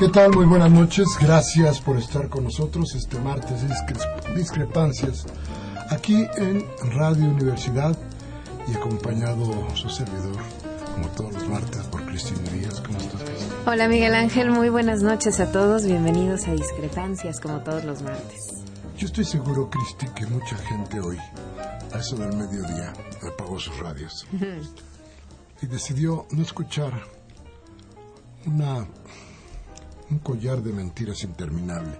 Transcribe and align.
¿Qué 0.00 0.08
tal? 0.08 0.34
Muy 0.34 0.46
buenas 0.46 0.70
noches. 0.70 1.06
Gracias 1.20 1.78
por 1.78 1.98
estar 1.98 2.30
con 2.30 2.44
nosotros 2.44 2.94
este 2.94 3.18
martes 3.18 3.66
Discrepancias 4.34 5.26
aquí 5.90 6.26
en 6.38 6.64
Radio 6.96 7.26
Universidad 7.26 7.94
y 8.66 8.74
acompañado 8.76 9.44
su 9.76 9.90
servidor, 9.90 10.38
como 10.94 11.06
todos 11.08 11.34
los 11.34 11.48
martes, 11.50 11.82
por 11.88 12.02
Cristina 12.06 12.50
Díaz. 12.50 12.80
¿Cómo 12.80 12.96
estás, 12.96 13.20
Cristina? 13.20 13.54
Hola, 13.66 13.88
Miguel 13.88 14.14
Ángel. 14.14 14.50
Muy 14.50 14.70
buenas 14.70 15.02
noches 15.02 15.38
a 15.38 15.52
todos. 15.52 15.84
Bienvenidos 15.84 16.48
a 16.48 16.52
Discrepancias, 16.52 17.38
como 17.38 17.60
todos 17.60 17.84
los 17.84 18.00
martes. 18.00 18.40
Yo 18.96 19.06
estoy 19.06 19.26
seguro, 19.26 19.68
Cristi, 19.68 20.06
que 20.14 20.24
mucha 20.24 20.56
gente 20.56 20.98
hoy, 20.98 21.18
a 21.92 21.98
eso 21.98 22.16
del 22.16 22.34
mediodía, 22.34 22.94
apagó 23.30 23.58
sus 23.58 23.78
radios 23.78 24.26
y 25.60 25.66
decidió 25.66 26.26
no 26.30 26.40
escuchar 26.40 27.02
una 28.46 28.86
un 30.10 30.18
collar 30.18 30.62
de 30.62 30.72
mentiras 30.72 31.22
interminable, 31.22 31.96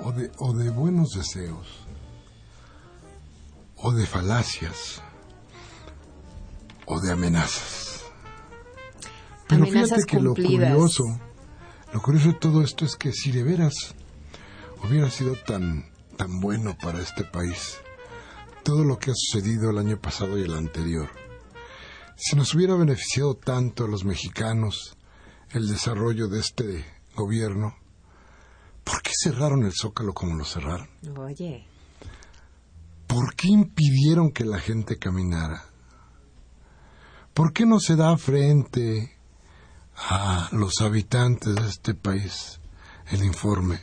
o 0.00 0.12
de, 0.12 0.30
o 0.38 0.52
de 0.52 0.70
buenos 0.70 1.12
deseos, 1.12 1.66
o 3.76 3.92
de 3.92 4.06
falacias, 4.06 5.00
o 6.86 7.00
de 7.00 7.12
amenazas. 7.12 8.04
Pero 9.48 9.66
fíjate 9.66 10.04
que 10.04 10.20
lo 10.20 10.34
curioso, 10.34 11.04
lo 11.92 12.02
curioso 12.02 12.28
de 12.28 12.34
todo 12.34 12.62
esto 12.62 12.84
es 12.84 12.96
que 12.96 13.12
si 13.12 13.30
de 13.30 13.42
veras 13.42 13.94
hubiera 14.82 15.10
sido 15.10 15.36
tan, 15.36 15.90
tan 16.16 16.40
bueno 16.40 16.76
para 16.80 17.00
este 17.00 17.24
país, 17.24 17.78
todo 18.64 18.84
lo 18.84 18.98
que 18.98 19.10
ha 19.10 19.14
sucedido 19.14 19.70
el 19.70 19.78
año 19.78 20.00
pasado 20.00 20.38
y 20.38 20.42
el 20.42 20.54
anterior, 20.54 21.08
si 22.16 22.36
nos 22.36 22.54
hubiera 22.54 22.74
beneficiado 22.74 23.34
tanto 23.34 23.84
a 23.84 23.88
los 23.88 24.04
mexicanos 24.04 24.96
el 25.50 25.68
desarrollo 25.68 26.28
de 26.28 26.40
este 26.40 26.93
gobierno, 27.14 27.74
¿por 28.82 29.02
qué 29.02 29.12
cerraron 29.14 29.64
el 29.64 29.72
zócalo 29.72 30.12
como 30.12 30.34
lo 30.34 30.44
cerraron? 30.44 30.88
Oye. 31.18 31.66
¿Por 33.06 33.34
qué 33.34 33.48
impidieron 33.48 34.32
que 34.32 34.44
la 34.44 34.58
gente 34.58 34.98
caminara? 34.98 35.64
¿Por 37.32 37.52
qué 37.52 37.66
no 37.66 37.80
se 37.80 37.96
da 37.96 38.16
frente 38.16 39.12
a 39.96 40.48
los 40.52 40.80
habitantes 40.80 41.54
de 41.54 41.68
este 41.68 41.94
país 41.94 42.60
el 43.10 43.24
informe? 43.24 43.80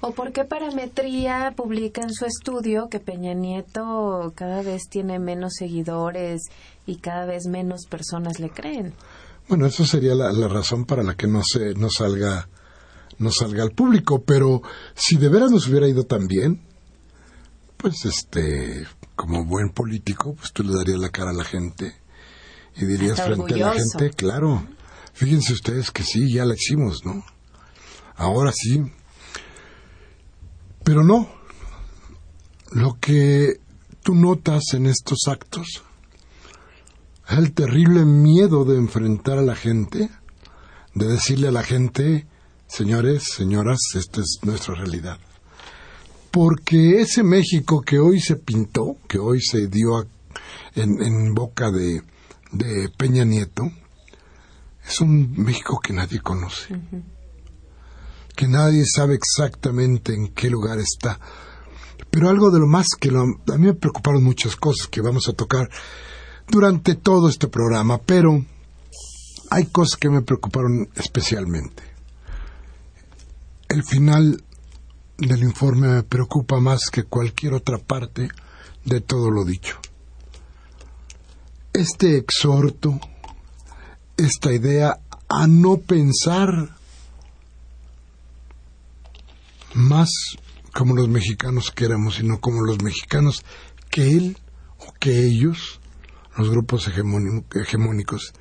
¿O 0.00 0.10
por 0.12 0.32
qué 0.32 0.44
Parametría 0.44 1.52
publica 1.56 2.02
en 2.02 2.12
su 2.12 2.26
estudio 2.26 2.88
que 2.88 2.98
Peña 2.98 3.34
Nieto 3.34 4.32
cada 4.34 4.62
vez 4.62 4.88
tiene 4.88 5.20
menos 5.20 5.54
seguidores 5.54 6.42
y 6.86 6.96
cada 6.96 7.24
vez 7.24 7.46
menos 7.46 7.86
personas 7.88 8.40
le 8.40 8.50
creen? 8.50 8.94
Bueno, 9.52 9.66
eso 9.66 9.84
sería 9.84 10.14
la, 10.14 10.48
razón 10.48 10.86
para 10.86 11.02
la 11.02 11.14
que 11.14 11.26
no 11.26 11.42
se 11.44 11.74
no 11.74 11.90
salga 11.90 12.48
no 13.18 13.30
salga 13.30 13.62
al 13.62 13.72
público, 13.72 14.24
pero 14.24 14.62
si 14.94 15.18
de 15.18 15.28
veras 15.28 15.50
nos 15.50 15.68
hubiera 15.68 15.86
ido 15.86 16.04
tan 16.04 16.26
bien, 16.26 16.66
pues 17.76 18.06
este, 18.06 18.86
como 19.14 19.44
buen 19.44 19.68
político, 19.68 20.34
pues 20.36 20.54
tú 20.54 20.62
le 20.62 20.74
darías 20.74 20.98
la 20.98 21.10
cara 21.10 21.32
a 21.32 21.34
la 21.34 21.44
gente 21.44 21.94
y 22.76 22.86
dirías 22.86 23.20
frente 23.20 23.52
a 23.62 23.66
la 23.66 23.74
gente, 23.74 24.08
claro, 24.16 24.66
fíjense 25.12 25.52
ustedes 25.52 25.90
que 25.90 26.02
sí, 26.02 26.32
ya 26.32 26.46
la 26.46 26.54
hicimos, 26.54 27.04
¿no? 27.04 27.22
Ahora 28.16 28.52
sí. 28.54 28.82
Pero 30.82 31.04
no. 31.04 31.28
Lo 32.70 32.96
que 32.98 33.60
tú 34.02 34.14
notas 34.14 34.62
en 34.72 34.86
estos 34.86 35.28
actos 35.28 35.84
el 37.38 37.52
terrible 37.52 38.04
miedo 38.04 38.64
de 38.64 38.76
enfrentar 38.76 39.38
a 39.38 39.42
la 39.42 39.54
gente, 39.54 40.10
de 40.94 41.06
decirle 41.06 41.48
a 41.48 41.52
la 41.52 41.62
gente, 41.62 42.26
señores, 42.66 43.24
señoras, 43.34 43.78
esta 43.94 44.20
es 44.20 44.40
nuestra 44.42 44.74
realidad. 44.74 45.18
Porque 46.30 47.00
ese 47.00 47.22
México 47.22 47.82
que 47.82 47.98
hoy 47.98 48.20
se 48.20 48.36
pintó, 48.36 48.96
que 49.06 49.18
hoy 49.18 49.40
se 49.40 49.68
dio 49.68 50.06
en, 50.74 51.34
boca 51.34 51.70
de, 51.70 52.02
de, 52.52 52.88
Peña 52.96 53.24
Nieto, 53.24 53.70
es 54.86 55.00
un 55.00 55.32
México 55.36 55.78
que 55.82 55.92
nadie 55.92 56.20
conoce, 56.20 56.80
que 58.34 58.48
nadie 58.48 58.84
sabe 58.86 59.14
exactamente 59.14 60.14
en 60.14 60.28
qué 60.28 60.50
lugar 60.50 60.78
está. 60.78 61.20
Pero 62.10 62.28
algo 62.28 62.50
de 62.50 62.58
lo 62.58 62.66
más 62.66 62.88
que 62.98 63.08
a 63.10 63.58
mí 63.58 63.66
me 63.66 63.74
preocuparon 63.74 64.22
muchas 64.24 64.56
cosas 64.56 64.86
que 64.88 65.00
vamos 65.00 65.28
a 65.28 65.32
tocar 65.32 65.70
durante 66.48 66.94
todo 66.94 67.28
este 67.28 67.48
programa, 67.48 67.98
pero 67.98 68.44
hay 69.50 69.66
cosas 69.66 69.98
que 69.98 70.10
me 70.10 70.22
preocuparon 70.22 70.88
especialmente. 70.94 71.82
El 73.68 73.84
final 73.84 74.42
del 75.18 75.42
informe 75.42 75.88
me 75.88 76.02
preocupa 76.02 76.60
más 76.60 76.90
que 76.90 77.04
cualquier 77.04 77.54
otra 77.54 77.78
parte 77.78 78.28
de 78.84 79.00
todo 79.00 79.30
lo 79.30 79.44
dicho. 79.44 79.78
Este 81.72 82.16
exhorto, 82.16 82.98
esta 84.16 84.52
idea 84.52 84.98
a 85.28 85.46
no 85.46 85.78
pensar 85.78 86.76
más 89.74 90.10
como 90.74 90.94
los 90.94 91.08
mexicanos 91.08 91.70
queremos, 91.70 92.16
sino 92.16 92.40
como 92.40 92.62
los 92.62 92.82
mexicanos 92.82 93.44
que 93.90 94.12
él 94.12 94.38
o 94.78 94.92
que 94.98 95.26
ellos 95.26 95.80
los 96.36 96.50
grupos 96.50 96.88
hegemónicos 96.88 98.32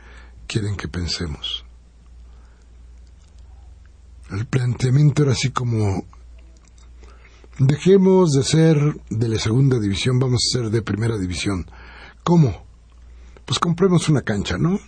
quieren 0.47 0.75
que 0.75 0.87
pensemos. 0.87 1.65
El 4.29 4.45
planteamiento 4.45 5.23
era 5.23 5.33
así 5.33 5.51
como, 5.51 6.05
dejemos 7.59 8.31
de 8.31 8.43
ser 8.43 8.77
de 9.09 9.27
la 9.27 9.37
segunda 9.37 9.79
división, 9.79 10.19
vamos 10.19 10.41
a 10.45 10.57
ser 10.57 10.69
de 10.69 10.81
primera 10.81 11.17
división. 11.17 11.65
¿Cómo? 12.23 12.65
Pues 13.45 13.59
compremos 13.59 14.07
una 14.07 14.21
cancha, 14.21 14.57
¿no? 14.57 14.79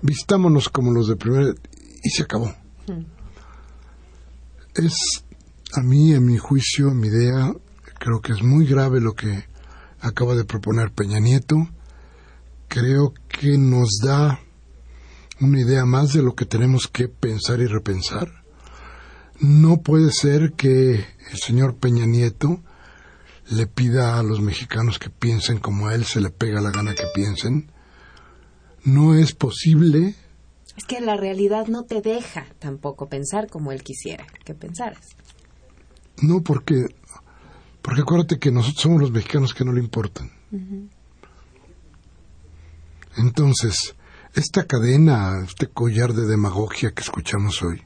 Vistámonos 0.00 0.68
como 0.68 0.90
los 0.92 1.06
de 1.08 1.16
primera 1.16 1.54
y 2.02 2.10
se 2.10 2.22
acabó. 2.22 2.52
Es 4.74 5.24
A 5.74 5.82
mí, 5.82 6.12
en 6.12 6.26
mi 6.26 6.36
juicio, 6.36 6.88
en 6.88 6.98
mi 6.98 7.08
idea, 7.08 7.54
creo 7.98 8.20
que 8.20 8.32
es 8.32 8.42
muy 8.42 8.66
grave 8.66 9.00
lo 9.00 9.14
que 9.14 9.44
acaba 10.00 10.34
de 10.34 10.44
proponer 10.44 10.92
Peña 10.92 11.18
Nieto. 11.18 11.56
Creo 12.72 13.12
que 13.28 13.58
nos 13.58 13.98
da 14.02 14.40
una 15.42 15.60
idea 15.60 15.84
más 15.84 16.14
de 16.14 16.22
lo 16.22 16.34
que 16.34 16.46
tenemos 16.46 16.88
que 16.88 17.06
pensar 17.06 17.60
y 17.60 17.66
repensar. 17.66 18.44
No 19.40 19.82
puede 19.82 20.10
ser 20.10 20.54
que 20.54 20.94
el 20.94 21.38
señor 21.38 21.76
Peña 21.76 22.06
Nieto 22.06 22.62
le 23.50 23.66
pida 23.66 24.18
a 24.18 24.22
los 24.22 24.40
mexicanos 24.40 24.98
que 24.98 25.10
piensen 25.10 25.58
como 25.58 25.88
a 25.88 25.94
él 25.94 26.06
se 26.06 26.22
le 26.22 26.30
pega 26.30 26.62
la 26.62 26.70
gana 26.70 26.94
que 26.94 27.04
piensen. 27.14 27.70
No 28.84 29.16
es 29.16 29.34
posible. 29.34 30.14
Es 30.74 30.84
que 30.86 31.02
la 31.02 31.18
realidad 31.18 31.66
no 31.66 31.84
te 31.84 32.00
deja 32.00 32.46
tampoco 32.58 33.10
pensar 33.10 33.50
como 33.50 33.72
él 33.72 33.82
quisiera 33.82 34.24
que 34.46 34.54
pensaras. 34.54 35.08
No, 36.22 36.40
porque, 36.40 36.86
porque 37.82 38.00
acuérdate 38.00 38.38
que 38.38 38.50
nosotros 38.50 38.80
somos 38.80 39.02
los 39.02 39.10
mexicanos 39.10 39.52
que 39.52 39.66
no 39.66 39.74
le 39.74 39.80
importan. 39.80 40.30
Entonces, 43.16 43.94
esta 44.34 44.64
cadena, 44.64 45.44
este 45.44 45.66
collar 45.66 46.14
de 46.14 46.26
demagogia 46.26 46.92
que 46.92 47.02
escuchamos 47.02 47.62
hoy, 47.62 47.82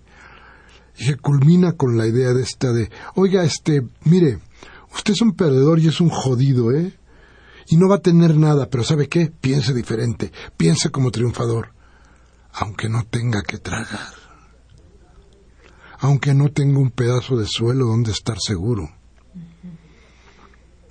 y 0.98 1.06
que 1.06 1.16
culmina 1.16 1.72
con 1.72 1.98
la 1.98 2.06
idea 2.06 2.32
de 2.32 2.42
esta 2.42 2.72
de, 2.72 2.90
oiga, 3.14 3.44
este, 3.44 3.82
mire, 4.04 4.38
usted 4.94 5.12
es 5.12 5.20
un 5.20 5.32
perdedor 5.32 5.78
y 5.78 5.88
es 5.88 6.00
un 6.00 6.08
jodido, 6.08 6.72
¿eh? 6.72 6.98
Y 7.68 7.76
no 7.76 7.88
va 7.88 7.96
a 7.96 8.02
tener 8.02 8.36
nada, 8.36 8.70
pero 8.70 8.84
¿sabe 8.84 9.08
qué? 9.08 9.26
Piense 9.40 9.74
diferente, 9.74 10.32
piense 10.56 10.90
como 10.90 11.10
triunfador, 11.10 11.72
aunque 12.52 12.88
no 12.88 13.04
tenga 13.04 13.42
que 13.42 13.58
tragar, 13.58 14.14
aunque 15.98 16.32
no 16.32 16.50
tenga 16.50 16.78
un 16.78 16.92
pedazo 16.92 17.36
de 17.36 17.46
suelo 17.46 17.86
donde 17.86 18.12
estar 18.12 18.38
seguro, 18.40 18.88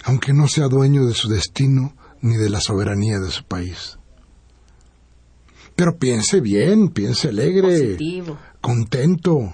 aunque 0.03 0.33
no 0.33 0.47
sea 0.47 0.67
dueño 0.67 1.05
de 1.05 1.13
su 1.13 1.29
destino 1.29 1.95
ni 2.21 2.35
de 2.35 2.49
la 2.49 2.59
soberanía 2.59 3.19
de 3.19 3.31
su 3.31 3.45
país. 3.45 3.97
Pero 5.75 5.98
piense 5.98 6.39
bien, 6.39 6.89
piense 6.89 7.30
alegre, 7.30 7.62
Positivo. 7.95 8.38
contento. 8.62 9.54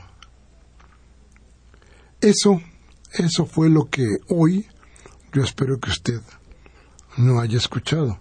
Eso, 2.19 2.61
eso 3.13 3.45
fue 3.45 3.69
lo 3.69 3.85
que 3.89 4.05
hoy 4.29 4.67
yo 5.33 5.43
espero 5.43 5.79
que 5.79 5.89
usted 5.89 6.21
no 7.17 7.39
haya 7.39 7.57
escuchado. 7.57 8.19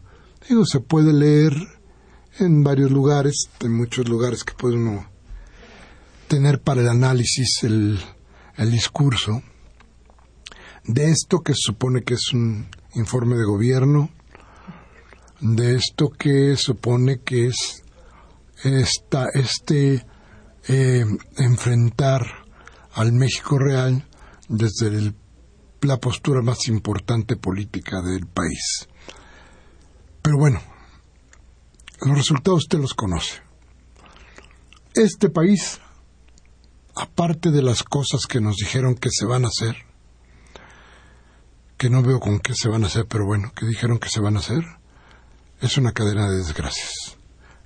Digo, 0.49 0.65
se 0.65 0.81
puede 0.81 1.13
leer 1.13 1.53
en 2.39 2.63
varios 2.65 2.91
lugares, 2.91 3.51
en 3.61 3.73
muchos 3.77 4.09
lugares 4.09 4.45
que 4.45 4.55
puede 4.55 4.77
uno 4.77 5.07
tener 6.29 6.61
para 6.63 6.81
el 6.81 6.89
análisis 6.89 7.63
el, 7.63 8.01
el 8.57 8.71
discurso 8.71 9.43
de 10.85 11.11
esto 11.11 11.41
que 11.41 11.53
se 11.53 11.63
supone 11.67 12.03
que 12.03 12.15
es 12.15 12.33
un 12.33 12.67
informe 12.95 13.37
de 13.37 13.45
gobierno, 13.45 14.11
de 15.41 15.75
esto 15.77 16.09
que 16.11 16.57
supone 16.57 17.21
que 17.21 17.49
es 17.49 17.83
esta, 18.65 19.27
este 19.33 20.07
eh, 20.69 21.05
enfrentar 21.37 22.27
al 22.93 23.13
México 23.13 23.59
real 23.59 24.07
desde 24.49 25.15
la 25.83 25.97
postura 25.99 26.43
más 26.43 26.69
importante 26.69 27.37
política 27.37 28.03
del 28.03 28.27
país. 28.27 28.89
Pero 30.23 30.37
bueno, 30.37 30.61
los 32.03 32.17
resultados 32.17 32.65
usted 32.65 32.79
los 32.79 32.95
conoce. 32.95 33.41
Este 34.95 35.31
país, 35.31 35.81
aparte 36.95 37.51
de 37.51 37.63
las 37.63 37.83
cosas 37.83 38.27
que 38.29 38.41
nos 38.41 38.57
dijeron 38.57 38.97
que 38.97 39.11
se 39.11 39.25
van 39.25 39.45
a 39.45 39.49
hacer, 39.49 39.77
que 41.79 41.89
no 41.89 42.03
veo 42.03 42.21
con 42.21 42.41
qué 42.41 42.53
se 42.55 42.69
van 42.69 42.85
a 42.85 42.89
hacer, 42.89 43.07
pero 43.07 43.25
bueno, 43.25 43.53
que 43.55 43.65
dijeron 43.65 43.99
que 43.99 44.11
se 44.11 44.21
van 44.21 44.37
a 44.37 44.41
hacer, 44.41 44.63
es 45.61 45.79
una 45.79 45.93
cadena 45.93 46.29
de 46.29 46.39
desgracias. 46.39 47.10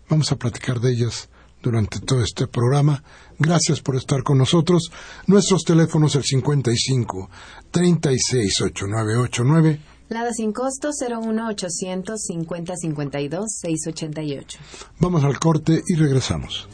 Vamos 0.08 0.32
a 0.32 0.36
platicar 0.36 0.80
de 0.80 0.92
ellas 0.92 1.28
durante 1.62 2.00
todo 2.00 2.22
este 2.22 2.46
programa. 2.46 3.02
Gracias 3.38 3.80
por 3.80 3.96
estar 3.96 4.22
con 4.22 4.38
nosotros. 4.38 4.90
Nuestros 5.26 5.64
teléfonos 5.64 6.14
el 6.14 6.24
55 6.24 7.30
36 7.70 8.60
8989 8.60 9.80
Lada 10.10 10.32
sin 10.34 10.52
costo 10.52 10.90
01800 10.92 12.20
50 12.20 12.76
52 12.76 13.44
688. 13.62 14.58
Vamos 15.00 15.24
al 15.24 15.38
corte 15.38 15.82
y 15.86 15.94
regresamos. 15.94 16.68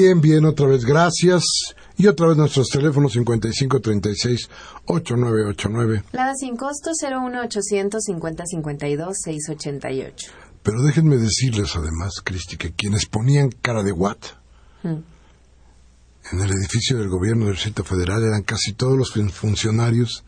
Bien, 0.00 0.20
bien, 0.20 0.44
otra 0.46 0.66
vez 0.66 0.84
gracias. 0.86 1.44
Y 1.98 2.06
otra 2.06 2.28
vez 2.28 2.36
nuestros 2.38 2.68
teléfonos 2.68 3.12
55 3.12 3.80
36 3.80 4.48
8989. 4.86 6.04
Lada 6.12 6.34
sin 6.34 6.56
costo 6.56 6.90
01800 6.92 8.02
50 8.02 8.44
52 8.46 9.16
688. 9.22 10.32
Pero 10.62 10.82
déjenme 10.82 11.16
decirles 11.18 11.76
además, 11.76 12.14
Cristi, 12.24 12.56
que 12.56 12.72
quienes 12.72 13.04
ponían 13.06 13.50
cara 13.50 13.82
de 13.82 13.92
what 13.92 14.16
Mm. 14.82 15.02
en 16.32 16.40
el 16.40 16.50
edificio 16.52 16.96
del 16.96 17.08
gobierno 17.10 17.44
del 17.44 17.54
Distrito 17.56 17.84
Federal 17.84 18.22
eran 18.24 18.42
casi 18.44 18.72
todos 18.72 18.96
los 18.96 19.12
fun- 19.12 19.28
funcionarios 19.28 20.24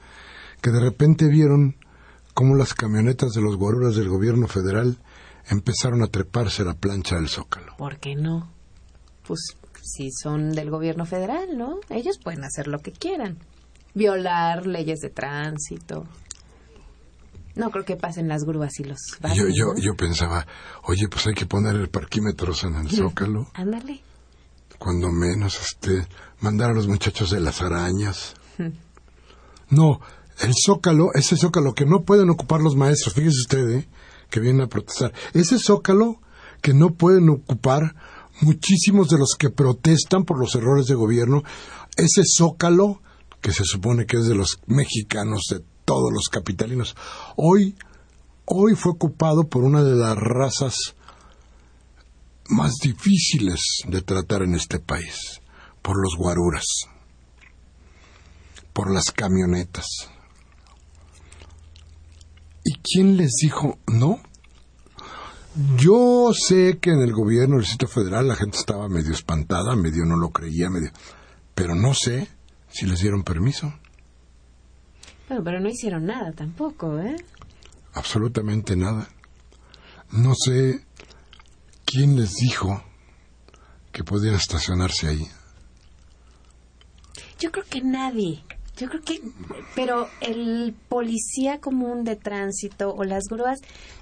que 0.60 0.70
de 0.70 0.80
repente 0.80 1.26
vieron 1.28 1.76
cómo 2.34 2.54
las 2.56 2.74
camionetas 2.74 3.32
de 3.32 3.40
los 3.40 3.56
guaruras 3.56 3.96
del 3.96 4.10
gobierno 4.10 4.48
federal 4.48 4.98
empezaron 5.48 6.02
a 6.02 6.08
treparse 6.08 6.60
a 6.60 6.64
la 6.66 6.74
plancha 6.74 7.16
del 7.16 7.30
Zócalo. 7.30 7.74
¿Por 7.78 7.96
qué 7.98 8.14
no? 8.14 8.50
Pues 9.26 9.40
si 9.82 10.10
son 10.12 10.52
del 10.52 10.70
gobierno 10.70 11.04
federal, 11.04 11.58
¿no? 11.58 11.80
Ellos 11.90 12.18
pueden 12.22 12.44
hacer 12.44 12.68
lo 12.68 12.78
que 12.78 12.92
quieran. 12.92 13.38
Violar 13.94 14.66
leyes 14.66 15.00
de 15.00 15.10
tránsito. 15.10 16.06
No 17.54 17.70
creo 17.70 17.84
que 17.84 17.96
pasen 17.96 18.28
las 18.28 18.44
grúas 18.44 18.78
y 18.80 18.84
los 18.84 18.98
yo, 19.34 19.44
yo, 19.48 19.74
¿no? 19.74 19.78
yo 19.78 19.94
pensaba, 19.94 20.46
oye, 20.84 21.06
pues 21.08 21.26
hay 21.26 21.34
que 21.34 21.44
poner 21.44 21.74
el 21.76 21.90
parquímetros 21.90 22.64
en 22.64 22.76
el 22.76 22.88
Zócalo, 22.90 23.48
Ándale. 23.52 24.00
cuando 24.78 25.10
menos, 25.10 25.60
este, 25.60 26.06
mandar 26.40 26.70
a 26.70 26.74
los 26.74 26.88
muchachos 26.88 27.30
de 27.30 27.40
las 27.40 27.60
arañas. 27.60 28.34
No, 29.68 30.00
el 30.40 30.52
Zócalo, 30.54 31.10
ese 31.14 31.36
Zócalo 31.36 31.74
que 31.74 31.84
no 31.84 32.04
pueden 32.04 32.30
ocupar 32.30 32.62
los 32.62 32.74
maestros, 32.74 33.14
fíjese 33.14 33.40
usted, 33.40 33.68
¿eh? 33.70 33.88
que 34.30 34.40
vienen 34.40 34.62
a 34.62 34.68
protestar. 34.68 35.12
Ese 35.34 35.58
Zócalo 35.58 36.20
que 36.62 36.72
no 36.72 36.94
pueden 36.94 37.28
ocupar 37.28 37.94
muchísimos 38.40 39.08
de 39.08 39.18
los 39.18 39.34
que 39.38 39.50
protestan 39.50 40.24
por 40.24 40.38
los 40.38 40.54
errores 40.54 40.86
de 40.86 40.94
gobierno, 40.94 41.42
ese 41.96 42.22
Zócalo 42.24 43.02
que 43.42 43.52
se 43.52 43.64
supone 43.64 44.06
que 44.06 44.18
es 44.18 44.26
de 44.26 44.36
los 44.36 44.60
mexicanos, 44.66 45.42
de 45.50 45.62
todos 45.84 46.12
los 46.12 46.28
capitalinos, 46.28 46.96
hoy, 47.36 47.76
hoy 48.46 48.74
fue 48.76 48.92
ocupado 48.92 49.48
por 49.48 49.64
una 49.64 49.82
de 49.82 49.96
las 49.96 50.16
razas 50.16 50.76
más 52.48 52.74
difíciles 52.80 53.60
de 53.86 54.00
tratar 54.00 54.42
en 54.42 54.54
este 54.54 54.78
país, 54.78 55.40
por 55.82 56.00
los 56.00 56.16
guaruras, 56.16 56.64
por 58.72 58.92
las 58.92 59.10
camionetas. 59.10 59.86
¿Y 62.64 62.74
quién 62.74 63.16
les 63.16 63.32
dijo 63.42 63.78
no? 63.88 64.20
Yo 65.76 66.30
sé 66.32 66.78
que 66.78 66.90
en 66.90 67.00
el 67.00 67.12
gobierno 67.12 67.56
del 67.56 67.64
Distrito 67.64 67.86
Federal 67.86 68.26
la 68.28 68.36
gente 68.36 68.58
estaba 68.58 68.88
medio 68.88 69.12
espantada, 69.12 69.76
medio 69.76 70.04
no 70.04 70.16
lo 70.16 70.30
creía, 70.30 70.70
medio... 70.70 70.90
Pero 71.54 71.74
no 71.74 71.92
sé 71.92 72.28
si 72.70 72.86
les 72.86 73.00
dieron 73.00 73.22
permiso. 73.22 73.74
Bueno, 75.28 75.44
pero 75.44 75.60
no 75.60 75.68
hicieron 75.68 76.06
nada 76.06 76.32
tampoco, 76.32 76.98
¿eh? 76.98 77.16
Absolutamente 77.92 78.76
nada. 78.76 79.08
No 80.10 80.34
sé 80.34 80.86
quién 81.84 82.16
les 82.16 82.34
dijo 82.36 82.82
que 83.92 84.04
podían 84.04 84.34
estacionarse 84.34 85.08
ahí. 85.08 85.28
Yo 87.38 87.50
creo 87.52 87.64
que 87.68 87.82
nadie. 87.82 88.42
Yo 88.76 88.88
creo 88.88 89.02
que, 89.02 89.20
pero 89.74 90.08
el 90.20 90.74
policía 90.88 91.60
común 91.60 92.04
de 92.04 92.16
tránsito 92.16 92.94
o 92.94 93.04
las 93.04 93.24
grúas, 93.30 93.60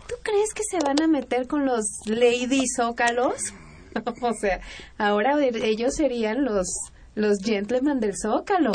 ¿tú 0.08 0.14
crees 0.22 0.54
que 0.54 0.62
se 0.68 0.78
van 0.84 1.02
a 1.02 1.08
meter 1.08 1.48
con 1.48 1.66
los 1.66 1.84
lady 2.06 2.62
zócalos? 2.76 3.52
o 4.22 4.32
sea, 4.40 4.60
ahora 4.96 5.44
ellos 5.44 5.94
serían 5.96 6.44
los 6.44 6.68
los 7.14 7.38
gentlemen 7.42 8.00
del 8.00 8.14
zócalo, 8.16 8.72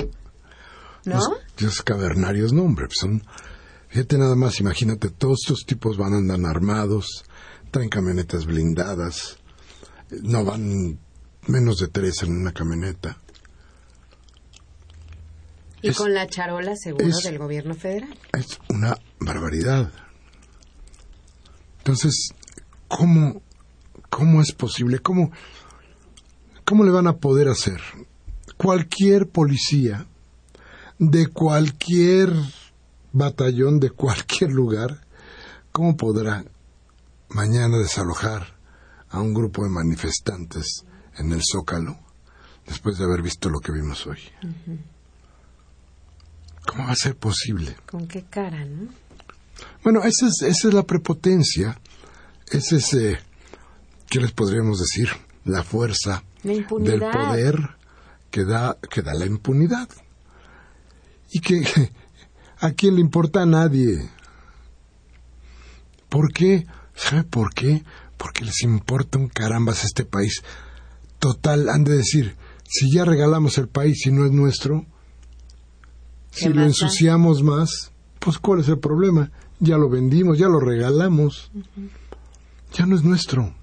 ¿no? 1.05 1.19
Los, 1.57 1.81
cavernarios, 1.81 2.53
no, 2.53 2.63
hombre, 2.63 2.87
pues 2.87 2.97
son... 2.99 3.23
Fíjate 3.89 4.17
nada 4.17 4.35
más, 4.35 4.59
imagínate, 4.59 5.09
todos 5.09 5.39
estos 5.43 5.65
tipos 5.65 5.97
van 5.97 6.13
a 6.13 6.17
andar 6.17 6.39
armados, 6.45 7.23
traen 7.71 7.87
camionetas 7.87 8.45
blindadas, 8.45 9.37
no 10.21 10.43
van 10.43 10.99
menos 11.47 11.77
de 11.77 11.87
tres 11.87 12.23
en 12.23 12.33
una 12.33 12.51
camioneta. 12.51 13.17
Y 15.91 15.93
con 15.93 16.13
la 16.13 16.27
charola 16.27 16.75
seguro 16.75 17.17
del 17.23 17.37
gobierno 17.37 17.75
federal. 17.75 18.17
Es 18.33 18.59
una 18.69 18.97
barbaridad. 19.19 19.91
Entonces, 21.79 22.29
¿cómo, 22.87 23.41
cómo 24.09 24.41
es 24.41 24.51
posible? 24.51 24.99
¿Cómo, 24.99 25.31
¿Cómo 26.63 26.83
le 26.83 26.91
van 26.91 27.07
a 27.07 27.17
poder 27.17 27.47
hacer? 27.47 27.81
Cualquier 28.57 29.27
policía 29.27 30.07
de 30.97 31.27
cualquier 31.27 32.33
batallón, 33.11 33.79
de 33.79 33.91
cualquier 33.91 34.51
lugar, 34.51 35.01
¿cómo 35.71 35.95
podrá 35.95 36.43
mañana 37.29 37.77
desalojar 37.77 38.55
a 39.09 39.19
un 39.19 39.33
grupo 39.33 39.63
de 39.63 39.69
manifestantes 39.69 40.85
en 41.17 41.31
el 41.31 41.41
Zócalo 41.43 41.99
después 42.65 42.97
de 42.97 43.05
haber 43.05 43.21
visto 43.21 43.49
lo 43.49 43.59
que 43.59 43.71
vimos 43.71 44.07
hoy? 44.07 44.19
¿Cómo 46.65 46.85
va 46.85 46.91
a 46.91 46.95
ser 46.95 47.15
posible? 47.15 47.75
¿Con 47.85 48.07
qué 48.07 48.23
cara, 48.23 48.65
no? 48.65 48.89
Bueno, 49.83 50.01
esa 50.03 50.27
es, 50.27 50.41
esa 50.41 50.67
es 50.67 50.73
la 50.73 50.83
prepotencia, 50.83 51.79
ese 52.51 52.77
es, 52.77 52.93
eh, 52.93 53.19
¿qué 54.09 54.19
les 54.19 54.31
podríamos 54.31 54.79
decir? 54.79 55.09
La 55.45 55.63
fuerza 55.63 56.23
del 56.43 56.65
poder 56.65 57.75
que 58.31 58.43
da, 58.43 58.77
que 58.89 59.01
da 59.01 59.13
la 59.13 59.25
impunidad. 59.25 59.87
Y 61.31 61.39
que 61.39 61.63
a 62.59 62.71
quién 62.71 62.95
le 62.95 63.01
importa 63.01 63.43
a 63.43 63.45
nadie. 63.45 64.09
¿Por 66.09 66.33
qué? 66.33 66.65
¿Sabe 66.95 67.23
por 67.23 67.53
qué? 67.53 67.83
Porque 68.17 68.45
les 68.45 68.61
importa 68.63 69.17
un 69.17 69.27
carambas 69.27 69.83
este 69.83 70.05
país. 70.05 70.41
Total, 71.19 71.69
han 71.69 71.83
de 71.83 71.97
decir, 71.97 72.35
si 72.67 72.91
ya 72.91 73.05
regalamos 73.05 73.57
el 73.57 73.67
país 73.67 74.05
y 74.05 74.11
no 74.11 74.25
es 74.25 74.31
nuestro, 74.31 74.85
si 76.35 76.49
lo 76.49 76.63
ensuciamos 76.63 77.41
más, 77.41 77.91
pues 78.19 78.37
¿cuál 78.37 78.59
es 78.59 78.67
el 78.67 78.79
problema? 78.79 79.31
Ya 79.59 79.77
lo 79.77 79.89
vendimos, 79.89 80.37
ya 80.37 80.47
lo 80.47 80.59
regalamos. 80.59 81.49
Ya 82.73 82.85
no 82.85 82.95
es 82.95 83.03
nuestro. 83.03 83.53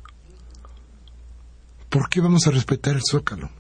¿Por 1.91 2.09
qué 2.09 2.21
vamos 2.21 2.47
a 2.47 2.51
respetar 2.51 2.95
el 2.97 3.03
zócalo? 3.03 3.51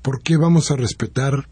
¿Por 0.00 0.22
qué 0.22 0.36
vamos 0.36 0.70
a 0.70 0.76
respetar 0.76 1.48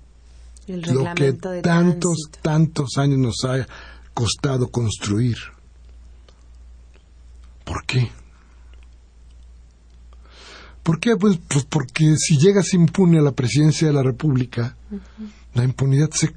lo 0.69 1.15
que 1.15 1.33
tantos, 1.33 2.19
tantos 2.41 2.99
años 2.99 3.19
nos 3.19 3.45
ha 3.45 3.67
costado 4.15 4.69
construir? 4.69 5.39
¿Por 7.65 7.85
qué? 7.87 8.13
¿Por 10.83 10.99
qué? 10.99 11.17
Pues, 11.17 11.39
pues, 11.49 11.65
porque 11.65 12.17
si 12.17 12.39
llegas 12.39 12.75
impune 12.75 13.19
a 13.19 13.23
la 13.23 13.33
presidencia 13.33 13.87
de 13.87 13.93
la 13.95 14.03
República, 14.03 14.77
la 15.55 15.65
impunidad 15.65 16.11
se 16.11 16.35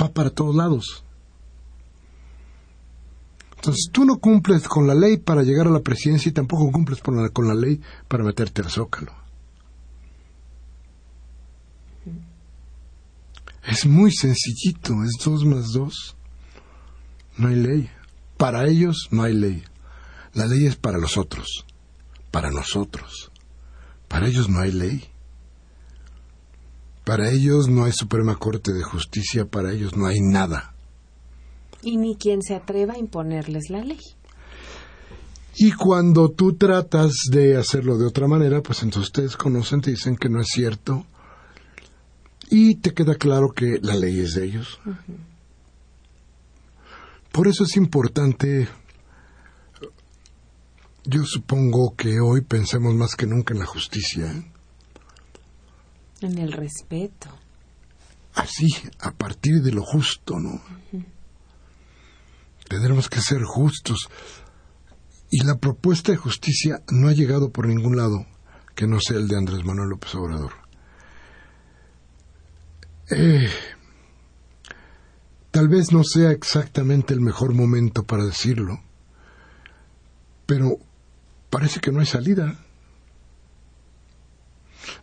va 0.00 0.12
para 0.12 0.30
todos 0.30 0.54
lados. 0.54 1.04
Entonces 3.56 3.88
tú 3.92 4.04
no 4.04 4.18
cumples 4.18 4.68
con 4.68 4.86
la 4.86 4.94
ley 4.94 5.16
para 5.16 5.42
llegar 5.42 5.66
a 5.66 5.70
la 5.70 5.80
presidencia 5.80 6.28
y 6.28 6.32
tampoco 6.32 6.70
cumples 6.70 7.00
con 7.00 7.16
la, 7.16 7.30
con 7.30 7.48
la 7.48 7.54
ley 7.54 7.80
para 8.08 8.24
meterte 8.24 8.62
al 8.62 8.70
zócalo. 8.70 9.12
Es 13.66 13.86
muy 13.86 14.12
sencillito, 14.12 15.02
es 15.04 15.12
dos 15.24 15.44
más 15.46 15.72
dos. 15.72 16.14
No 17.38 17.48
hay 17.48 17.56
ley. 17.56 17.90
Para 18.36 18.68
ellos 18.68 19.08
no 19.10 19.22
hay 19.22 19.32
ley. 19.32 19.64
La 20.34 20.46
ley 20.46 20.66
es 20.66 20.76
para 20.76 20.98
los 20.98 21.16
otros, 21.16 21.64
para 22.30 22.50
nosotros. 22.50 23.30
Para 24.14 24.28
ellos 24.28 24.48
no 24.48 24.60
hay 24.60 24.70
ley. 24.70 25.04
Para 27.02 27.32
ellos 27.32 27.66
no 27.66 27.82
hay 27.82 27.90
Suprema 27.90 28.36
Corte 28.36 28.72
de 28.72 28.84
Justicia, 28.84 29.44
para 29.44 29.72
ellos 29.72 29.96
no 29.96 30.06
hay 30.06 30.20
nada. 30.20 30.72
Y 31.82 31.96
ni 31.96 32.14
quien 32.14 32.40
se 32.40 32.54
atreva 32.54 32.94
a 32.94 32.98
imponerles 32.98 33.70
la 33.70 33.82
ley. 33.82 33.98
Y 35.56 35.72
cuando 35.72 36.30
tú 36.30 36.52
tratas 36.52 37.12
de 37.28 37.56
hacerlo 37.56 37.98
de 37.98 38.06
otra 38.06 38.28
manera, 38.28 38.62
pues 38.62 38.84
entonces 38.84 39.08
ustedes 39.08 39.36
conocen, 39.36 39.80
te 39.80 39.90
dicen 39.90 40.14
que 40.14 40.28
no 40.28 40.40
es 40.40 40.46
cierto. 40.46 41.04
Y 42.50 42.76
te 42.76 42.94
queda 42.94 43.16
claro 43.16 43.48
que 43.48 43.80
la 43.82 43.96
ley 43.96 44.20
es 44.20 44.34
de 44.34 44.44
ellos. 44.44 44.78
Por 47.32 47.48
eso 47.48 47.64
es 47.64 47.76
importante 47.76 48.68
yo 51.04 51.24
supongo 51.24 51.94
que 51.96 52.20
hoy 52.20 52.40
pensemos 52.40 52.94
más 52.94 53.14
que 53.14 53.26
nunca 53.26 53.52
en 53.54 53.60
la 53.60 53.66
justicia. 53.66 54.30
¿eh? 54.30 54.52
En 56.22 56.38
el 56.38 56.52
respeto. 56.52 57.28
Así, 58.34 58.68
a 59.00 59.12
partir 59.12 59.62
de 59.62 59.72
lo 59.72 59.82
justo, 59.82 60.38
¿no? 60.38 60.60
Tendremos 62.68 63.08
que 63.08 63.20
ser 63.20 63.42
justos. 63.44 64.08
Y 65.30 65.44
la 65.44 65.58
propuesta 65.58 66.12
de 66.12 66.18
justicia 66.18 66.82
no 66.90 67.08
ha 67.08 67.12
llegado 67.12 67.50
por 67.50 67.66
ningún 67.66 67.96
lado 67.96 68.26
que 68.74 68.86
no 68.86 68.98
sea 69.00 69.18
el 69.18 69.28
de 69.28 69.36
Andrés 69.36 69.64
Manuel 69.64 69.90
López 69.90 70.14
Obrador. 70.14 70.52
Eh, 73.10 73.48
tal 75.50 75.68
vez 75.68 75.92
no 75.92 76.02
sea 76.02 76.30
exactamente 76.30 77.14
el 77.14 77.20
mejor 77.20 77.54
momento 77.54 78.02
para 78.02 78.24
decirlo, 78.24 78.80
pero 80.46 80.78
parece 81.54 81.78
que 81.78 81.92
no 81.92 82.00
hay 82.00 82.06
salida. 82.06 82.58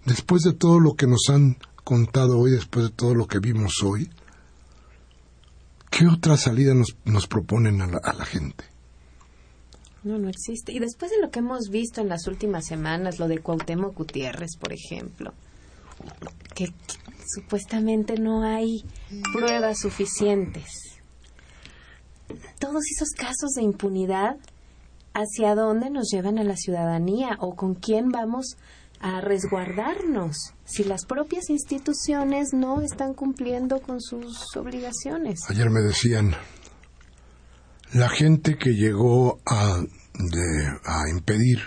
Después 0.06 0.42
de 0.42 0.52
todo 0.52 0.82
lo 0.82 0.96
que 0.96 1.08
nos 1.08 1.30
han 1.30 1.56
contado 1.86 2.38
hoy, 2.38 2.52
después 2.52 2.88
de 2.88 2.92
todo 2.92 3.16
lo 3.16 3.26
que 3.26 3.40
vimos 3.40 3.82
hoy, 3.84 4.10
¿qué 5.90 6.08
otra 6.08 6.36
salida 6.36 6.74
nos, 6.74 6.98
nos 7.06 7.28
proponen 7.28 7.82
a 7.82 7.88
la, 7.88 8.00
a 8.04 8.12
la 8.12 8.26
gente? 8.26 8.66
No, 10.04 10.18
no 10.18 10.28
existe. 10.28 10.74
Y 10.74 10.80
después 10.80 11.10
de 11.12 11.22
lo 11.22 11.32
que 11.32 11.40
hemos 11.40 11.70
visto 11.70 12.02
en 12.02 12.10
las 12.10 12.28
últimas 12.28 12.66
semanas, 12.66 13.18
lo 13.18 13.30
de 13.30 13.38
Cuauhtémoc 13.38 13.96
Gutiérrez, 13.96 14.58
por 14.60 14.74
ejemplo, 14.74 15.34
que, 16.54 16.66
que 16.66 16.74
supuestamente 17.34 18.20
no 18.20 18.44
hay 18.44 18.84
pruebas 19.32 19.80
suficientes. 19.80 20.66
Todos 22.60 22.84
esos 22.94 23.12
casos 23.12 23.52
de 23.56 23.64
impunidad 23.64 24.36
hacia 25.14 25.56
dónde 25.56 25.90
nos 25.90 26.10
llevan 26.12 26.38
a 26.38 26.44
la 26.44 26.56
ciudadanía 26.56 27.38
o 27.40 27.56
con 27.56 27.76
quién 27.76 28.10
vamos 28.10 28.58
a 29.00 29.20
resguardarnos 29.20 30.54
si 30.64 30.84
las 30.84 31.06
propias 31.06 31.50
instituciones 31.50 32.54
no 32.54 32.82
están 32.82 33.14
cumpliendo 33.14 33.82
con 33.82 34.00
sus 34.00 34.56
obligaciones. 34.56 35.40
Ayer 35.50 35.70
me 35.70 35.82
decían, 35.82 36.36
la 37.94 38.10
gente 38.10 38.58
que 38.58 38.72
llegó 38.72 39.40
a, 39.46 39.82
a 40.86 41.10
impedir 41.10 41.60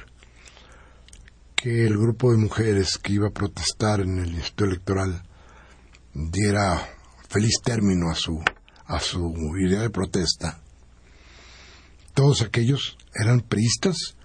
que 1.56 1.86
el 1.86 1.98
grupo 1.98 2.30
de 2.30 2.38
mujeres 2.38 2.98
que 2.98 3.14
iba 3.14 3.28
a 3.28 3.32
protestar 3.32 4.00
en 4.00 4.18
el 4.18 4.34
Instituto 4.34 4.64
Electoral 4.66 5.22
diera 6.12 6.88
feliz 7.28 7.60
término 7.64 8.10
a 8.10 8.14
su, 8.14 8.38
a 8.86 9.00
su 9.00 9.32
idea 9.58 9.80
de 9.80 9.90
protesta, 9.90 10.60
todos 12.14 12.42
aquellos 12.42 12.96
eran 13.14 13.40
priistas 13.40 14.16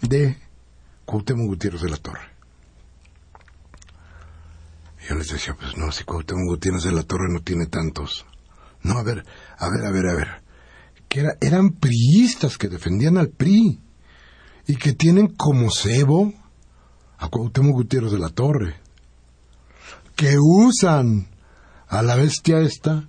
de 0.00 0.36
Cuauhtémoc 1.04 1.46
Gutiérrez 1.46 1.82
de 1.82 1.90
la 1.90 1.96
Torre. 1.96 2.28
Yo 5.08 5.14
les 5.14 5.28
decía, 5.28 5.56
pues 5.58 5.76
no, 5.76 5.90
si 5.92 6.04
Cuauhtémoc 6.04 6.46
Gutiérrez 6.48 6.84
de 6.84 6.92
la 6.92 7.02
Torre 7.02 7.32
no 7.32 7.40
tiene 7.40 7.66
tantos. 7.66 8.26
No, 8.82 8.98
a 8.98 9.02
ver, 9.02 9.24
a 9.58 9.68
ver, 9.68 9.84
a 9.84 9.90
ver, 9.90 10.06
a 10.06 10.14
ver. 10.14 10.28
Que 11.08 11.20
era, 11.20 11.36
eran 11.40 11.70
priistas 11.70 12.58
que 12.58 12.68
defendían 12.68 13.16
al 13.16 13.30
PRI 13.30 13.80
y 14.66 14.76
que 14.76 14.92
tienen 14.92 15.28
como 15.28 15.70
cebo 15.70 16.32
a 17.18 17.28
Cuauhtémoc 17.28 17.74
Gutiérrez 17.74 18.12
de 18.12 18.18
la 18.18 18.28
Torre. 18.28 18.76
Que 20.14 20.36
usan 20.38 21.28
a 21.88 22.02
la 22.02 22.16
bestia 22.16 22.60
esta 22.60 23.08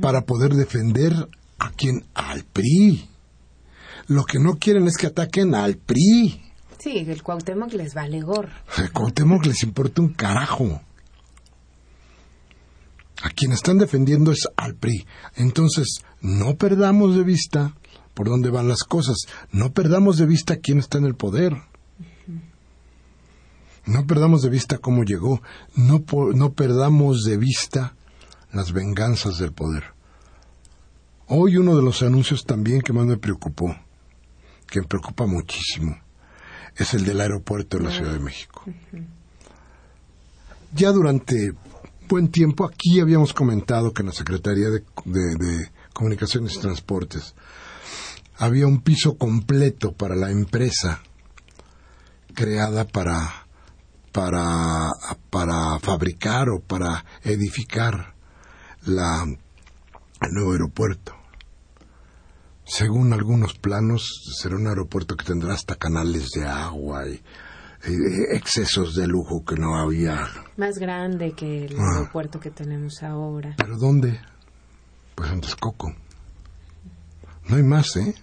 para 0.00 0.22
poder 0.22 0.54
defender 0.54 1.12
a 1.58 1.70
quien 1.70 2.06
al 2.14 2.44
PRI. 2.44 3.10
Lo 4.08 4.24
que 4.24 4.38
no 4.38 4.58
quieren 4.58 4.86
es 4.86 4.96
que 4.96 5.08
ataquen 5.08 5.54
al 5.54 5.76
PRI. 5.76 6.42
Sí, 6.78 6.98
el 6.98 7.22
Cuauhtémoc 7.22 7.72
les 7.72 7.94
vale 7.94 8.20
gorro. 8.22 8.52
El 8.78 8.92
Cuauhtémoc 8.92 9.46
les 9.46 9.62
importa 9.62 10.02
un 10.02 10.10
carajo. 10.10 10.80
A 13.22 13.30
quien 13.30 13.52
están 13.52 13.78
defendiendo 13.78 14.30
es 14.30 14.46
al 14.56 14.74
PRI. 14.74 15.06
Entonces, 15.34 16.02
no 16.20 16.56
perdamos 16.56 17.16
de 17.16 17.24
vista 17.24 17.74
por 18.14 18.28
dónde 18.28 18.50
van 18.50 18.68
las 18.68 18.84
cosas. 18.84 19.16
No 19.50 19.72
perdamos 19.72 20.18
de 20.18 20.26
vista 20.26 20.56
quién 20.56 20.78
está 20.78 20.98
en 20.98 21.04
el 21.04 21.14
poder. 21.14 21.54
No 23.86 24.06
perdamos 24.06 24.42
de 24.42 24.50
vista 24.50 24.78
cómo 24.78 25.04
llegó. 25.04 25.42
No, 25.74 26.04
no 26.34 26.52
perdamos 26.52 27.24
de 27.24 27.36
vista 27.36 27.94
las 28.52 28.72
venganzas 28.72 29.38
del 29.38 29.52
poder. 29.52 29.84
Hoy 31.28 31.56
uno 31.56 31.76
de 31.76 31.82
los 31.82 32.02
anuncios 32.02 32.44
también 32.44 32.80
que 32.80 32.92
más 32.92 33.04
me 33.04 33.16
preocupó, 33.16 33.76
que 34.66 34.80
me 34.80 34.86
preocupa 34.86 35.26
muchísimo, 35.26 35.96
es 36.76 36.94
el 36.94 37.04
del 37.04 37.20
aeropuerto 37.20 37.78
de 37.78 37.84
la 37.84 37.90
Ciudad 37.90 38.12
de 38.12 38.20
México. 38.20 38.64
Ya 40.72 40.90
durante 40.92 41.54
buen 42.08 42.28
tiempo 42.28 42.64
aquí 42.64 43.00
habíamos 43.00 43.32
comentado 43.32 43.92
que 43.92 44.02
en 44.02 44.08
la 44.08 44.12
Secretaría 44.12 44.68
de, 44.70 44.84
Comunicaciones 45.92 46.54
y 46.54 46.60
Transportes 46.60 47.34
había 48.36 48.66
un 48.66 48.82
piso 48.82 49.16
completo 49.16 49.92
para 49.92 50.14
la 50.14 50.30
empresa 50.30 51.00
creada 52.34 52.86
para, 52.86 53.46
para, 54.12 54.90
para 55.30 55.78
fabricar 55.78 56.50
o 56.50 56.60
para 56.60 57.06
edificar 57.22 58.14
la, 58.84 59.24
el 59.24 60.32
nuevo 60.32 60.52
aeropuerto. 60.52 61.15
Según 62.68 63.12
algunos 63.12 63.54
planos, 63.54 64.02
será 64.40 64.56
un 64.56 64.66
aeropuerto 64.66 65.16
que 65.16 65.24
tendrá 65.24 65.54
hasta 65.54 65.76
canales 65.76 66.30
de 66.32 66.46
agua 66.46 67.06
y 67.06 67.22
excesos 68.32 68.96
de 68.96 69.06
lujo 69.06 69.44
que 69.44 69.54
no 69.54 69.76
había. 69.76 70.26
Más 70.56 70.76
grande 70.78 71.32
que 71.32 71.66
el 71.66 71.76
ah. 71.78 71.98
aeropuerto 71.98 72.40
que 72.40 72.50
tenemos 72.50 73.04
ahora. 73.04 73.54
¿Pero 73.56 73.78
dónde? 73.78 74.20
Pues 75.14 75.30
en 75.30 75.40
Texcoco. 75.42 75.94
No 77.48 77.56
hay 77.56 77.62
más, 77.62 77.94
¿eh? 77.96 78.16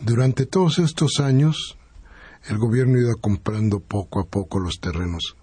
Durante 0.00 0.44
todos 0.44 0.80
estos 0.80 1.20
años, 1.20 1.78
el 2.48 2.58
gobierno 2.58 2.96
ha 2.96 3.02
ido 3.02 3.16
comprando 3.20 3.78
poco 3.78 4.18
a 4.18 4.24
poco 4.24 4.58
los 4.58 4.80
terrenos 4.80 5.36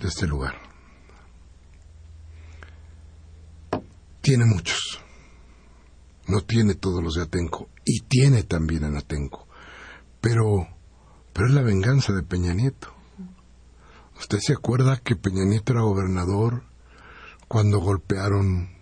de 0.00 0.08
este 0.08 0.26
lugar. 0.26 0.56
Tiene 4.20 4.46
muchos. 4.46 5.00
No 6.30 6.42
tiene 6.42 6.74
todos 6.74 7.02
los 7.02 7.14
de 7.14 7.22
Atenco. 7.22 7.68
Y 7.84 8.00
tiene 8.00 8.44
también 8.44 8.84
en 8.84 8.96
Atenco. 8.96 9.48
Pero 10.20 10.68
pero 11.32 11.46
es 11.46 11.54
la 11.54 11.62
venganza 11.62 12.12
de 12.12 12.22
Peña 12.22 12.52
Nieto. 12.52 12.92
¿Usted 14.18 14.38
se 14.40 14.52
acuerda 14.52 14.98
que 14.98 15.16
Peña 15.16 15.44
Nieto 15.44 15.72
era 15.72 15.82
gobernador 15.82 16.64
cuando 17.48 17.78
golpearon 17.78 18.76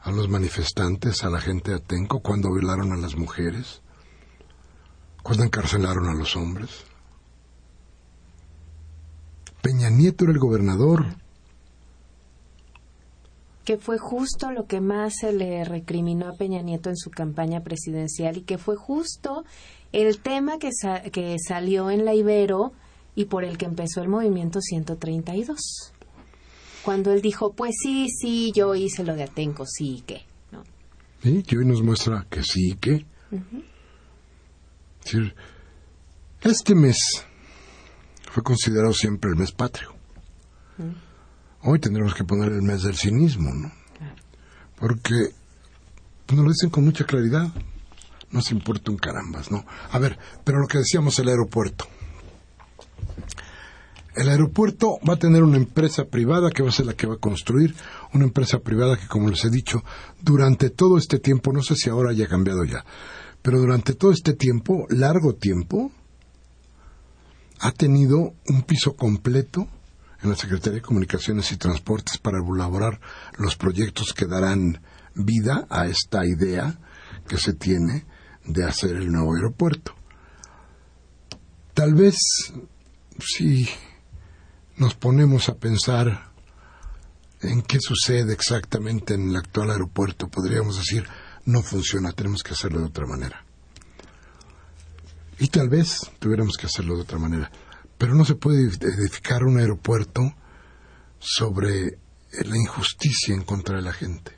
a 0.00 0.10
los 0.10 0.28
manifestantes, 0.28 1.22
a 1.24 1.30
la 1.30 1.40
gente 1.40 1.72
de 1.72 1.76
Atenco, 1.78 2.20
cuando 2.20 2.52
violaron 2.52 2.92
a 2.92 2.96
las 2.96 3.16
mujeres, 3.16 3.82
cuando 5.22 5.44
encarcelaron 5.44 6.08
a 6.08 6.14
los 6.14 6.36
hombres? 6.36 6.84
Peña 9.60 9.90
Nieto 9.90 10.24
era 10.24 10.32
el 10.32 10.38
gobernador. 10.38 11.04
Que 13.64 13.76
fue 13.78 13.98
justo 13.98 14.50
lo 14.50 14.66
que 14.66 14.80
más 14.80 15.14
se 15.20 15.32
le 15.32 15.64
recriminó 15.64 16.28
a 16.28 16.36
Peña 16.36 16.62
Nieto 16.62 16.90
en 16.90 16.96
su 16.96 17.10
campaña 17.10 17.62
presidencial 17.62 18.38
y 18.38 18.42
que 18.42 18.58
fue 18.58 18.76
justo 18.76 19.44
el 19.92 20.18
tema 20.18 20.58
que, 20.58 20.70
que 21.12 21.36
salió 21.38 21.90
en 21.90 22.04
la 22.04 22.14
Ibero 22.14 22.72
y 23.14 23.26
por 23.26 23.44
el 23.44 23.58
que 23.58 23.66
empezó 23.66 24.02
el 24.02 24.08
movimiento 24.08 24.60
132. 24.60 25.92
Cuando 26.82 27.12
él 27.12 27.22
dijo, 27.22 27.52
pues 27.52 27.74
sí, 27.80 28.08
sí, 28.08 28.52
yo 28.54 28.74
hice 28.74 29.04
lo 29.04 29.14
de 29.14 29.24
Atenco, 29.24 29.66
sí 29.66 29.98
y 29.98 30.00
qué. 30.00 30.24
¿no? 30.50 30.64
Sí, 31.22 31.42
que 31.42 31.58
hoy 31.58 31.66
nos 31.66 31.82
muestra 31.82 32.26
que 32.28 32.42
sí 32.42 32.70
y 32.70 32.74
qué. 32.74 33.06
este 36.42 36.74
mes 36.74 37.24
fue 38.30 38.42
considerado 38.42 38.92
siempre 38.92 39.30
el 39.30 39.36
mes 39.36 39.52
patrio. 39.52 39.94
Hoy 41.64 41.78
tendremos 41.78 42.14
que 42.14 42.24
poner 42.24 42.52
el 42.52 42.62
mes 42.62 42.82
del 42.82 42.96
cinismo, 42.96 43.52
¿no? 43.52 43.72
Porque 44.78 45.32
nos 46.32 46.44
lo 46.44 46.50
dicen 46.50 46.70
con 46.70 46.84
mucha 46.84 47.04
claridad 47.04 47.52
no 48.32 48.40
se 48.40 48.54
importa 48.54 48.90
un 48.90 48.96
carambas, 48.96 49.50
¿no? 49.50 49.64
A 49.90 49.98
ver, 49.98 50.18
pero 50.42 50.58
lo 50.58 50.66
que 50.66 50.78
decíamos, 50.78 51.18
el 51.18 51.28
aeropuerto. 51.28 51.86
El 54.14 54.28
aeropuerto 54.28 54.98
va 55.08 55.14
a 55.14 55.18
tener 55.18 55.42
una 55.42 55.56
empresa 55.56 56.04
privada 56.04 56.50
que 56.50 56.62
va 56.62 56.70
a 56.70 56.72
ser 56.72 56.86
la 56.86 56.94
que 56.94 57.06
va 57.06 57.14
a 57.14 57.18
construir, 57.18 57.74
una 58.12 58.24
empresa 58.24 58.58
privada 58.58 58.98
que, 58.98 59.06
como 59.06 59.28
les 59.28 59.44
he 59.44 59.50
dicho, 59.50 59.82
durante 60.20 60.70
todo 60.70 60.98
este 60.98 61.18
tiempo, 61.18 61.52
no 61.52 61.62
sé 61.62 61.76
si 61.76 61.88
ahora 61.88 62.10
haya 62.10 62.26
cambiado 62.26 62.64
ya, 62.64 62.84
pero 63.40 63.58
durante 63.58 63.94
todo 63.94 64.12
este 64.12 64.34
tiempo, 64.34 64.86
largo 64.90 65.34
tiempo, 65.34 65.90
ha 67.60 67.72
tenido 67.72 68.34
un 68.48 68.62
piso 68.62 68.94
completo 68.94 69.68
en 70.22 70.30
la 70.30 70.36
Secretaría 70.36 70.76
de 70.76 70.82
Comunicaciones 70.82 71.50
y 71.52 71.56
Transportes 71.56 72.18
para 72.18 72.38
elaborar 72.38 73.00
los 73.38 73.56
proyectos 73.56 74.12
que 74.12 74.26
darán 74.26 74.80
vida 75.14 75.66
a 75.68 75.86
esta 75.86 76.24
idea 76.24 76.78
que 77.28 77.38
se 77.38 77.54
tiene 77.54 78.06
de 78.44 78.64
hacer 78.64 78.96
el 78.96 79.10
nuevo 79.10 79.34
aeropuerto. 79.34 79.94
Tal 81.74 81.94
vez 81.94 82.16
si 83.18 83.68
nos 84.76 84.94
ponemos 84.94 85.48
a 85.48 85.56
pensar 85.56 86.30
en 87.40 87.62
qué 87.62 87.78
sucede 87.80 88.32
exactamente 88.32 89.14
en 89.14 89.30
el 89.30 89.36
actual 89.36 89.70
aeropuerto, 89.70 90.28
podríamos 90.28 90.76
decir, 90.76 91.04
no 91.44 91.62
funciona, 91.62 92.12
tenemos 92.12 92.42
que 92.42 92.52
hacerlo 92.52 92.80
de 92.80 92.86
otra 92.86 93.06
manera. 93.06 93.44
Y 95.38 95.48
tal 95.48 95.68
vez 95.68 95.98
tuviéramos 96.20 96.56
que 96.56 96.66
hacerlo 96.66 96.94
de 96.94 97.02
otra 97.02 97.18
manera. 97.18 97.50
Pero 98.02 98.16
no 98.16 98.24
se 98.24 98.34
puede 98.34 98.64
edificar 98.64 99.44
un 99.44 99.60
aeropuerto 99.60 100.34
sobre 101.20 101.98
la 102.32 102.56
injusticia 102.56 103.32
en 103.32 103.44
contra 103.44 103.76
de 103.76 103.82
la 103.82 103.92
gente. 103.92 104.32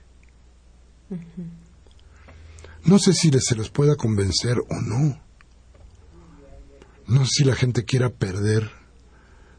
No 2.84 2.98
sé 2.98 3.14
si 3.14 3.30
se 3.40 3.56
les 3.56 3.70
pueda 3.70 3.96
convencer 3.96 4.58
o 4.58 4.80
no. 4.82 5.18
No 7.06 7.24
sé 7.24 7.30
si 7.36 7.44
la 7.44 7.54
gente 7.54 7.86
quiera 7.86 8.10
perder 8.10 8.70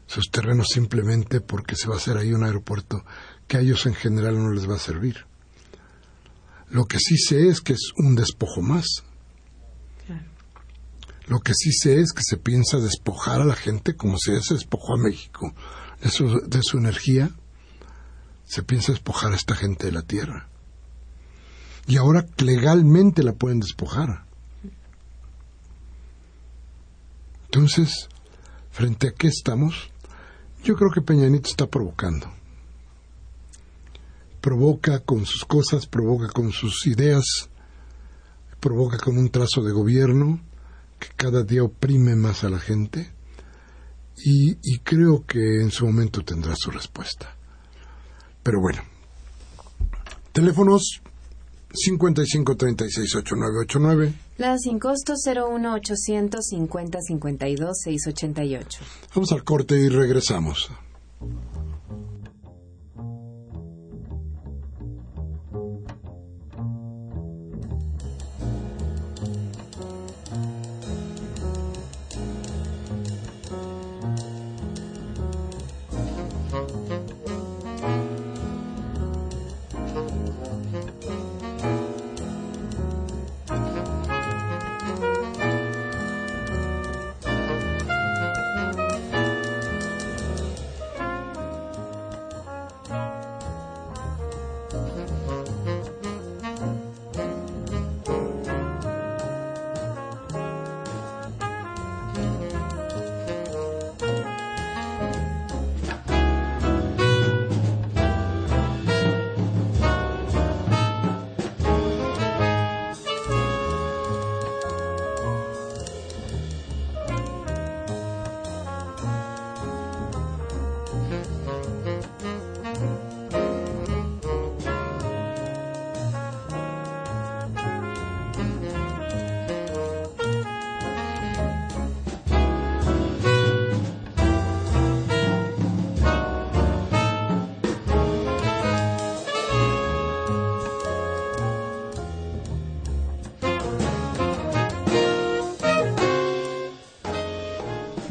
sus 0.06 0.30
terrenos 0.30 0.68
simplemente 0.72 1.40
porque 1.40 1.74
se 1.74 1.88
va 1.88 1.94
a 1.94 1.98
hacer 1.98 2.16
ahí 2.16 2.32
un 2.32 2.44
aeropuerto 2.44 3.04
que 3.48 3.56
a 3.56 3.60
ellos 3.60 3.86
en 3.86 3.94
general 3.94 4.38
no 4.38 4.52
les 4.52 4.70
va 4.70 4.76
a 4.76 4.78
servir. 4.78 5.26
Lo 6.70 6.84
que 6.84 7.00
sí 7.00 7.18
sé 7.18 7.48
es 7.48 7.60
que 7.60 7.72
es 7.72 7.90
un 7.96 8.14
despojo 8.14 8.62
más. 8.62 9.02
Lo 11.26 11.40
que 11.40 11.52
sí 11.54 11.72
sé 11.72 12.00
es 12.00 12.12
que 12.12 12.22
se 12.22 12.36
piensa 12.36 12.78
despojar 12.78 13.40
a 13.40 13.44
la 13.44 13.56
gente 13.56 13.96
como 13.96 14.16
se 14.18 14.32
despojó 14.32 14.94
a 14.94 14.98
México 14.98 15.52
de 16.00 16.10
su, 16.10 16.40
de 16.46 16.60
su 16.62 16.78
energía. 16.78 17.30
Se 18.44 18.62
piensa 18.62 18.92
despojar 18.92 19.32
a 19.32 19.36
esta 19.36 19.56
gente 19.56 19.86
de 19.86 19.92
la 19.92 20.02
tierra 20.02 20.48
y 21.86 21.96
ahora 21.96 22.26
legalmente 22.38 23.22
la 23.22 23.32
pueden 23.32 23.60
despojar. 23.60 24.24
Entonces, 27.44 28.08
frente 28.70 29.08
a 29.08 29.12
qué 29.12 29.28
estamos, 29.28 29.90
yo 30.64 30.74
creo 30.74 30.90
que 30.90 31.00
Peñanito 31.00 31.48
está 31.48 31.66
provocando. 31.66 32.32
Provoca 34.40 35.00
con 35.00 35.26
sus 35.26 35.44
cosas, 35.44 35.86
provoca 35.86 36.28
con 36.28 36.52
sus 36.52 36.86
ideas, 36.86 37.48
provoca 38.60 38.98
con 38.98 39.16
un 39.16 39.30
trazo 39.30 39.62
de 39.62 39.72
gobierno 39.72 40.40
que 40.98 41.08
cada 41.16 41.42
día 41.42 41.62
oprime 41.62 42.16
más 42.16 42.44
a 42.44 42.50
la 42.50 42.58
gente 42.58 43.12
y, 44.16 44.56
y 44.62 44.78
creo 44.78 45.24
que 45.26 45.60
en 45.60 45.70
su 45.70 45.86
momento 45.86 46.22
tendrá 46.22 46.54
su 46.56 46.70
respuesta. 46.70 47.36
Pero 48.42 48.60
bueno, 48.60 48.82
teléfonos 50.32 51.02
55 51.76 52.56
36 52.56 53.14
8989. 53.16 54.14
La 54.38 54.56
sin 54.58 54.78
costo 54.78 55.14
01 55.14 55.74
850 55.74 56.98
52 57.00 57.78
688. 57.82 58.80
Vamos 59.14 59.32
al 59.32 59.44
corte 59.44 59.76
y 59.76 59.88
regresamos. 59.88 60.70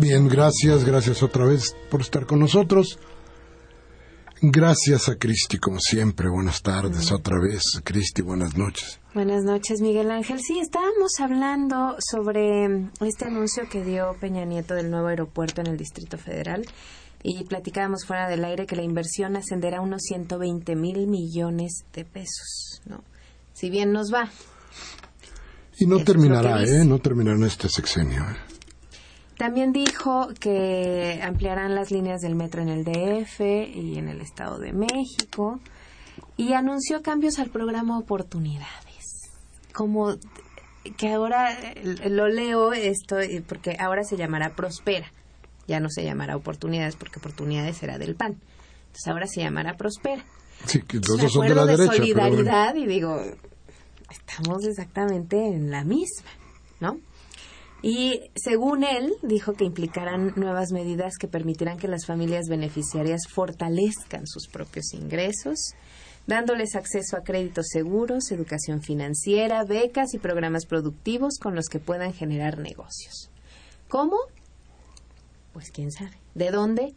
Bien, 0.08 0.28
gracias, 0.28 0.86
gracias 0.86 1.24
otra 1.24 1.46
vez 1.46 1.76
por 1.89 2.00
estar 2.00 2.28
con 2.28 2.38
nosotros. 2.38 3.00
Gracias 4.39 5.10
a 5.10 5.15
Cristi, 5.15 5.58
como 5.58 5.80
siempre. 5.80 6.30
Buenas 6.30 6.62
tardes 6.62 7.12
otra 7.12 7.39
vez. 7.41 7.82
Cristi, 7.84 8.22
buenas 8.22 8.56
noches. 8.56 9.00
Buenas 9.15 9.44
noches, 9.44 9.82
Miguel 9.82 10.12
Ángel. 10.12 10.39
Sí, 10.41 10.60
estábamos 10.60 11.20
hablando 11.20 11.96
sobre 11.98 12.88
este 13.02 13.26
anuncio 13.26 13.63
que 13.68 13.84
dio 13.84 14.15
Peña 14.22 14.46
Nieto 14.46 14.76
del 14.76 14.91
nuevo 14.91 15.08
aeropuerto 15.08 15.62
en 15.62 15.68
el 15.68 15.78
Distrito 15.78 16.20
Federal 16.20 16.68
y 17.24 17.44
platicábamos 17.46 18.06
fuera 18.06 18.30
del 18.30 18.46
aire 18.46 18.68
que 18.68 18.76
la 18.76 18.84
inversión 18.84 19.36
ascenderá 19.36 19.80
a 19.80 19.82
unos 19.82 20.04
120 20.04 20.76
mil 20.76 21.08
millones 21.08 21.84
de 21.94 22.06
pesos, 22.06 22.80
¿no? 22.86 23.04
Si 23.54 23.72
bien 23.72 23.91
nos 23.91 24.13
va. 24.13 24.30
Y 25.80 25.88
no 25.88 26.04
terminará, 26.04 26.63
¿eh? 26.63 26.86
No 26.86 27.00
terminará 27.00 27.38
en 27.38 27.46
este 27.46 27.70
sexenio. 27.70 28.22
¿eh? 28.22 28.55
También 29.38 29.74
dijo 29.74 30.30
que 30.39 31.19
ampliarán 31.21 31.76
las 31.76 31.91
líneas 31.91 32.21
del 32.21 32.36
metro 32.36 32.62
en 32.62 32.69
el 32.69 32.86
DF 32.86 33.41
y 33.41 33.98
en 33.98 34.08
el 34.08 34.21
Estado 34.21 34.60
de 34.60 34.71
México 34.71 35.60
y 36.38 36.54
anunció 36.54 37.02
cambios 37.02 37.39
al 37.39 37.50
programa 37.50 38.00
Oportunidades. 38.00 39.30
Como 39.74 40.15
que 40.98 41.13
ahora 41.13 41.50
lo 42.06 42.30
leo 42.30 42.71
esto 42.71 43.17
porque 43.48 43.76
ahora 43.80 44.04
se 44.04 44.15
llamará 44.15 44.56
Prospera. 44.56 45.12
Ya 45.67 45.80
no 45.80 45.89
se 45.89 46.04
llamará 46.04 46.38
Oportunidades 46.38 46.95
porque 46.95 47.19
Oportunidades 47.19 47.82
era 47.84 47.98
del 47.98 48.15
PAN. 48.15 48.39
Entonces 48.88 49.08
ahora 49.08 49.28
se 49.28 49.41
llamará 49.41 49.76
Prospera. 49.76 50.24
Sí, 50.65 50.82
que 50.82 50.98
los 50.98 51.17
dos 51.17 51.34
son 51.34 51.48
de 51.48 51.56
la 51.56 51.65
derecha. 51.65 51.93
solidaridad 51.93 52.76
y 52.76 52.86
digo, 52.86 53.21
estamos 54.10 54.63
exactamente 54.65 55.45
en 55.45 55.71
la 55.71 55.84
misma, 55.84 56.30
¿no? 56.80 57.00
Y 57.88 58.32
según 58.34 58.84
él, 58.84 59.13
dijo 59.21 59.54
que 59.54 59.63
implicarán 59.63 60.34
nuevas 60.38 60.71
medidas 60.71 61.19
que 61.19 61.28
permitirán 61.28 61.78
que 61.78 61.88
las 61.88 62.08
familias 62.08 62.48
beneficiarias 62.50 63.28
fortalezcan 63.30 64.26
sus 64.26 64.48
propios 64.48 64.95
ingresos, 64.95 65.76
dándoles 66.26 66.76
acceso 66.76 67.15
a 67.15 67.21
créditos 67.21 67.67
seguros, 67.69 68.32
educación 68.32 68.82
financiera, 68.82 69.63
becas 69.65 70.15
y 70.15 70.17
programas 70.17 70.65
productivos 70.65 71.38
con 71.39 71.54
los 71.54 71.67
que 71.67 71.78
puedan 71.78 72.12
generar 72.12 72.58
negocios. 72.58 73.30
¿Cómo? 73.88 74.17
Pues 75.54 75.69
quién 75.69 75.91
sabe. 75.91 76.17
¿De 76.34 76.50
dónde? 76.50 76.95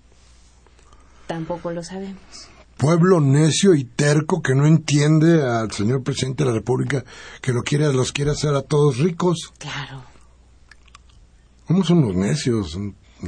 Tampoco 1.27 1.71
lo 1.71 1.83
sabemos. 1.83 2.49
Pueblo 2.79 3.21
necio 3.21 3.75
y 3.75 3.85
terco 3.85 4.41
que 4.41 4.55
no 4.55 4.67
entiende 4.67 5.43
al 5.43 5.71
señor 5.71 6.03
presidente 6.03 6.45
de 6.45 6.49
la 6.49 6.57
República 6.57 7.05
que 7.43 7.53
lo 7.53 7.61
quiere, 7.61 7.93
los 7.93 8.11
quiere 8.11 8.31
hacer 8.31 8.55
a 8.55 8.63
todos 8.63 8.97
ricos. 8.97 9.53
Claro. 9.59 10.03
¿Cómo 11.69 11.85
son 11.85 12.03
los 12.03 12.17
necios? 12.17 12.73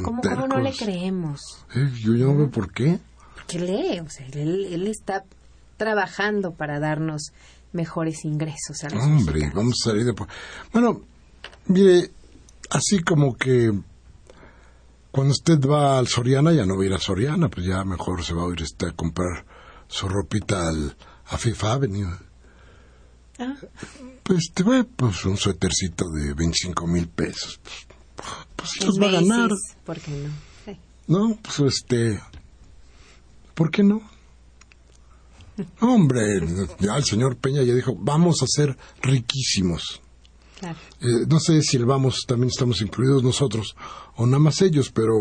¿Cómo, 0.02 0.20
¿Cómo, 0.22 0.48
no 0.48 0.58
le 0.58 0.72
creemos? 0.72 1.40
Yo 2.02 2.14
ya 2.14 2.24
no 2.24 2.36
veo 2.36 2.50
por 2.50 2.72
qué. 2.72 2.98
Porque 3.34 3.58
lee, 3.58 4.00
o 4.00 4.08
sea, 4.08 4.26
él, 4.32 4.66
él 4.72 4.86
está 4.86 5.24
trabajando 5.76 6.52
para 6.52 6.80
darnos 6.80 7.32
mejores 7.72 8.24
ingresos 8.24 8.82
a 8.84 8.90
los 8.90 9.04
Hombre, 9.04 9.50
vamos 9.54 9.74
a 9.82 9.90
salir 9.90 10.04
de... 10.04 10.14
Bueno, 10.72 11.02
mire, 11.66 12.10
así 12.70 13.00
como 13.02 13.36
que 13.36 13.72
cuando 15.10 15.32
usted 15.32 15.58
va 15.60 15.98
al 15.98 16.08
Soriana, 16.08 16.52
ya 16.52 16.64
no 16.64 16.76
va 16.76 16.82
a 16.82 16.86
ir 16.86 16.94
a 16.94 16.98
Soriana, 16.98 17.48
pues 17.48 17.66
ya 17.66 17.84
mejor 17.84 18.24
se 18.24 18.34
va 18.34 18.44
a 18.44 18.52
ir 18.52 18.62
este, 18.62 18.86
a 18.86 18.92
comprar 18.92 19.44
su 19.88 20.08
ropita 20.08 20.68
al, 20.68 20.96
a 21.26 21.36
Fifth 21.36 21.64
Avenue. 21.64 22.08
Ah. 23.38 23.54
Pues 24.22 24.50
te 24.54 24.62
va 24.62 24.84
pues 24.84 25.24
un 25.24 25.36
suétercito 25.36 26.08
de 26.10 26.34
25 26.34 26.86
mil 26.86 27.08
pesos. 27.08 27.60
Pues, 27.62 27.99
pues 28.56 28.84
los 28.84 29.00
va 29.00 29.08
a 29.08 29.12
ganar. 29.12 29.50
¿Por 29.84 29.98
qué 30.00 30.10
no? 30.12 30.30
No, 31.06 31.36
pues 31.42 31.60
este, 31.74 32.20
¿por 33.54 33.70
qué 33.70 33.82
no? 33.82 34.00
Hombre, 35.80 36.40
ya 36.78 36.96
el 36.96 37.04
señor 37.04 37.36
Peña 37.36 37.62
ya 37.62 37.74
dijo, 37.74 37.94
vamos 37.98 38.42
a 38.42 38.46
ser 38.46 38.76
riquísimos. 39.02 40.00
Claro. 40.58 40.78
Eh, 41.00 41.26
no 41.28 41.40
sé 41.40 41.60
si 41.62 41.76
el 41.76 41.86
vamos 41.86 42.24
también 42.26 42.48
estamos 42.48 42.80
incluidos 42.82 43.22
nosotros 43.22 43.74
o 44.16 44.26
nada 44.26 44.38
más 44.38 44.60
ellos, 44.62 44.90
pero 44.90 45.14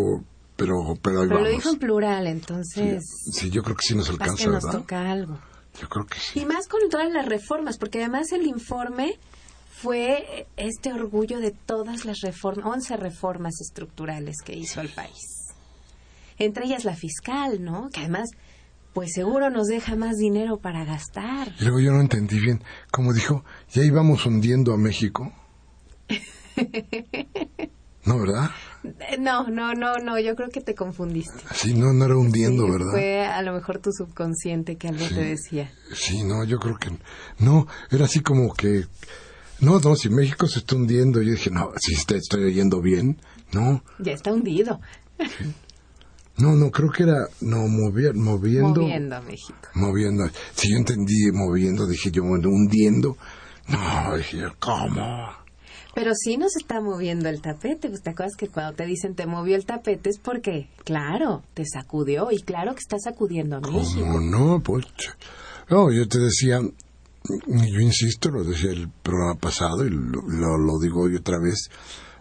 pero 0.55 0.95
pero 1.01 1.21
ahí 1.21 1.27
Pero 1.27 1.39
vamos. 1.39 1.49
lo 1.49 1.55
dijo 1.55 1.69
en 1.69 1.79
plural, 1.79 2.27
entonces. 2.27 3.03
Sí, 3.31 3.49
yo 3.49 3.63
creo 3.63 3.75
que 3.75 3.85
sí 3.87 3.95
nos 3.95 4.09
alcanza, 4.09 4.43
que 4.45 4.49
nos 4.49 4.63
¿verdad? 4.63 4.79
toca 4.79 5.11
algo. 5.11 5.39
Yo 5.81 5.87
creo 5.87 6.05
que 6.05 6.19
sí. 6.19 6.41
Y 6.41 6.45
más 6.45 6.67
con 6.67 6.81
todas 6.89 7.09
las 7.11 7.25
reformas, 7.25 7.77
porque 7.77 7.99
además 7.99 8.31
el 8.33 8.45
informe 8.47 9.17
fue 9.81 10.47
este 10.57 10.91
orgullo 10.91 11.39
de 11.39 11.51
todas 11.51 12.03
las 12.05 12.19
reformas, 12.21 12.65
11 12.65 12.97
reformas 12.97 13.61
estructurales 13.61 14.37
que 14.43 14.53
hizo 14.55 14.81
el 14.81 14.89
país. 14.89 15.53
Entre 16.37 16.65
ellas 16.65 16.83
la 16.83 16.95
fiscal, 16.95 17.63
¿no? 17.63 17.89
Que 17.89 18.01
además, 18.01 18.29
pues 18.93 19.13
seguro 19.13 19.49
nos 19.49 19.67
deja 19.67 19.95
más 19.95 20.17
dinero 20.17 20.57
para 20.57 20.83
gastar. 20.83 21.53
Y 21.59 21.63
luego 21.63 21.79
yo 21.79 21.91
no 21.91 22.01
entendí 22.01 22.39
bien. 22.39 22.61
Como 22.91 23.13
dijo, 23.13 23.43
ya 23.71 23.83
íbamos 23.83 24.25
hundiendo 24.25 24.73
a 24.73 24.77
México. 24.77 25.31
No, 28.05 28.17
¿verdad? 28.17 28.49
No, 29.19 29.47
no, 29.49 29.73
no, 29.73 29.97
no, 29.97 30.17
yo 30.19 30.33
creo 30.35 30.49
que 30.49 30.61
te 30.61 30.73
confundiste. 30.73 31.43
Sí, 31.53 31.73
no, 31.73 31.93
no 31.93 32.05
era 32.05 32.15
hundiendo, 32.15 32.65
Sí, 32.65 32.71
¿verdad? 32.71 32.91
Fue 32.91 33.25
a 33.25 33.41
lo 33.41 33.53
mejor 33.53 33.79
tu 33.79 33.91
subconsciente 33.91 34.77
que 34.77 34.87
algo 34.87 35.05
te 35.05 35.21
decía. 35.21 35.71
Sí, 35.93 36.23
no, 36.23 36.43
yo 36.45 36.57
creo 36.59 36.77
que 36.77 36.89
no, 37.39 37.67
era 37.91 38.05
así 38.05 38.21
como 38.21 38.53
que 38.53 38.85
no, 39.61 39.79
no, 39.79 39.95
si 39.95 40.09
México 40.09 40.47
se 40.47 40.59
está 40.59 40.75
hundiendo, 40.75 41.21
yo 41.21 41.31
dije, 41.31 41.49
no, 41.51 41.71
si 41.79 41.93
está- 41.93 42.15
estoy 42.15 42.43
oyendo 42.45 42.81
bien, 42.81 43.19
no, 43.53 43.83
Ya 43.99 44.13
está 44.13 44.31
hundido, 44.33 44.79
no, 46.37 46.55
no, 46.55 46.71
creo 46.71 46.89
que 46.91 47.03
era 47.03 47.27
no 47.41 47.57
movi- 47.67 48.13
moviendo, 48.13 48.81
moviendo 48.81 49.15
a 49.17 49.21
México. 49.21 49.59
moviendo. 49.73 50.29
Si 50.55 50.71
yo 50.71 50.77
entendí 50.77 51.31
moviendo, 51.33 51.85
dije 51.85 52.11
yo 52.11 52.23
hundiendo, 52.23 53.17
no, 53.67 54.15
dije 54.15 54.37
yo, 54.37 54.49
¿cómo? 54.59 55.29
Pero 55.93 56.11
sí 56.15 56.37
nos 56.37 56.55
está 56.55 56.79
moviendo 56.79 57.27
el 57.27 57.41
tapete. 57.41 57.89
Pues, 57.89 58.01
¿Te 58.03 58.11
acuerdas 58.11 58.35
que 58.37 58.47
cuando 58.47 58.73
te 58.73 58.85
dicen 58.85 59.15
te 59.15 59.25
movió 59.25 59.57
el 59.57 59.65
tapete 59.65 60.09
es 60.09 60.17
porque, 60.19 60.69
claro, 60.85 61.43
te 61.55 61.65
sacudió 61.65 62.29
y 62.31 62.39
claro 62.41 62.73
que 62.73 62.79
está 62.79 62.97
sacudiendo 62.99 63.57
a 63.57 63.59
México. 63.59 63.99
¿Cómo 64.05 64.21
no? 64.21 64.61
Pues, 64.63 64.85
no, 65.69 65.91
yo 65.91 66.07
te 66.07 66.19
decía, 66.19 66.61
yo 67.27 67.79
insisto, 67.79 68.29
lo 68.29 68.43
decía 68.43 68.71
el 68.71 68.89
programa 68.89 69.35
pasado 69.35 69.85
y 69.85 69.89
lo, 69.89 70.21
lo, 70.21 70.57
lo 70.57 70.79
digo 70.79 71.03
hoy 71.03 71.15
otra 71.15 71.37
vez, 71.39 71.69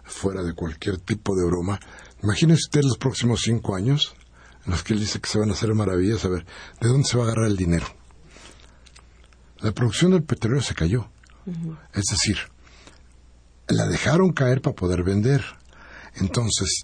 fuera 0.05 0.43
de 0.43 0.55
cualquier 0.55 0.99
tipo 0.99 1.37
de 1.37 1.47
broma. 1.47 1.79
Imagínese 2.23 2.63
usted 2.65 2.83
los 2.83 2.99
próximos 2.99 3.43
cinco 3.43 3.77
años 3.77 4.15
en 4.65 4.73
los 4.73 4.83
que 4.83 4.95
él 4.95 5.01
dice 5.01 5.21
que 5.21 5.29
se 5.29 5.39
van 5.39 5.51
a 5.51 5.53
hacer 5.53 5.73
maravillas. 5.75 6.25
A 6.25 6.29
ver, 6.29 6.45
¿de 6.81 6.89
dónde 6.89 7.09
se 7.09 7.17
va 7.17 7.25
a 7.25 7.27
agarrar 7.29 7.47
el 7.47 7.57
dinero? 7.57 7.87
La 9.61 9.73
producción 9.73 10.13
del 10.13 10.25
petróleo 10.25 10.63
se 10.63 10.75
cayó. 10.75 11.09
Es 11.95 12.05
decir, 12.11 12.37
la 13.69 13.87
dejaron 13.87 14.33
caer 14.33 14.61
para 14.61 14.77
poder 14.77 15.03
vender. 15.03 15.43
Entonces, 16.17 16.83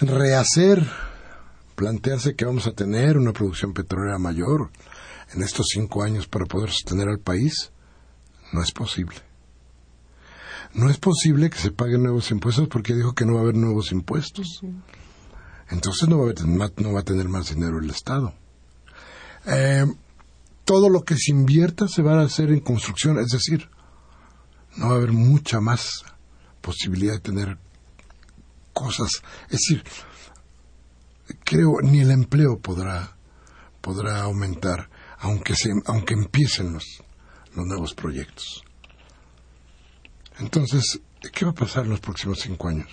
rehacer, 0.00 0.86
plantearse 1.74 2.34
que 2.34 2.44
vamos 2.44 2.66
a 2.66 2.72
tener 2.72 3.18
una 3.18 3.32
producción 3.32 3.72
petrolera 3.72 4.18
mayor 4.18 4.70
en 5.32 5.42
estos 5.42 5.66
cinco 5.72 6.02
años 6.02 6.26
para 6.26 6.46
poder 6.46 6.70
sostener 6.70 7.08
al 7.08 7.20
país, 7.20 7.72
no 8.52 8.62
es 8.62 8.72
posible. 8.72 9.16
No 10.72 10.88
es 10.88 10.98
posible 10.98 11.50
que 11.50 11.58
se 11.58 11.70
paguen 11.70 12.02
nuevos 12.02 12.30
impuestos 12.30 12.68
porque 12.68 12.94
dijo 12.94 13.14
que 13.14 13.24
no 13.24 13.34
va 13.34 13.40
a 13.40 13.42
haber 13.42 13.56
nuevos 13.56 13.92
impuestos. 13.92 14.62
Entonces 15.68 16.08
no 16.08 16.18
va 16.18 16.22
a, 16.22 16.26
haber, 16.30 16.78
no 16.80 16.92
va 16.92 17.00
a 17.00 17.04
tener 17.04 17.28
más 17.28 17.50
dinero 17.54 17.78
el 17.78 17.90
Estado. 17.90 18.34
Eh, 19.46 19.86
todo 20.64 20.88
lo 20.88 21.02
que 21.02 21.16
se 21.16 21.32
invierta 21.32 21.88
se 21.88 22.02
va 22.02 22.20
a 22.20 22.24
hacer 22.24 22.50
en 22.50 22.60
construcción, 22.60 23.18
es 23.18 23.28
decir, 23.28 23.68
no 24.76 24.88
va 24.88 24.92
a 24.92 24.96
haber 24.96 25.12
mucha 25.12 25.60
más 25.60 26.04
posibilidad 26.60 27.14
de 27.14 27.20
tener 27.20 27.58
cosas. 28.72 29.22
Es 29.48 29.60
decir, 29.60 29.84
creo 31.44 31.80
ni 31.82 32.00
el 32.00 32.10
empleo 32.10 32.58
podrá 32.58 33.16
podrá 33.80 34.22
aumentar 34.22 34.90
aunque 35.20 35.54
se 35.54 35.70
aunque 35.86 36.14
empiecen 36.14 36.72
los 36.74 36.84
los 37.54 37.66
nuevos 37.66 37.94
proyectos. 37.94 38.62
Entonces, 40.38 41.00
¿qué 41.32 41.44
va 41.44 41.50
a 41.50 41.54
pasar 41.54 41.84
en 41.84 41.90
los 41.90 42.00
próximos 42.00 42.38
cinco 42.40 42.68
años? 42.68 42.88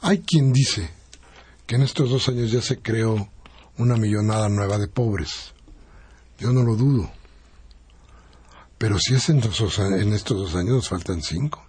Hay 0.00 0.20
quien 0.22 0.52
dice 0.52 0.90
que 1.66 1.76
en 1.76 1.82
estos 1.82 2.10
dos 2.10 2.28
años 2.28 2.50
ya 2.50 2.62
se 2.62 2.80
creó 2.80 3.28
una 3.78 3.96
millonada 3.96 4.48
nueva 4.48 4.78
de 4.78 4.88
pobres. 4.88 5.52
Yo 6.38 6.52
no 6.52 6.62
lo 6.62 6.76
dudo. 6.76 7.10
Pero 8.78 8.98
si 8.98 9.14
es 9.14 9.28
en, 9.28 9.40
dos, 9.40 9.78
en 9.78 10.12
estos 10.12 10.36
dos 10.38 10.54
años, 10.56 10.74
nos 10.74 10.88
faltan 10.88 11.22
cinco. 11.22 11.64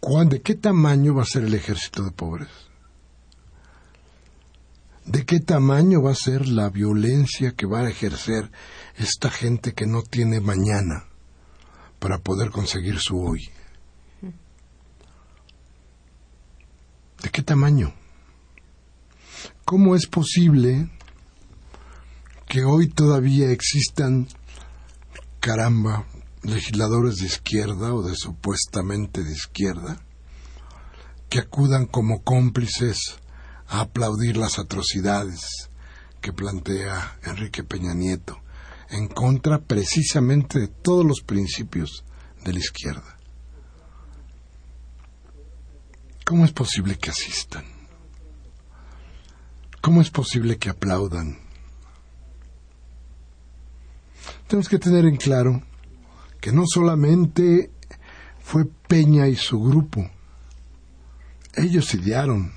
¿Cuán- 0.00 0.28
¿De 0.28 0.40
qué 0.40 0.54
tamaño 0.54 1.14
va 1.14 1.22
a 1.22 1.26
ser 1.26 1.44
el 1.44 1.54
ejército 1.54 2.02
de 2.04 2.10
pobres? 2.12 2.48
¿De 5.06 5.24
qué 5.24 5.38
tamaño 5.38 6.02
va 6.02 6.10
a 6.10 6.16
ser 6.16 6.48
la 6.48 6.68
violencia 6.68 7.52
que 7.52 7.64
va 7.64 7.80
a 7.80 7.88
ejercer 7.88 8.50
esta 8.96 9.30
gente 9.30 9.72
que 9.72 9.86
no 9.86 10.02
tiene 10.02 10.40
mañana 10.40 11.04
para 12.00 12.18
poder 12.18 12.50
conseguir 12.50 12.98
su 12.98 13.20
hoy? 13.20 13.48
qué 17.32 17.42
tamaño? 17.42 17.92
¿Cómo 19.66 19.94
es 19.94 20.06
posible 20.06 20.88
que 22.48 22.64
hoy 22.64 22.88
todavía 22.88 23.50
existan, 23.50 24.26
caramba, 25.38 26.06
legisladores 26.42 27.16
de 27.16 27.26
izquierda 27.26 27.92
o 27.92 28.02
de 28.02 28.14
supuestamente 28.14 29.22
de 29.22 29.32
izquierda, 29.32 30.00
que 31.28 31.40
acudan 31.40 31.86
como 31.86 32.22
cómplices 32.22 33.18
a 33.68 33.80
aplaudir 33.80 34.36
las 34.36 34.58
atrocidades 34.58 35.70
que 36.20 36.32
plantea 36.32 37.18
Enrique 37.24 37.64
Peña 37.64 37.94
Nieto 37.94 38.40
en 38.90 39.08
contra 39.08 39.58
precisamente 39.58 40.58
de 40.58 40.68
todos 40.68 41.04
los 41.04 41.20
principios 41.20 42.04
de 42.44 42.52
la 42.52 42.58
izquierda. 42.58 43.16
¿Cómo 46.24 46.44
es 46.44 46.52
posible 46.52 46.96
que 46.96 47.10
asistan? 47.10 47.64
¿Cómo 49.80 50.00
es 50.00 50.10
posible 50.10 50.58
que 50.58 50.70
aplaudan? 50.70 51.38
Tenemos 54.48 54.68
que 54.68 54.78
tener 54.78 55.04
en 55.04 55.16
claro 55.16 55.62
que 56.40 56.52
no 56.52 56.64
solamente 56.66 57.70
fue 58.42 58.64
Peña 58.64 59.28
y 59.28 59.36
su 59.36 59.60
grupo, 59.60 60.08
ellos 61.54 61.92
idearon, 61.94 62.52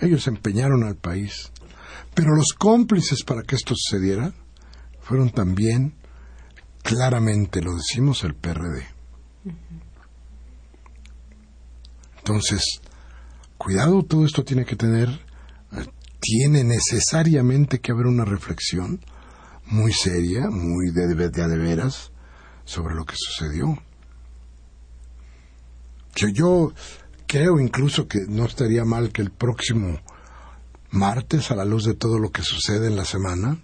ellos 0.00 0.26
empeñaron 0.26 0.84
al 0.84 0.96
país, 0.96 1.50
pero 2.14 2.34
los 2.34 2.52
cómplices 2.52 3.22
para 3.24 3.42
que 3.42 3.56
esto 3.56 3.74
sucediera 3.76 4.32
fueron 5.00 5.30
también, 5.30 5.94
claramente 6.82 7.62
lo 7.62 7.74
decimos, 7.74 8.24
el 8.24 8.34
PRD. 8.34 8.86
Entonces, 12.18 12.80
cuidado, 13.56 14.02
todo 14.02 14.24
esto 14.24 14.44
tiene 14.44 14.64
que 14.64 14.74
tener, 14.74 15.08
eh, 15.08 15.86
tiene 16.20 16.64
necesariamente 16.64 17.80
que 17.80 17.92
haber 17.92 18.06
una 18.06 18.24
reflexión 18.24 19.00
muy 19.66 19.92
seria, 19.92 20.48
muy 20.50 20.90
de, 20.90 21.14
de, 21.14 21.28
de 21.30 21.56
veras, 21.56 22.10
sobre 22.64 22.94
lo 22.94 23.04
que 23.04 23.14
sucedió. 23.16 23.78
Yo, 26.16 26.28
yo 26.28 26.72
creo 27.26 27.60
incluso 27.60 28.08
que 28.08 28.20
no 28.28 28.44
estaría 28.44 28.84
mal 28.84 29.12
que 29.12 29.22
el 29.22 29.30
próximo 29.30 30.00
martes, 30.90 31.50
a 31.50 31.56
la 31.56 31.64
luz 31.64 31.84
de 31.84 31.94
todo 31.94 32.18
lo 32.18 32.30
que 32.30 32.42
sucede 32.42 32.86
en 32.86 32.96
la 32.96 33.04
semana, 33.04 33.58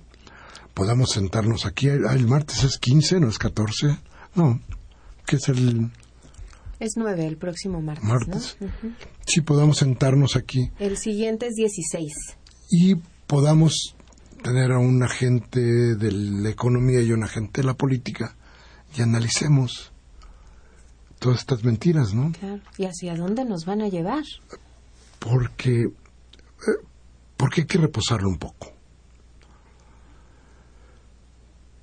podamos 0.75 1.11
sentarnos 1.11 1.67
aquí. 1.67 1.89
Ah, 1.89 2.15
el 2.15 2.27
martes 2.27 2.65
es 2.65 2.79
15, 2.79 3.21
no 3.21 3.29
es 3.29 3.39
14. 3.39 3.99
No, 4.35 4.61
que 5.27 5.37
es 5.37 5.49
el... 5.49 5.91
Es 6.81 6.93
9 6.97 7.27
el 7.27 7.37
próximo 7.37 7.81
martes. 7.81 8.05
Martes. 8.05 8.57
¿no? 8.61 8.69
Sí, 9.25 9.41
podamos 9.41 9.79
sentarnos 9.79 10.35
aquí 10.35 10.71
El 10.81 10.97
siguiente 10.97 11.47
es 11.47 11.55
16. 11.55 12.13
y 12.71 12.97
podamos 13.29 13.95
tener 14.43 14.73
a 14.73 14.79
un 14.79 15.03
agente 15.05 15.61
de 15.61 16.11
la 16.11 16.51
economía 16.51 17.01
y 17.01 17.13
un 17.13 17.23
agente 17.23 17.61
de 17.61 17.67
la 17.69 17.75
política 17.75 18.35
y 18.97 19.03
analicemos 19.03 19.92
todas 21.23 21.39
estas 21.39 21.63
mentiras, 21.63 22.13
¿no? 22.13 22.33
Claro. 22.33 22.61
¿Y 22.77 22.85
hacia 22.85 23.15
dónde 23.15 23.45
nos 23.45 23.65
van 23.65 23.81
a 23.81 23.89
llevar? 23.89 24.25
Porque, 25.21 25.83
eh, 25.83 26.85
porque 27.37 27.61
hay 27.61 27.67
que 27.69 27.79
reposarlo 27.79 28.29
un 28.29 28.39
poco. 28.39 28.73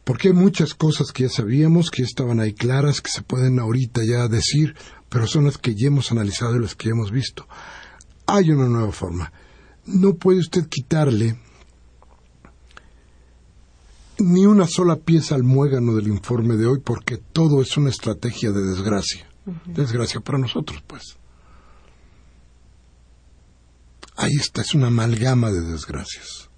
Porque 0.04 0.28
hay 0.28 0.34
muchas 0.34 0.74
cosas 0.74 1.14
que 1.14 1.24
ya 1.24 1.30
sabíamos, 1.30 1.90
que 1.90 2.02
ya 2.02 2.08
estaban 2.08 2.42
ahí 2.42 2.54
claras, 2.54 3.00
que 3.00 3.12
se 3.12 3.22
pueden 3.22 3.60
ahorita 3.60 4.04
ya 4.04 4.28
decir, 4.28 4.76
pero 5.08 5.26
son 5.26 5.46
las 5.46 5.58
que 5.58 5.74
ya 5.74 5.88
hemos 5.88 6.12
analizado 6.12 6.58
y 6.58 6.60
las 6.60 6.76
que 6.76 6.88
ya 6.88 6.92
hemos 6.92 7.12
visto. 7.12 7.48
Hay 8.26 8.52
una 8.52 8.68
nueva 8.68 8.92
forma. 8.92 9.32
No 9.86 10.16
puede 10.16 10.40
usted 10.40 10.68
quitarle 10.68 11.38
ni 14.18 14.46
una 14.46 14.68
sola 14.68 14.98
pieza 14.98 15.36
al 15.36 15.44
muégano 15.44 15.96
del 15.96 16.08
informe 16.10 16.58
de 16.58 16.66
hoy 16.66 16.80
porque 16.84 17.18
todo 17.18 17.62
es 17.62 17.78
una 17.78 17.90
estrategia 17.90 18.52
de 18.52 18.64
desgracia. 18.64 19.29
Desgracia 19.66 20.20
para 20.20 20.38
nosotros, 20.38 20.82
pues. 20.88 21.18
Ahí 24.16 24.36
está, 24.36 24.62
es 24.62 24.74
una 24.74 24.88
amalgama 24.88 25.50
de 25.52 25.62
desgracias. 25.62 26.50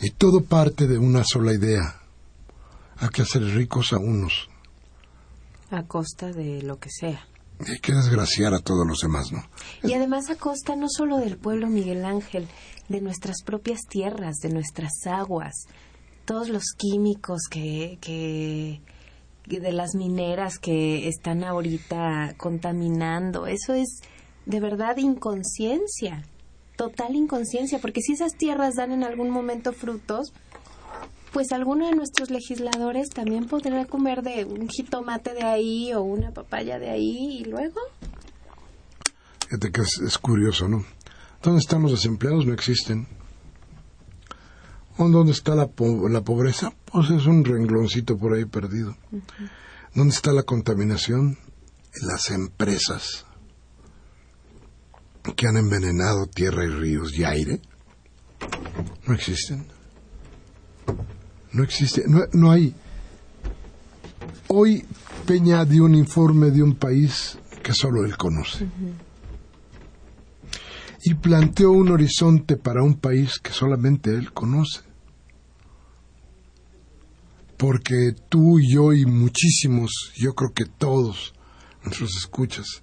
Y 0.00 0.10
todo 0.10 0.42
parte 0.44 0.86
de 0.86 0.98
una 0.98 1.24
sola 1.24 1.52
idea. 1.52 2.00
Hay 2.98 3.08
que 3.10 3.22
hacer 3.22 3.42
ricos 3.42 3.92
a 3.92 3.98
unos 3.98 4.48
A 5.70 5.82
costa 5.84 6.32
de 6.32 6.62
lo 6.62 6.78
que 6.78 6.88
sea. 6.90 7.26
y 7.66 7.70
hay 7.72 7.78
que 7.80 7.92
desgraciar 7.92 8.54
a 8.54 8.60
todos 8.60 8.86
los 8.86 9.00
demás, 9.00 9.30
¿no? 9.32 9.42
Y 9.82 9.92
además 9.92 10.30
a 10.30 10.36
costa 10.36 10.74
no 10.76 10.86
solo 10.88 11.18
del 11.18 11.36
pueblo 11.36 11.68
Miguel 11.68 12.04
Ángel, 12.04 12.48
de 12.88 13.00
nuestras 13.00 13.42
propias 13.44 13.80
tierras, 13.88 14.36
de 14.38 14.48
nuestras 14.50 14.92
aguas, 15.06 15.54
todos 16.24 16.48
los 16.48 16.64
químicos 16.76 17.42
que, 17.50 17.98
que, 18.00 18.80
que 18.80 18.82
de 19.48 19.72
las 19.72 19.94
mineras 19.94 20.58
que 20.58 21.08
están 21.08 21.42
ahorita 21.44 22.34
contaminando. 22.36 23.46
Eso 23.46 23.74
es 23.74 24.00
de 24.46 24.60
verdad 24.60 24.96
inconsciencia, 24.98 26.24
total 26.76 27.16
inconsciencia, 27.16 27.78
porque 27.80 28.02
si 28.02 28.12
esas 28.12 28.34
tierras 28.34 28.76
dan 28.76 28.92
en 28.92 29.04
algún 29.04 29.30
momento 29.30 29.72
frutos, 29.72 30.32
pues 31.32 31.52
alguno 31.52 31.88
de 31.88 31.96
nuestros 31.96 32.30
legisladores 32.30 33.10
también 33.10 33.46
podrá 33.46 33.84
comer 33.84 34.22
de 34.22 34.44
un 34.44 34.68
jitomate 34.68 35.34
de 35.34 35.42
ahí 35.42 35.92
o 35.92 36.02
una 36.02 36.30
papaya 36.30 36.78
de 36.78 36.90
ahí 36.90 37.40
y 37.40 37.44
luego 37.44 37.80
Fíjate 39.48 39.72
que 39.72 39.80
es, 39.80 39.98
es 40.06 40.18
curioso, 40.18 40.68
¿no? 40.68 40.84
¿Dónde 41.42 41.60
están 41.60 41.82
los 41.82 41.92
desempleados? 41.92 42.44
No 42.44 42.52
existen. 42.52 43.06
¿O 44.98 45.08
¿Dónde 45.08 45.32
está 45.32 45.54
la, 45.54 45.68
po- 45.68 46.08
la 46.08 46.22
pobreza? 46.22 46.72
Pues 46.86 47.10
es 47.10 47.26
un 47.26 47.44
rengloncito 47.44 48.16
por 48.18 48.34
ahí 48.34 48.44
perdido. 48.44 48.96
¿Dónde 49.94 50.14
está 50.14 50.32
la 50.32 50.42
contaminación? 50.42 51.38
Las 52.02 52.30
empresas 52.30 53.24
que 55.36 55.46
han 55.46 55.56
envenenado 55.56 56.26
tierra 56.26 56.64
y 56.64 56.68
ríos 56.68 57.16
y 57.18 57.24
aire. 57.24 57.60
No 59.06 59.14
existen. 59.14 59.66
No 61.52 61.62
existe. 61.62 62.04
No, 62.06 62.20
no 62.32 62.50
hay. 62.50 62.74
Hoy 64.48 64.84
Peña 65.26 65.64
dio 65.64 65.84
un 65.84 65.94
informe 65.94 66.50
de 66.50 66.62
un 66.62 66.74
país 66.74 67.38
que 67.62 67.72
solo 67.74 68.04
él 68.04 68.16
conoce 68.16 68.66
y 71.04 71.14
planteó 71.14 71.70
un 71.72 71.90
horizonte 71.90 72.56
para 72.56 72.82
un 72.82 72.94
país 72.94 73.38
que 73.42 73.52
solamente 73.52 74.10
él 74.10 74.32
conoce. 74.32 74.80
Porque 77.58 78.14
tú 78.28 78.58
y 78.58 78.72
yo 78.72 78.92
y 78.92 79.04
muchísimos, 79.04 80.12
yo 80.16 80.34
creo 80.34 80.52
que 80.54 80.64
todos 80.64 81.34
nuestros 81.84 82.16
escuchas, 82.16 82.82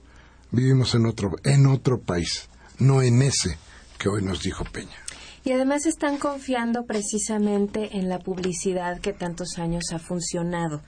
vivimos 0.51 0.93
en 0.95 1.05
otro, 1.05 1.31
en 1.43 1.65
otro 1.65 1.99
país, 2.01 2.49
no 2.77 3.01
en 3.01 3.21
ese 3.21 3.57
que 3.97 4.09
hoy 4.09 4.21
nos 4.21 4.41
dijo 4.43 4.65
Peña. 4.65 4.97
Y 5.45 5.51
además 5.51 5.85
están 5.85 6.17
confiando 6.17 6.85
precisamente 6.85 7.97
en 7.97 8.09
la 8.09 8.19
publicidad 8.19 8.99
que 8.99 9.13
tantos 9.13 9.57
años 9.59 9.85
ha 9.93 9.99
funcionado. 9.99 10.81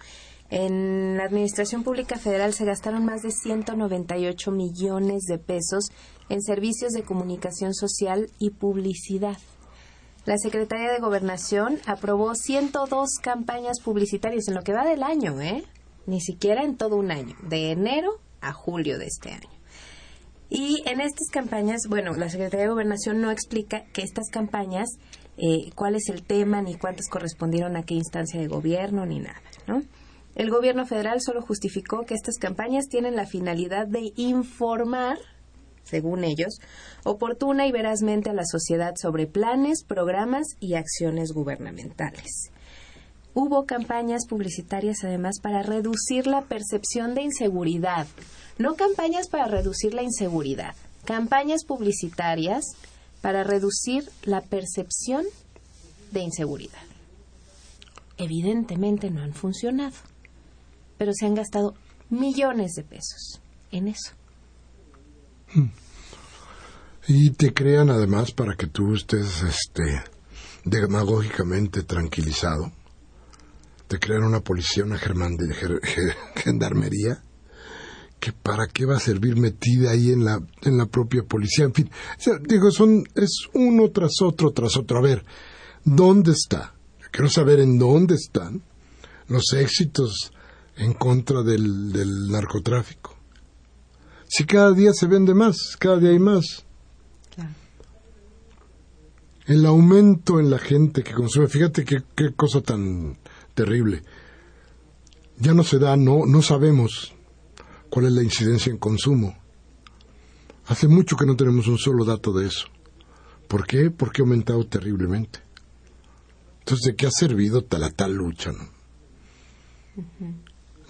En 0.49 1.17
la 1.17 1.25
Administración 1.25 1.83
Pública 1.83 2.17
Federal 2.17 2.53
se 2.53 2.65
gastaron 2.65 3.05
más 3.05 3.21
de 3.21 3.31
198 3.31 4.51
millones 4.51 5.23
de 5.23 5.37
pesos 5.37 5.89
en 6.29 6.41
servicios 6.41 6.93
de 6.93 7.03
comunicación 7.03 7.73
social 7.73 8.29
y 8.39 8.51
publicidad. 8.51 9.37
La 10.27 10.37
Secretaría 10.37 10.91
de 10.91 10.99
Gobernación 10.99 11.79
aprobó 11.85 12.35
102 12.35 13.11
campañas 13.23 13.79
publicitarias 13.81 14.49
en 14.49 14.55
lo 14.55 14.61
que 14.61 14.73
va 14.73 14.83
del 14.83 15.01
año, 15.01 15.39
¿eh? 15.39 15.63
Ni 16.05 16.19
siquiera 16.19 16.65
en 16.65 16.75
todo 16.75 16.97
un 16.97 17.11
año, 17.11 17.37
de 17.43 17.71
enero 17.71 18.19
a 18.41 18.51
julio 18.51 18.99
de 18.99 19.05
este 19.05 19.31
año. 19.31 19.49
Y 20.49 20.83
en 20.85 20.99
estas 20.99 21.29
campañas, 21.31 21.83
bueno, 21.87 22.11
la 22.11 22.29
Secretaría 22.29 22.65
de 22.65 22.71
Gobernación 22.71 23.21
no 23.21 23.31
explica 23.31 23.85
que 23.93 24.01
estas 24.01 24.29
campañas, 24.29 24.89
eh, 25.37 25.71
cuál 25.75 25.95
es 25.95 26.09
el 26.09 26.23
tema, 26.23 26.61
ni 26.61 26.75
cuántas 26.75 27.07
correspondieron 27.07 27.77
a 27.77 27.83
qué 27.83 27.93
instancia 27.93 28.37
de 28.37 28.47
gobierno, 28.47 29.05
ni 29.05 29.19
nada, 29.19 29.41
¿no? 29.65 29.81
El 30.35 30.49
gobierno 30.49 30.85
federal 30.85 31.21
solo 31.21 31.41
justificó 31.41 32.01
que 32.01 32.15
estas 32.15 32.37
campañas 32.37 32.89
tienen 32.89 33.15
la 33.15 33.27
finalidad 33.27 33.87
de 33.87 34.11
informar, 34.17 35.19
según 35.87 36.23
ellos, 36.23 36.59
oportuna 37.03 37.67
y 37.67 37.71
verazmente 37.71 38.29
a 38.29 38.33
la 38.33 38.45
sociedad 38.45 38.95
sobre 38.95 39.27
planes, 39.27 39.83
programas 39.83 40.47
y 40.59 40.75
acciones 40.75 41.31
gubernamentales. 41.31 42.51
Hubo 43.33 43.65
campañas 43.65 44.25
publicitarias 44.27 45.03
además 45.03 45.39
para 45.39 45.61
reducir 45.61 46.25
la 46.25 46.41
percepción 46.41 47.13
de 47.13 47.21
inseguridad. 47.21 48.07
No 48.57 48.75
campañas 48.75 49.29
para 49.29 49.45
reducir 49.45 49.93
la 49.93 50.01
inseguridad, 50.01 50.75
campañas 51.05 51.63
publicitarias 51.63 52.65
para 53.21 53.43
reducir 53.43 54.09
la 54.23 54.41
percepción 54.41 55.25
de 56.11 56.21
inseguridad. 56.21 56.81
Evidentemente 58.17 59.11
no 59.11 59.21
han 59.21 59.33
funcionado, 59.33 59.95
pero 60.97 61.11
se 61.13 61.27
han 61.27 61.35
gastado 61.35 61.75
millones 62.09 62.73
de 62.73 62.83
pesos 62.83 63.39
en 63.71 63.87
eso. 63.87 64.13
Y 67.07 67.31
te 67.31 67.53
crean 67.53 67.89
además 67.89 68.31
para 68.31 68.55
que 68.55 68.67
tú 68.67 68.93
estés 68.93 69.41
este, 69.43 70.03
demagógicamente 70.65 71.83
tranquilizado. 71.83 72.71
Te 73.87 73.99
crean 73.99 74.23
una 74.23 74.41
policía, 74.41 74.83
una 74.83 74.97
german- 74.97 75.37
ger- 75.37 75.79
gendarmería, 76.35 77.23
que 78.19 78.33
para 78.33 78.67
qué 78.67 78.85
va 78.85 78.97
a 78.97 78.99
servir 78.99 79.37
metida 79.37 79.91
ahí 79.91 80.11
en 80.11 80.25
la, 80.25 80.41
en 80.63 80.77
la 80.77 80.87
propia 80.87 81.23
policía. 81.23 81.65
En 81.65 81.73
fin, 81.73 81.89
digo, 82.47 82.71
son, 82.71 83.03
es 83.15 83.47
uno 83.53 83.89
tras 83.91 84.21
otro, 84.21 84.51
tras 84.51 84.75
otro. 84.75 84.97
A 84.97 85.01
ver, 85.01 85.23
¿dónde 85.85 86.31
está? 86.33 86.73
Quiero 87.11 87.29
saber 87.29 87.59
en 87.61 87.79
dónde 87.79 88.15
están 88.15 88.61
los 89.29 89.53
éxitos 89.53 90.33
en 90.75 90.93
contra 90.93 91.41
del, 91.43 91.93
del 91.93 92.27
narcotráfico. 92.29 93.16
Si 94.27 94.45
cada 94.45 94.71
día 94.71 94.93
se 94.93 95.07
vende 95.07 95.33
más, 95.33 95.77
cada 95.79 95.97
día 95.97 96.09
hay 96.09 96.19
más. 96.19 96.65
Claro. 97.33 97.51
El 99.45 99.65
aumento 99.65 100.39
en 100.39 100.49
la 100.49 100.59
gente 100.59 101.03
que 101.03 101.13
consume, 101.13 101.47
fíjate 101.47 101.85
qué, 101.85 102.03
qué 102.15 102.33
cosa 102.33 102.61
tan 102.61 103.17
terrible. 103.53 104.03
Ya 105.39 105.53
no 105.53 105.63
se 105.63 105.79
da, 105.79 105.95
no, 105.95 106.25
no 106.25 106.41
sabemos 106.41 107.13
cuál 107.89 108.07
es 108.07 108.11
la 108.11 108.23
incidencia 108.23 108.71
en 108.71 108.77
consumo. 108.77 109.37
Hace 110.67 110.87
mucho 110.87 111.15
que 111.15 111.25
no 111.25 111.35
tenemos 111.35 111.67
un 111.67 111.77
solo 111.77 112.03
dato 112.03 112.33
de 112.33 112.47
eso. 112.47 112.67
¿Por 113.47 113.65
qué? 113.65 113.89
Porque 113.89 114.21
ha 114.21 114.25
aumentado 114.25 114.65
terriblemente. 114.65 115.39
Entonces, 116.59 116.87
¿de 116.87 116.95
qué 116.97 117.07
ha 117.07 117.11
servido 117.11 117.63
tal 117.63 117.83
a 117.83 117.89
tal 117.89 118.13
lucha? 118.13 118.51
No? 118.51 118.67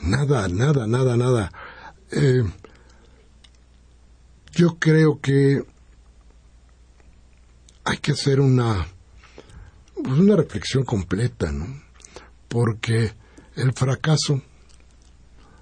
Nada, 0.02 0.48
nada, 0.48 0.88
nada, 0.88 1.16
nada. 1.16 1.52
Eh, 2.12 2.44
yo 4.58 4.80
creo 4.80 5.22
que 5.22 5.64
hay 7.84 7.98
que 8.00 8.14
hacer 8.14 8.40
una, 8.40 8.88
pues 9.94 10.18
una 10.18 10.36
reflexión 10.36 10.84
completa, 10.84 11.52
¿no? 11.52 11.84
Porque 12.48 13.14
el 13.56 13.72
fracaso 13.74 14.42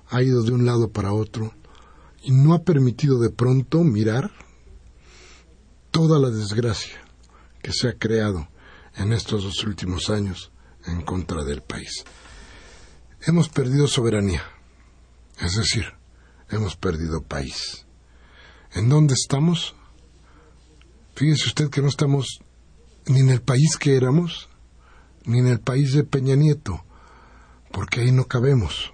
ha 0.08 0.23
ido 0.23 0.43
de 0.43 0.53
un 0.53 0.65
lado 0.65 0.91
para 0.91 1.12
otro 1.12 1.53
y 2.23 2.31
no 2.31 2.53
ha 2.53 2.63
permitido 2.63 3.19
de 3.19 3.31
pronto 3.31 3.84
mirar 3.84 4.31
toda 5.91 6.17
la 6.17 6.29
desgracia 6.29 6.95
que 7.62 7.73
se 7.73 7.89
ha 7.89 7.97
creado 7.97 8.47
en 8.95 9.12
estos 9.12 9.43
dos 9.43 9.62
últimos 9.65 10.10
años 10.10 10.53
en 10.86 11.01
contra 11.01 11.43
del 11.43 11.62
país. 11.62 12.05
Hemos 13.27 13.49
perdido 13.49 13.89
soberanía, 13.89 14.43
es 15.41 15.58
decir, 15.58 15.84
hemos 16.49 16.77
perdido 16.77 17.21
país. 17.21 17.84
¿En 18.75 18.89
dónde 18.89 19.13
estamos? 19.13 19.73
Fíjese 21.15 21.47
usted 21.47 21.69
que 21.69 21.81
no 21.81 21.88
estamos 21.88 22.41
ni 23.05 23.21
en 23.21 23.29
el 23.29 23.41
país 23.41 23.77
que 23.77 23.95
éramos, 23.95 24.49
ni 25.23 25.39
en 25.39 25.47
el 25.47 25.61
país 25.61 25.93
de 25.93 26.03
Peña 26.03 26.35
Nieto, 26.35 26.83
porque 27.71 28.01
ahí 28.01 28.11
no 28.11 28.25
cabemos. 28.25 28.91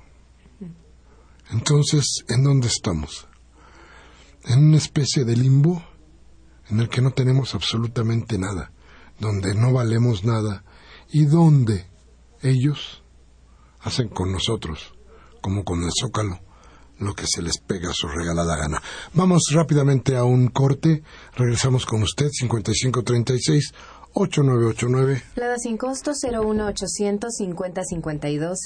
Entonces, 1.50 2.24
¿en 2.28 2.44
dónde 2.44 2.68
estamos? 2.68 3.28
En 4.46 4.66
una 4.66 4.78
especie 4.78 5.26
de 5.26 5.36
limbo 5.36 5.84
en 6.70 6.80
el 6.80 6.88
que 6.88 7.02
no 7.02 7.10
tenemos 7.10 7.56
absolutamente 7.56 8.38
nada, 8.38 8.72
donde 9.20 9.56
no 9.56 9.74
valemos 9.74 10.24
nada 10.24 10.64
y 11.10 11.26
donde 11.26 11.90
ellos 12.44 13.02
hacen 13.80 14.10
con 14.10 14.32
nosotros, 14.32 14.94
como 15.42 15.64
con 15.64 15.82
el 15.82 15.90
zócalo, 16.00 16.40
lo 17.02 17.14
que 17.14 17.26
se 17.28 17.42
les 17.42 17.58
pega 17.58 17.90
a 17.90 17.94
su 17.94 18.08
regalada 18.08 18.56
gana. 18.56 18.82
Vamos 19.14 19.50
rápidamente 19.52 20.16
a 20.16 20.24
un 20.24 20.48
corte, 20.48 21.04
regresamos 21.36 21.86
con 21.86 22.02
usted, 22.04 22.30
5536 22.32 23.74
8989. 24.14 25.24
Lada 25.36 25.58
sin 25.58 25.78
costo 25.78 26.12
01800 26.12 27.34
50 27.34 27.84
52 27.84 28.60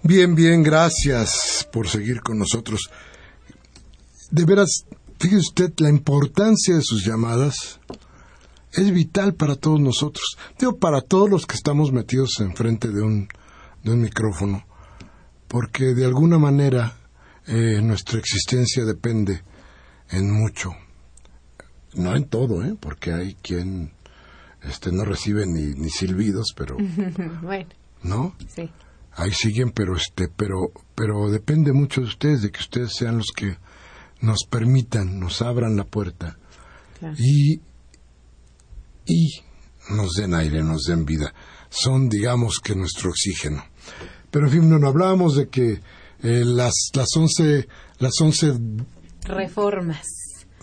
Bien, 0.10 0.34
bien, 0.34 0.64
gracias 0.64 1.70
por 1.72 1.88
seguir 1.88 2.22
con 2.22 2.39
nosotros. 2.39 2.89
De 4.32 4.43
veras, 4.43 4.88
fíjese 5.20 5.38
usted 5.38 5.74
la 5.78 5.89
importancia 5.89 6.74
de 6.74 6.82
sus 6.82 7.05
llamadas. 7.05 7.80
Es 8.74 8.91
vital 8.91 9.36
para 9.36 9.55
todos 9.55 9.80
nosotros. 9.80 10.36
Digo, 10.57 10.80
para 10.80 11.01
todos 11.01 11.30
los 11.30 11.45
que 11.45 11.53
estamos 11.55 11.91
metidos 11.91 12.39
enfrente 12.39 12.88
de 12.88 13.03
un, 13.03 13.28
de 13.84 13.91
un 13.91 14.01
micrófono. 14.01 14.66
Porque 15.47 15.93
de 15.93 16.05
alguna 16.05 16.39
manera 16.39 16.97
eh, 17.45 17.80
nuestra 17.84 18.18
existencia 18.18 18.86
depende 18.86 19.43
en 20.10 20.32
mucho 20.32 20.72
No 21.93 22.16
en 22.16 22.26
todo, 22.26 22.66
¿eh? 22.66 22.76
Porque 22.80 23.14
hay 23.14 23.36
quien 23.36 23.91
este 24.64 24.91
no 24.91 25.05
recibe 25.05 25.45
ni, 25.45 25.76
ni 25.76 25.91
silbidos, 25.91 26.47
pero 26.55 26.78
bueno, 27.43 27.70
¿no? 28.01 28.36
sí. 28.47 28.72
Ahí 29.20 29.32
siguen, 29.34 29.72
pero 29.72 29.95
este, 29.95 30.28
pero, 30.30 30.72
pero 30.95 31.30
depende 31.30 31.74
mucho 31.74 32.01
de 32.01 32.07
ustedes, 32.07 32.41
de 32.41 32.51
que 32.51 32.59
ustedes 32.59 32.93
sean 32.95 33.17
los 33.17 33.28
que 33.36 33.57
nos 34.22 34.45
permitan, 34.49 35.20
nos 35.20 35.41
abran 35.41 35.76
la 35.76 35.84
puerta 35.86 36.38
Claro. 36.99 37.15
y 37.17 37.61
y 39.05 39.41
nos 39.89 40.11
den 40.13 40.36
aire, 40.36 40.61
nos 40.63 40.84
den 40.84 41.03
vida. 41.05 41.34
Son, 41.70 42.09
digamos, 42.09 42.59
que 42.59 42.76
nuestro 42.76 43.09
oxígeno. 43.09 43.63
Pero 44.32 44.45
en 44.47 44.51
fin, 44.51 44.70
no, 44.70 44.78
no 44.78 44.88
hablábamos 44.88 45.36
de 45.36 45.49
que 45.49 45.72
eh, 45.74 45.82
las 46.45 46.74
las 46.93 47.07
once 47.17 47.67
las 47.97 48.13
once 48.22 48.53
Reformas. 49.26 50.05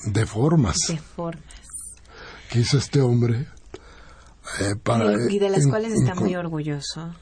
deformas 0.06 0.76
Reformas. 0.88 1.42
que 2.50 2.60
hizo 2.60 2.78
este 2.78 3.00
hombre 3.00 3.48
eh, 4.60 4.76
para 4.82 5.12
y 5.30 5.38
de 5.38 5.50
las 5.50 5.62
en- 5.64 5.70
cuales 5.70 5.92
está 5.92 6.14
muy 6.14 6.36
orgulloso. 6.36 7.14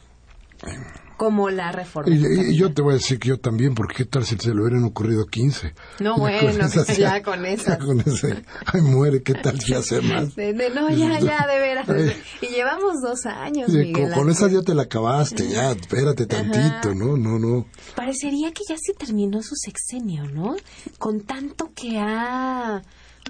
Como 1.17 1.49
la 1.51 1.71
reforma. 1.73 2.13
Y, 2.15 2.25
y- 2.53 2.57
yo 2.57 2.73
te 2.75 2.83
voy 2.83 2.93
a 2.93 2.97
decir 2.97 3.19
que 3.21 3.29
yo 3.29 3.39
también, 3.39 3.75
porque 3.75 3.95
qué 3.99 4.05
tal 4.05 4.25
si 4.25 4.37
se 4.37 4.53
le 4.55 4.61
hubieran 4.63 4.83
ocurrido 4.85 5.27
15. 5.27 5.73
No, 6.01 6.17
Ya 6.17 6.21
bueno, 6.21 6.41
con 6.59 6.61
esas 6.63 6.97
ya 6.97 7.23
con 7.23 7.47
esas. 7.47 7.67
ya 7.67 7.79
con 7.79 8.01
ese, 8.07 8.45
ay, 8.67 8.81
muere, 8.81 9.23
qué 9.23 9.35
tal 9.35 9.61
si 9.61 9.75
hace 9.75 10.01
más. 10.03 10.35
De- 10.35 10.53
de- 10.53 10.71
no, 10.71 10.91
ya, 10.91 11.21
ya, 11.21 11.47
de 11.47 11.59
veras. 11.61 11.87
Y 12.43 12.47
llevamos 12.49 13.01
dos 13.01 13.27
años, 13.27 13.71
Sí, 13.71 13.79
Miguel. 13.79 14.11
con, 14.11 14.13
con 14.25 14.31
esa 14.31 14.49
ya 14.49 14.63
te 14.63 14.75
la 14.75 14.83
acabaste, 14.83 15.49
ya, 15.49 15.71
espérate 15.71 16.27
tantito, 16.27 16.95
¿no? 16.95 17.17
No, 17.17 17.39
no. 17.39 17.67
Parecería 17.95 18.51
que 18.53 18.63
ya 18.69 18.77
se 18.77 18.93
terminó 18.95 19.41
su 19.43 19.55
sexenio, 19.55 20.25
¿no? 20.27 20.57
Con 20.99 21.21
tanto 21.21 21.71
que 21.75 21.99
ha 21.99 22.83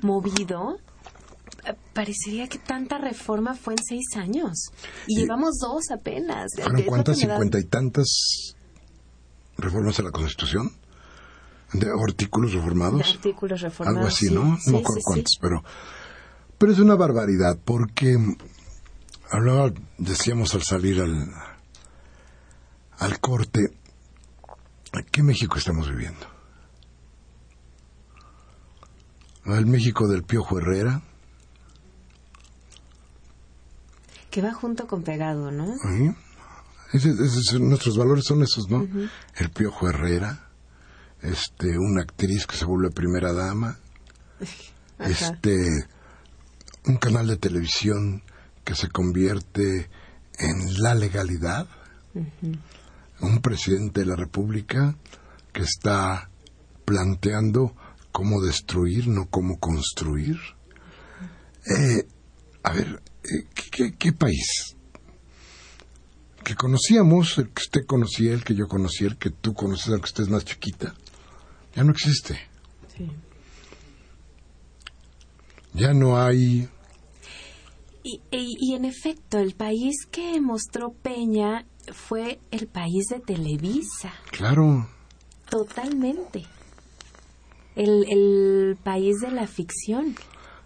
movido, 0.03 0.79
parecería 1.93 2.49
que 2.49 2.59
tanta 2.59 2.99
reforma 2.99 3.55
fue 3.55 3.75
en 3.75 3.83
seis 3.83 4.17
años. 4.17 4.67
Y 5.07 5.21
llevamos 5.21 5.59
dos 5.59 5.91
apenas. 5.91 6.53
¿Fueron 6.57 6.83
cuántas? 6.83 7.19
¿Cincuenta 7.19 7.59
y 7.59 7.65
tantas 7.65 8.55
reformas 9.57 9.99
a 10.01 10.03
la 10.03 10.11
Constitución? 10.11 10.71
¿De 11.73 11.89
artículos 11.91 12.53
reformados? 12.53 12.99
De 12.99 13.11
artículos 13.11 13.61
reformados. 13.61 13.97
Algo 13.99 14.09
así, 14.09 14.29
sí. 14.29 14.35
¿no? 14.35 14.57
Sí, 14.59 14.71
no 14.71 14.79
sí, 14.79 14.85
sí. 14.85 15.01
cuántos, 15.03 15.39
pero... 15.41 15.65
Pero 16.57 16.73
es 16.73 16.79
una 16.79 16.95
barbaridad, 16.95 17.59
porque 17.65 18.17
hablaba, 19.29 19.73
decíamos 19.99 20.55
al 20.55 20.63
salir 20.63 21.01
al, 21.01 21.29
al 22.99 23.19
corte, 23.19 23.77
¿qué 25.11 25.25
México 25.25 25.59
estamos 25.59 25.91
viviendo? 25.91 26.27
El 29.47 29.67
México 29.67 30.07
del 30.07 30.23
Piojo 30.23 30.59
Herrera, 30.59 31.03
Que 34.35 34.43
va 34.43 34.53
junto 34.53 34.89
con 34.89 35.05
pegado, 35.05 35.53
¿no? 35.53 35.77
¿sí? 35.79 36.13
Nuestros 37.61 37.97
valores 37.97 38.25
son 38.25 38.43
esos, 38.43 38.69
¿no? 38.69 38.85
El 39.37 39.51
Piojo 39.51 39.89
Herrera, 39.89 40.49
este, 41.23 41.79
una 41.79 42.03
actriz 42.03 42.45
que 42.45 42.57
se 42.57 42.65
vuelve 42.65 42.91
primera 42.91 43.33
dama, 43.33 43.79
Ajá. 44.99 45.09
este 45.09 45.87
un 46.87 46.97
canal 46.97 47.29
de 47.29 47.37
televisión 47.37 48.25
que 48.65 48.75
se 48.75 48.89
convierte 48.89 49.89
en 50.37 50.83
la 50.83 50.97
legalidad, 50.97 51.69
un 53.21 53.41
presidente 53.41 54.01
de 54.01 54.07
la 54.07 54.17
República 54.17 54.97
que 55.53 55.63
está 55.63 56.29
planteando 56.85 57.73
cómo 58.11 58.41
destruir, 58.41 59.07
no 59.07 59.27
cómo 59.31 59.61
construir. 59.61 60.41
Eh, 61.67 62.09
a 62.65 62.73
ver, 62.73 63.01
¿qué, 63.55 63.71
qué- 63.71 63.93
qué 63.97 64.13
país? 64.13 64.77
Que 66.45 66.55
conocíamos, 66.55 67.39
el 67.39 67.49
que 67.51 67.63
usted 67.63 67.87
conocía, 67.87 68.35
el 68.35 68.45
que 68.45 68.55
yo 68.55 68.67
conocía, 68.69 69.09
el 69.09 69.17
que 69.17 69.31
tú 69.31 69.55
conoces, 69.55 69.89
aunque 69.89 70.07
estés 70.09 70.29
más 70.29 70.45
chiquita, 70.45 70.95
ya 71.75 71.85
no 71.85 71.93
existe. 71.93 72.39
Sí. 72.97 73.11
Ya 75.73 75.93
no 75.93 76.17
hay 76.23 76.69
Y, 78.03 78.21
y- 78.31 78.57
y 78.61 78.75
en 78.75 78.85
efecto, 78.85 79.39
el 79.39 79.55
país 79.55 79.95
que 80.11 80.39
mostró 80.41 80.93
Peña 80.93 81.65
fue 81.93 82.39
el 82.51 82.67
país 82.67 83.07
de 83.09 83.21
Televisa. 83.21 84.13
Claro, 84.31 84.87
Totalmente. 85.49 86.45
El, 87.77 88.05
el 88.09 88.77
país 88.83 89.21
de 89.21 89.31
la 89.31 89.47
ficción. 89.47 90.15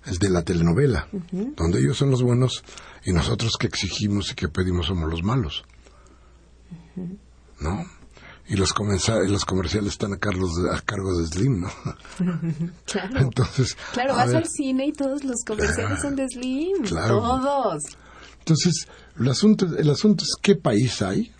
El 0.06 0.18
de 0.18 0.30
la 0.30 0.42
telenovela, 0.42 1.08
donde 1.56 1.80
ellos 1.80 1.96
son 1.98 2.10
los 2.10 2.22
buenos 2.22 2.62
y 3.04 3.12
nosotros 3.12 3.52
que 3.58 3.66
exigimos 3.66 4.30
y 4.30 4.34
que 4.34 4.48
pedimos 4.48 4.86
somos 4.86 5.10
los 5.10 5.22
malos. 5.22 5.64
¿No? 7.60 7.84
Y 8.50 8.56
los, 8.56 8.72
los 9.28 9.44
comerciales 9.44 9.92
están 9.92 10.14
a, 10.14 10.16
Carlos, 10.18 10.52
a 10.72 10.80
cargo 10.80 11.18
de 11.18 11.26
Slim, 11.26 11.60
¿no? 11.60 11.70
Claro. 12.86 13.18
Entonces, 13.20 13.76
Claro, 13.92 14.14
vas 14.14 14.28
ver, 14.28 14.36
al 14.38 14.46
cine 14.48 14.86
y 14.86 14.92
todos 14.92 15.22
los 15.24 15.44
comerciales 15.46 16.00
son 16.00 16.16
de 16.16 16.26
Slim. 16.28 16.82
Claro. 16.84 17.18
Todos. 17.20 17.82
entonces 18.38 18.88
el, 19.18 19.28
asunto, 19.28 19.66
el 19.66 19.90
asunto 19.90 20.24
es 20.24 20.34
qué 20.40 20.54
país 20.56 21.02
hay, 21.02 21.30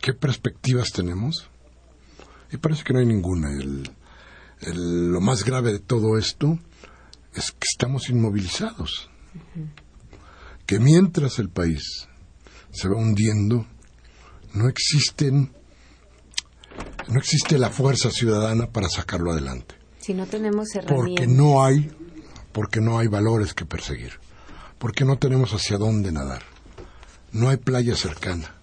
qué 0.00 0.12
perspectivas 0.12 0.90
tenemos, 0.90 1.48
y 2.50 2.56
parece 2.56 2.82
que 2.82 2.92
no 2.92 2.98
hay 2.98 3.06
ninguna. 3.06 3.52
El, 3.52 3.88
el- 4.62 5.12
lo 5.12 5.20
más 5.20 5.44
grave 5.44 5.72
de 5.72 5.78
todo 5.78 6.18
esto 6.18 6.58
es 7.34 7.52
que 7.52 7.66
estamos 7.70 8.08
inmovilizados. 8.08 9.10
Que 10.66 10.78
mientras 10.78 11.38
el 11.38 11.48
país 11.48 12.08
se 12.72 12.88
va 12.88 12.96
hundiendo, 12.96 13.66
no 14.54 14.68
existen 14.68 15.52
no 17.08 17.18
existe 17.18 17.58
la 17.58 17.70
fuerza 17.70 18.10
ciudadana 18.10 18.70
para 18.70 18.88
sacarlo 18.88 19.32
adelante, 19.32 19.74
Si 19.98 20.14
no 20.14 20.26
tenemos 20.26 20.68
porque 20.72 20.92
herramientas. 20.94 21.28
no 21.28 21.64
hay 21.64 21.90
porque 22.52 22.80
no 22.80 22.98
hay 22.98 23.08
valores 23.08 23.52
que 23.54 23.66
perseguir, 23.66 24.12
porque 24.78 25.04
no 25.04 25.18
tenemos 25.18 25.52
hacia 25.52 25.76
dónde 25.78 26.12
nadar, 26.12 26.42
no 27.32 27.48
hay 27.48 27.56
playa 27.56 27.96
cercana. 27.96 28.54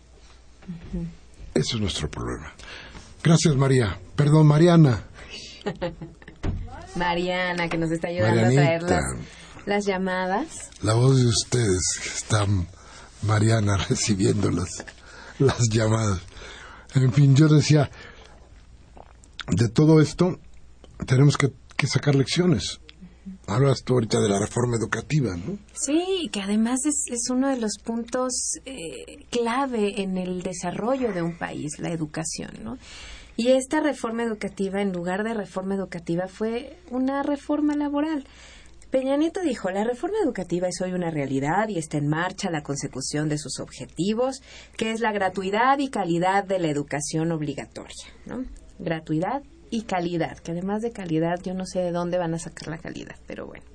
Eso 1.54 1.76
es 1.76 1.82
nuestro 1.82 2.10
problema. 2.10 2.54
Gracias 3.24 3.56
María, 3.56 4.00
perdón 4.16 4.48
Mariana. 4.48 5.04
Mariana, 6.98 7.70
que 7.70 7.78
nos 7.78 7.92
está 7.92 8.08
ayudando 8.10 8.42
a 8.42 8.50
traer 8.50 8.82
Marianita. 8.82 8.96
las, 8.96 9.66
las 9.66 9.86
llamadas. 9.86 10.70
La 10.82 10.94
voz 10.94 11.18
de 11.18 11.26
ustedes, 11.26 12.00
que 12.02 12.10
está 12.10 12.46
Mariana 13.24 13.78
recibiendo 13.90 14.50
las, 14.52 14.86
las 15.40 15.60
llamadas. 15.70 16.22
En 16.96 17.12
fin, 17.14 17.36
yo 17.36 17.48
decía, 17.48 17.90
de 19.48 19.70
todo 19.70 20.02
esto 20.02 20.40
tenemos 21.06 21.38
que, 21.38 21.52
que 21.76 21.88
sacar 21.88 22.16
lecciones. 22.16 22.80
Hablas 23.46 23.84
tú 23.84 23.94
ahorita 23.96 24.22
de 24.22 24.30
la 24.30 24.40
reforma 24.40 24.78
educativa, 24.78 25.36
¿no? 25.36 25.58
Sí, 25.74 26.30
que 26.32 26.42
además 26.42 26.80
es, 26.86 27.04
es 27.12 27.30
uno 27.30 27.50
de 27.50 27.58
los 27.58 27.78
puntos 27.84 28.32
eh, 28.66 29.26
clave 29.30 30.02
en 30.02 30.18
el 30.18 30.42
desarrollo 30.42 31.12
de 31.12 31.22
un 31.22 31.38
país, 31.38 31.78
la 31.80 31.92
educación, 31.92 32.52
¿no? 32.64 32.78
Y 33.38 33.50
esta 33.50 33.80
reforma 33.80 34.24
educativa, 34.24 34.82
en 34.82 34.92
lugar 34.92 35.24
de 35.24 35.36
reforma 35.36 35.76
educativa, 35.76 36.28
fue 36.28 36.80
una 36.90 37.22
reforma 37.22 37.76
laboral. 37.76 38.26
Peña 38.90 39.16
Nieto 39.16 39.42
dijo, 39.42 39.70
la 39.70 39.84
reforma 39.84 40.18
educativa 40.24 40.68
es 40.68 40.82
hoy 40.82 40.94
una 40.94 41.12
realidad 41.12 41.68
y 41.68 41.78
está 41.78 41.98
en 41.98 42.08
marcha 42.08 42.50
la 42.50 42.64
consecución 42.64 43.30
de 43.30 43.38
sus 43.38 43.60
objetivos, 43.60 44.42
que 44.76 44.92
es 44.92 45.02
la 45.02 45.12
gratuidad 45.12 45.78
y 45.78 45.90
calidad 45.90 46.46
de 46.46 46.58
la 46.58 46.70
educación 46.70 47.32
obligatoria, 47.32 48.08
¿no? 48.26 48.46
Gratuidad 48.80 49.44
y 49.70 49.84
calidad, 49.84 50.40
que 50.40 50.54
además 50.54 50.82
de 50.82 50.92
calidad 50.92 51.40
yo 51.44 51.54
no 51.54 51.66
sé 51.66 51.80
de 51.80 51.92
dónde 51.92 52.18
van 52.18 52.34
a 52.34 52.40
sacar 52.40 52.70
la 52.70 52.78
calidad, 52.80 53.18
pero 53.28 53.46
bueno. 53.46 53.66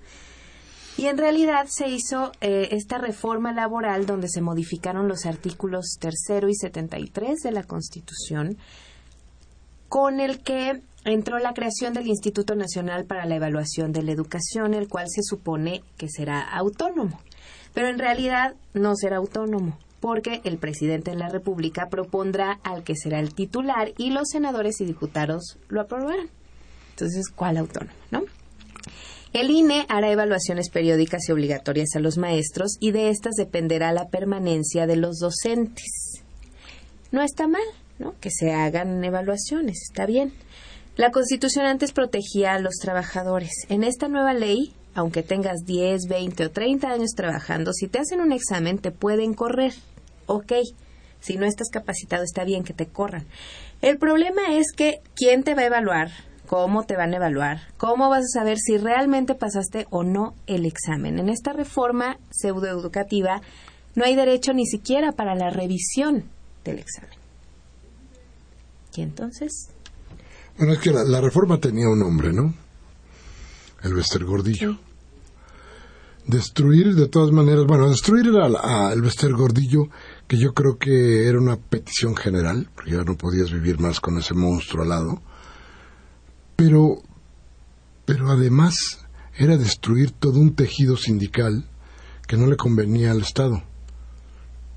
Y 0.96 1.06
en 1.06 1.18
realidad 1.18 1.66
se 1.68 1.88
hizo 1.88 2.32
eh, 2.40 2.68
esta 2.72 2.98
reforma 2.98 3.52
laboral 3.52 4.06
donde 4.06 4.28
se 4.28 4.40
modificaron 4.40 5.08
los 5.08 5.24
artículos 5.24 5.98
tercero 6.00 6.48
y 6.48 6.54
73 6.54 7.40
de 7.40 7.52
la 7.52 7.62
Constitución, 7.62 8.58
con 9.92 10.20
el 10.20 10.38
que 10.38 10.80
entró 11.04 11.38
la 11.38 11.52
creación 11.52 11.92
del 11.92 12.06
Instituto 12.06 12.54
Nacional 12.54 13.04
para 13.04 13.26
la 13.26 13.36
Evaluación 13.36 13.92
de 13.92 14.02
la 14.02 14.12
Educación, 14.12 14.72
el 14.72 14.88
cual 14.88 15.04
se 15.10 15.22
supone 15.22 15.82
que 15.98 16.08
será 16.08 16.40
autónomo. 16.40 17.20
Pero 17.74 17.88
en 17.88 17.98
realidad 17.98 18.54
no 18.72 18.96
será 18.96 19.18
autónomo, 19.18 19.76
porque 20.00 20.40
el 20.44 20.56
presidente 20.56 21.10
de 21.10 21.18
la 21.18 21.28
República 21.28 21.90
propondrá 21.90 22.58
al 22.62 22.84
que 22.84 22.96
será 22.96 23.20
el 23.20 23.34
titular 23.34 23.92
y 23.98 24.08
los 24.12 24.30
senadores 24.30 24.80
y 24.80 24.86
diputados 24.86 25.58
lo 25.68 25.82
aprobarán. 25.82 26.30
Entonces, 26.92 27.28
¿cuál 27.28 27.58
autónomo, 27.58 27.92
no? 28.10 28.22
El 29.34 29.50
INE 29.50 29.84
hará 29.90 30.10
evaluaciones 30.10 30.70
periódicas 30.70 31.28
y 31.28 31.32
obligatorias 31.32 31.96
a 31.96 32.00
los 32.00 32.16
maestros 32.16 32.78
y 32.80 32.92
de 32.92 33.10
estas 33.10 33.34
dependerá 33.34 33.92
la 33.92 34.08
permanencia 34.08 34.86
de 34.86 34.96
los 34.96 35.18
docentes. 35.18 36.24
No 37.10 37.20
está 37.20 37.46
mal, 37.46 37.60
Que 38.20 38.30
se 38.30 38.52
hagan 38.52 39.02
evaluaciones, 39.04 39.82
está 39.90 40.06
bien. 40.06 40.32
La 40.96 41.10
Constitución 41.10 41.64
antes 41.64 41.92
protegía 41.92 42.54
a 42.54 42.58
los 42.58 42.74
trabajadores. 42.76 43.52
En 43.68 43.82
esta 43.82 44.08
nueva 44.08 44.34
ley 44.34 44.74
aunque 44.94 45.22
tengas 45.22 45.64
10, 45.64 46.06
20 46.08 46.46
o 46.46 46.50
30 46.50 46.88
años 46.88 47.10
trabajando, 47.16 47.72
si 47.72 47.88
te 47.88 47.98
hacen 47.98 48.20
un 48.20 48.32
examen 48.32 48.78
te 48.78 48.90
pueden 48.90 49.34
correr. 49.34 49.72
Ok, 50.26 50.52
si 51.20 51.36
no 51.36 51.46
estás 51.46 51.68
capacitado 51.70 52.24
está 52.24 52.44
bien 52.44 52.64
que 52.64 52.74
te 52.74 52.86
corran. 52.86 53.26
El 53.80 53.98
problema 53.98 54.54
es 54.54 54.72
que 54.76 55.00
quién 55.14 55.42
te 55.44 55.54
va 55.54 55.62
a 55.62 55.66
evaluar, 55.66 56.10
cómo 56.46 56.84
te 56.84 56.96
van 56.96 57.12
a 57.12 57.16
evaluar, 57.16 57.60
cómo 57.76 58.08
vas 58.08 58.24
a 58.24 58.40
saber 58.40 58.58
si 58.58 58.76
realmente 58.76 59.34
pasaste 59.34 59.86
o 59.90 60.02
no 60.02 60.34
el 60.46 60.66
examen. 60.66 61.18
En 61.18 61.28
esta 61.28 61.52
reforma 61.52 62.18
pseudoeducativa 62.30 63.40
no 63.94 64.04
hay 64.04 64.14
derecho 64.14 64.52
ni 64.52 64.66
siquiera 64.66 65.12
para 65.12 65.34
la 65.34 65.50
revisión 65.50 66.24
del 66.64 66.78
examen. 66.78 67.21
¿Y 68.94 69.02
entonces? 69.02 69.70
Bueno, 70.58 70.74
es 70.74 70.80
que 70.80 70.90
la, 70.90 71.20
reforma 71.20 71.58
tenía 71.58 71.88
un 71.88 71.98
nombre, 71.98 72.32
¿no? 72.32 72.54
El 73.82 73.94
Vester 73.94 74.24
Gordillo. 74.24 74.78
Destruir, 76.26 76.94
de 76.94 77.08
todas 77.08 77.32
maneras, 77.32 77.64
bueno, 77.66 77.88
destruir 77.88 78.28
al 78.36 79.02
Vester 79.02 79.32
Gordillo, 79.32 79.88
que 80.28 80.38
yo 80.38 80.52
creo 80.52 80.78
que 80.78 81.26
era 81.26 81.38
una 81.38 81.56
petición 81.56 82.14
general, 82.14 82.68
porque 82.74 82.92
ya 82.92 83.02
no 83.02 83.16
podías 83.16 83.50
vivir 83.50 83.80
más 83.80 83.98
con 83.98 84.18
ese 84.18 84.34
monstruo 84.34 84.82
al 84.82 84.90
lado. 84.90 85.22
Pero, 86.54 87.02
pero 88.04 88.30
además 88.30 88.74
era 89.36 89.56
destruir 89.56 90.12
todo 90.12 90.38
un 90.38 90.54
tejido 90.54 90.96
sindical 90.96 91.68
que 92.28 92.36
no 92.36 92.46
le 92.46 92.56
convenía 92.56 93.10
al 93.10 93.22
Estado, 93.22 93.62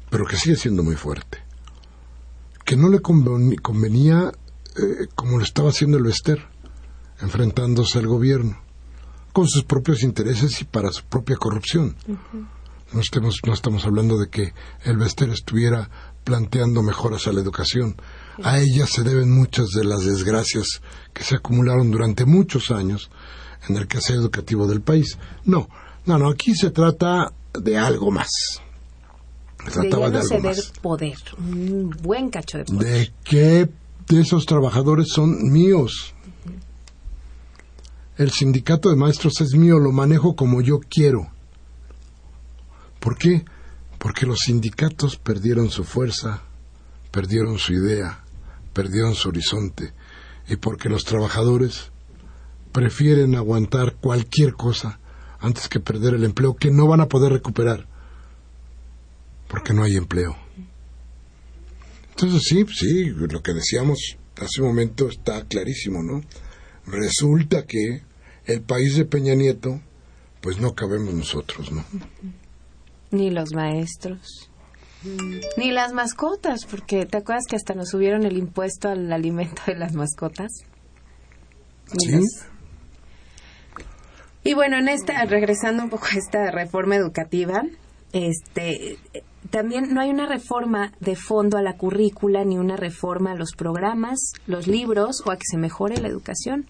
pero 0.09 0.25
que 0.25 0.37
sigue 0.37 0.55
siendo 0.55 0.81
muy 0.81 0.95
fuerte 0.95 1.44
que 2.65 2.75
no 2.75 2.89
le 2.89 2.99
convenía 2.99 4.31
eh, 4.75 5.07
como 5.15 5.37
lo 5.37 5.43
estaba 5.43 5.69
haciendo 5.69 5.97
el 5.97 6.03
Vester, 6.03 6.39
enfrentándose 7.21 7.99
al 7.99 8.07
gobierno, 8.07 8.59
con 9.31 9.47
sus 9.47 9.63
propios 9.63 10.03
intereses 10.03 10.61
y 10.61 10.65
para 10.65 10.91
su 10.91 11.03
propia 11.03 11.37
corrupción. 11.37 11.95
no, 12.91 12.99
estemos, 12.99 13.39
no 13.45 13.53
estamos 13.53 13.85
hablando 13.85 14.17
de 14.17 14.29
que 14.29 14.53
el 14.83 14.97
Vester 14.97 15.29
estuviera 15.29 15.89
planteando 16.23 16.81
mejoras 16.81 17.27
a 17.27 17.31
la 17.31 17.41
educación. 17.41 17.95
A 18.43 18.59
ella 18.59 18.85
se 18.87 19.03
deben 19.03 19.31
muchas 19.31 19.69
de 19.69 19.85
las 19.85 20.03
desgracias 20.03 20.81
que 21.13 21.23
se 21.23 21.35
acumularon 21.35 21.91
durante 21.91 22.25
muchos 22.25 22.71
años 22.71 23.09
en 23.69 23.77
el 23.77 23.87
quehacer 23.87 24.17
educativo 24.17 24.67
del 24.67 24.81
país. 24.81 25.17
No, 25.45 25.69
no, 26.05 26.17
no, 26.17 26.29
aquí 26.29 26.55
se 26.55 26.71
trata 26.71 27.31
de 27.53 27.77
algo 27.77 28.11
más 28.11 28.61
trataba 29.71 30.09
de, 30.09 30.19
algo 30.19 30.51
poder, 30.81 31.17
un 31.37 31.89
buen 32.01 32.29
cacho 32.29 32.57
de 32.59 32.65
poder. 32.65 32.87
De 32.87 33.13
qué 33.23 33.69
de 34.07 34.21
esos 34.21 34.45
trabajadores 34.45 35.07
son 35.09 35.51
míos. 35.51 36.13
El 38.17 38.31
sindicato 38.31 38.89
de 38.89 38.95
maestros 38.95 39.41
es 39.41 39.55
mío, 39.55 39.77
lo 39.77 39.91
manejo 39.91 40.35
como 40.35 40.61
yo 40.61 40.79
quiero. 40.79 41.27
¿Por 42.99 43.17
qué? 43.17 43.43
Porque 43.97 44.25
los 44.25 44.39
sindicatos 44.39 45.17
perdieron 45.17 45.69
su 45.69 45.83
fuerza, 45.83 46.43
perdieron 47.11 47.57
su 47.57 47.73
idea, 47.73 48.23
perdieron 48.73 49.15
su 49.15 49.29
horizonte, 49.29 49.93
y 50.47 50.55
porque 50.55 50.89
los 50.89 51.03
trabajadores 51.03 51.91
prefieren 52.71 53.35
aguantar 53.35 53.95
cualquier 53.95 54.53
cosa 54.53 54.99
antes 55.39 55.67
que 55.67 55.79
perder 55.79 56.13
el 56.13 56.23
empleo 56.23 56.55
que 56.55 56.71
no 56.71 56.87
van 56.87 57.01
a 57.01 57.07
poder 57.07 57.31
recuperar 57.31 57.87
porque 59.55 59.73
no 59.73 59.83
hay 59.83 59.95
empleo. 59.95 60.35
Entonces 62.09 62.41
sí, 62.43 62.65
sí, 62.73 63.05
lo 63.05 63.41
que 63.41 63.53
decíamos 63.53 64.17
hace 64.35 64.61
un 64.61 64.67
momento 64.67 65.07
está 65.07 65.45
clarísimo, 65.45 66.03
¿no? 66.03 66.21
Resulta 66.85 67.65
que 67.65 68.01
el 68.47 68.61
país 68.63 68.97
de 68.97 69.05
Peña 69.05 69.33
Nieto, 69.33 69.79
pues 70.41 70.59
no 70.59 70.75
cabemos 70.75 71.13
nosotros, 71.13 71.71
¿no? 71.71 71.85
Ni 73.11 73.29
los 73.29 73.53
maestros. 73.53 74.49
Ni 75.55 75.71
las 75.71 75.93
mascotas, 75.93 76.65
porque 76.65 77.05
¿te 77.05 77.19
acuerdas 77.19 77.45
que 77.47 77.55
hasta 77.55 77.75
nos 77.75 77.91
subieron 77.91 78.25
el 78.25 78.35
impuesto 78.35 78.89
al 78.89 79.09
alimento 79.13 79.61
de 79.67 79.75
las 79.75 79.93
mascotas? 79.93 80.51
Sí. 81.97 82.19
Y 84.43 84.53
bueno, 84.53 84.77
en 84.79 84.89
esta, 84.89 85.23
regresando 85.23 85.81
un 85.81 85.89
poco 85.89 86.07
a 86.11 86.17
esta 86.17 86.51
reforma 86.51 86.97
educativa, 86.97 87.63
este, 88.11 88.97
también 89.49 89.93
no 89.93 90.01
hay 90.01 90.09
una 90.09 90.25
reforma 90.25 90.91
de 90.99 91.15
fondo 91.15 91.57
a 91.57 91.61
la 91.61 91.77
currícula 91.77 92.43
ni 92.43 92.57
una 92.57 92.77
reforma 92.77 93.31
a 93.31 93.35
los 93.35 93.51
programas, 93.55 94.33
los 94.47 94.67
libros 94.67 95.21
o 95.25 95.31
a 95.31 95.37
que 95.37 95.45
se 95.45 95.57
mejore 95.57 95.97
la 96.01 96.07
educación. 96.07 96.65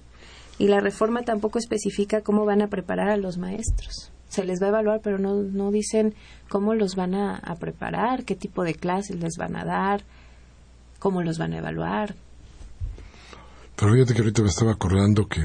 Y 0.57 0.67
la 0.67 0.80
reforma 0.80 1.23
tampoco 1.23 1.59
especifica 1.59 2.21
cómo 2.21 2.45
van 2.45 2.61
a 2.61 2.67
preparar 2.67 3.09
a 3.09 3.17
los 3.17 3.38
maestros. 3.38 4.11
Se 4.30 4.43
les 4.43 4.61
va 4.61 4.67
a 4.67 4.69
evaluar, 4.69 5.01
pero 5.03 5.17
no, 5.17 5.36
no 5.36 5.71
dicen 5.71 6.15
cómo 6.49 6.73
los 6.73 6.95
van 6.95 7.13
a, 7.13 7.41
preparar, 7.59 8.23
qué 8.23 8.36
tipo 8.36 8.63
de 8.63 8.73
clases 8.73 9.17
les 9.17 9.38
van 9.38 9.55
a 9.55 9.65
dar, 9.65 10.03
cómo 10.99 11.21
los 11.21 11.38
van 11.38 11.53
a 11.53 11.57
evaluar. 11.57 12.15
Pero 13.76 13.93
fíjate 13.93 14.13
que 14.13 14.21
ahorita 14.21 14.41
me 14.41 14.47
estaba 14.47 14.71
acordando 14.71 15.28
que 15.28 15.41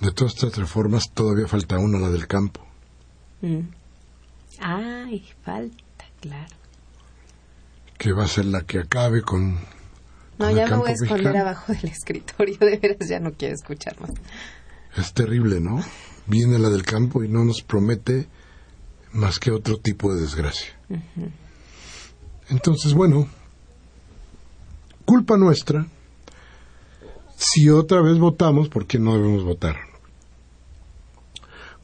de 0.00 0.12
todas 0.12 0.34
estas 0.34 0.56
reformas 0.56 1.10
todavía 1.12 1.46
falta 1.48 1.78
una, 1.78 1.98
la 1.98 2.10
del 2.10 2.26
campo. 2.26 2.60
Mm. 3.40 3.81
Ay, 4.62 5.24
falta, 5.42 6.04
claro. 6.20 6.54
Que 7.98 8.12
va 8.12 8.24
a 8.24 8.28
ser 8.28 8.46
la 8.46 8.62
que 8.62 8.78
acabe 8.78 9.22
con... 9.22 9.58
No, 10.38 10.50
ya 10.50 10.66
me 10.68 10.76
voy 10.76 10.90
a 10.90 10.92
esconder 10.92 11.36
abajo 11.36 11.72
del 11.72 11.86
escritorio, 11.86 12.56
de 12.58 12.78
veras 12.78 13.08
ya 13.08 13.20
no 13.20 13.32
quiero 13.32 13.54
escuchar 13.54 14.00
más. 14.00 14.12
Es 14.96 15.12
terrible, 15.12 15.60
¿no? 15.60 15.82
Viene 16.26 16.58
la 16.58 16.70
del 16.70 16.84
campo 16.84 17.24
y 17.24 17.28
no 17.28 17.44
nos 17.44 17.62
promete 17.62 18.28
más 19.12 19.38
que 19.38 19.50
otro 19.50 19.78
tipo 19.78 20.14
de 20.14 20.20
desgracia. 20.20 20.72
Entonces, 22.48 22.94
bueno, 22.94 23.28
culpa 25.04 25.36
nuestra 25.36 25.86
si 27.36 27.68
otra 27.68 28.00
vez 28.00 28.18
votamos, 28.18 28.68
porque 28.68 28.98
no 28.98 29.14
debemos 29.14 29.44
votar. 29.44 29.76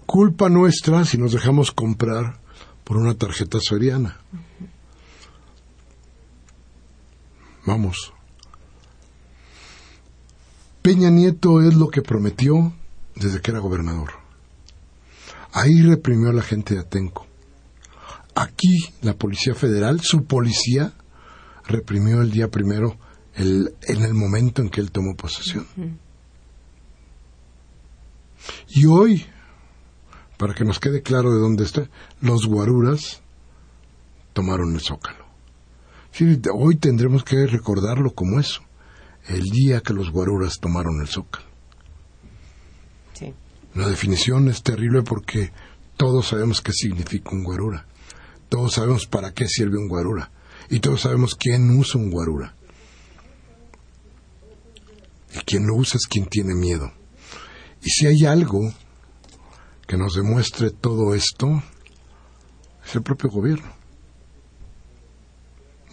Culpa 0.07 0.49
nuestra 0.49 1.05
si 1.05 1.19
nos 1.19 1.33
dejamos 1.33 1.73
comprar 1.73 2.39
por 2.89 2.97
una 2.97 3.13
tarjeta 3.13 3.59
soriana. 3.61 4.17
Vamos. 7.67 8.15
Peña 10.81 11.11
Nieto 11.11 11.61
es 11.61 11.75
lo 11.75 11.89
que 11.89 12.01
prometió 12.01 12.73
desde 13.15 13.43
que 13.43 13.51
era 13.51 13.61
gobernador. 13.61 14.13
Ahí 15.53 15.83
reprimió 15.83 16.31
a 16.31 16.33
la 16.33 16.41
gente 16.41 16.73
de 16.73 16.81
Atenco. 16.81 17.27
Aquí 18.35 18.79
la 19.03 19.13
Policía 19.13 19.55
Federal, 19.55 20.01
su 20.01 20.25
policía, 20.25 20.95
reprimió 21.67 22.23
el 22.23 22.31
día 22.31 22.49
primero 22.49 22.97
el, 23.35 23.75
en 23.83 24.03
el 24.03 24.15
momento 24.15 24.63
en 24.63 24.71
que 24.71 24.81
él 24.81 24.93
tomó 24.93 25.15
posesión. 25.15 25.67
Y 28.69 28.87
hoy 28.87 29.27
para 30.39 30.55
que 30.55 30.65
nos 30.65 30.79
quede 30.79 31.03
claro 31.03 31.35
de 31.35 31.41
dónde 31.41 31.65
está, 31.65 31.91
los 32.23 32.47
guaruras 32.47 33.21
tomaron 34.33 34.73
el 34.75 34.81
zócalo. 34.81 35.27
hoy 36.55 36.77
tendremos 36.77 37.25
que 37.25 37.47
recordarlo 37.47 38.15
como 38.15 38.39
eso, 38.39 38.63
el 39.27 39.43
día 39.43 39.81
que 39.81 39.93
los 39.93 40.11
guaruras 40.11 40.59
tomaron 40.61 41.01
el 41.03 41.09
zócalo. 41.09 41.47
La 43.75 43.89
definición 43.89 44.49
es 44.49 44.63
terrible 44.63 45.03
porque 45.03 45.53
todos 45.97 46.29
sabemos 46.29 46.63
qué 46.63 46.73
significa 46.73 47.31
un 47.33 47.45
guarura, 47.45 47.87
todos 48.49 48.75
sabemos 48.75 49.07
para 49.07 49.35
qué 49.35 49.47
sirve 49.47 49.77
un 49.77 49.89
guarura 49.89 50.31
y 50.71 50.81
todos 50.81 51.03
sabemos 51.03 51.35
quién 51.35 51.71
usa 51.77 52.01
un 52.01 52.11
guarura. 52.11 52.55
Y 55.35 55.39
quien 55.41 55.67
lo 55.67 55.75
usa 55.75 55.99
es 55.99 56.07
quien 56.07 56.27
tiene 56.27 56.55
miedo. 56.55 56.91
Y 57.83 57.91
si 57.91 58.07
hay 58.07 58.25
algo 58.25 58.73
que 59.89 59.97
nos 59.97 60.15
demuestre 60.15 60.71
todo 60.71 61.15
esto 61.15 61.63
es 62.85 62.95
el 62.95 63.03
propio 63.03 63.31
gobierno. 63.31 63.73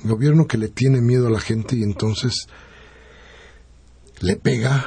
Gobierno 0.03 0.45
que 0.47 0.57
le 0.57 0.67
tiene 0.67 0.99
miedo 0.99 1.27
a 1.27 1.31
la 1.31 1.39
gente 1.39 1.77
y 1.77 1.83
entonces 1.83 2.45
le 4.19 4.35
pega, 4.35 4.85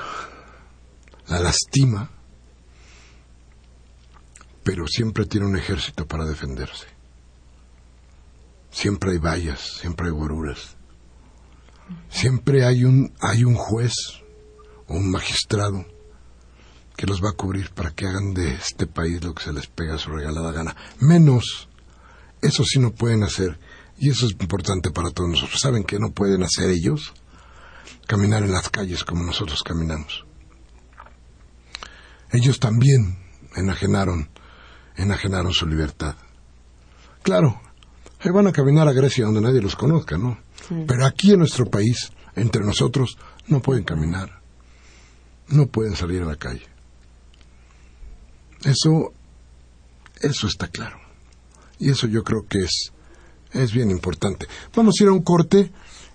la 1.26 1.40
lastima, 1.40 2.10
pero 4.62 4.86
siempre 4.86 5.24
tiene 5.24 5.46
un 5.46 5.56
ejército 5.56 6.06
para 6.06 6.26
defenderse. 6.26 6.86
Siempre 8.70 9.12
hay 9.12 9.18
vallas, 9.18 9.78
siempre 9.80 10.08
hay 10.08 10.12
guaruras. 10.12 10.76
Siempre 12.10 12.66
hay 12.66 12.84
un, 12.84 13.14
hay 13.20 13.44
un 13.44 13.54
juez 13.54 13.94
o 14.86 14.94
un 14.94 15.10
magistrado 15.10 15.86
que 16.98 17.06
los 17.06 17.22
va 17.22 17.30
a 17.30 17.36
cubrir 17.36 17.70
para 17.70 17.92
que 17.92 18.08
hagan 18.08 18.34
de 18.34 18.54
este 18.54 18.88
país 18.88 19.22
lo 19.22 19.32
que 19.32 19.44
se 19.44 19.52
les 19.52 19.68
pega 19.68 19.94
a 19.94 19.98
su 19.98 20.10
regalada 20.10 20.50
gana. 20.50 20.74
Menos, 20.98 21.68
eso 22.42 22.64
sí 22.64 22.80
no 22.80 22.90
pueden 22.90 23.22
hacer, 23.22 23.56
y 23.98 24.10
eso 24.10 24.26
es 24.26 24.32
importante 24.32 24.90
para 24.90 25.12
todos 25.12 25.30
nosotros. 25.30 25.60
¿Saben 25.60 25.84
qué 25.84 26.00
no 26.00 26.10
pueden 26.10 26.42
hacer 26.42 26.70
ellos? 26.70 27.14
Caminar 28.08 28.42
en 28.42 28.50
las 28.50 28.68
calles 28.68 29.04
como 29.04 29.22
nosotros 29.22 29.62
caminamos. 29.62 30.26
Ellos 32.32 32.58
también 32.58 33.16
enajenaron, 33.54 34.28
enajenaron 34.96 35.52
su 35.52 35.68
libertad. 35.68 36.16
Claro, 37.22 37.60
ahí 38.18 38.32
van 38.32 38.48
a 38.48 38.52
caminar 38.52 38.88
a 38.88 38.92
Grecia 38.92 39.24
donde 39.24 39.40
nadie 39.40 39.62
los 39.62 39.76
conozca, 39.76 40.18
¿no? 40.18 40.36
Pero 40.88 41.06
aquí 41.06 41.30
en 41.30 41.38
nuestro 41.38 41.70
país, 41.70 42.10
entre 42.34 42.64
nosotros, 42.64 43.18
no 43.46 43.62
pueden 43.62 43.84
caminar. 43.84 44.42
No 45.46 45.66
pueden 45.66 45.94
salir 45.94 46.22
a 46.22 46.26
la 46.26 46.36
calle. 46.36 46.66
Eso, 48.64 49.12
eso 50.20 50.46
está 50.46 50.68
claro. 50.68 50.98
Y 51.78 51.90
eso 51.90 52.06
yo 52.06 52.24
creo 52.24 52.46
que 52.48 52.60
es, 52.60 52.92
es 53.52 53.72
bien 53.72 53.90
importante. 53.90 54.46
Vamos 54.74 54.96
a 54.98 55.04
ir 55.04 55.08
a 55.08 55.12
un 55.12 55.22
corte 55.22 55.70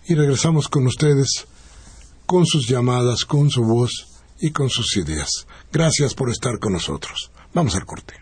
y 0.06 0.16
regresamos 0.16 0.68
con 0.68 0.86
ustedes, 0.88 1.48
con 2.26 2.46
sus 2.46 2.68
llamadas, 2.68 3.26
con 3.26 3.50
su 3.50 3.64
voz 3.64 4.08
y 4.40 4.52
con 4.52 4.70
sus 4.70 4.98
ideas. 4.98 5.48
Gracias 5.72 6.14
por 6.14 6.30
estar 6.30 6.60
con 6.60 6.74
nosotros. 6.74 7.32
Vamos 7.54 7.76
al 7.76 7.86
corte. 7.86 8.16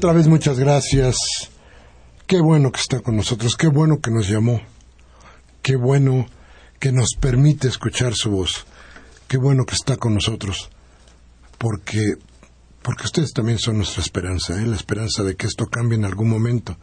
Otra 0.00 0.14
vez 0.14 0.28
muchas 0.28 0.58
gracias. 0.58 1.18
Qué 2.26 2.40
bueno 2.40 2.72
que 2.72 2.80
está 2.80 3.00
con 3.00 3.16
nosotros, 3.16 3.54
qué 3.54 3.68
bueno 3.68 4.00
que 4.00 4.10
nos 4.10 4.30
llamó, 4.30 4.62
qué 5.60 5.76
bueno 5.76 6.24
que 6.78 6.90
nos 6.90 7.10
permite 7.20 7.68
escuchar 7.68 8.14
su 8.14 8.30
voz, 8.30 8.64
qué 9.28 9.36
bueno 9.36 9.66
que 9.66 9.74
está 9.74 9.98
con 9.98 10.14
nosotros, 10.14 10.70
porque 11.58 12.14
porque 12.80 13.04
ustedes 13.04 13.34
también 13.34 13.58
son 13.58 13.76
nuestra 13.76 14.00
esperanza, 14.02 14.58
¿eh? 14.58 14.66
la 14.66 14.76
esperanza 14.76 15.22
de 15.22 15.36
que 15.36 15.46
esto 15.46 15.66
cambie 15.66 15.98
en 15.98 16.06
algún 16.06 16.30
momento, 16.30 16.78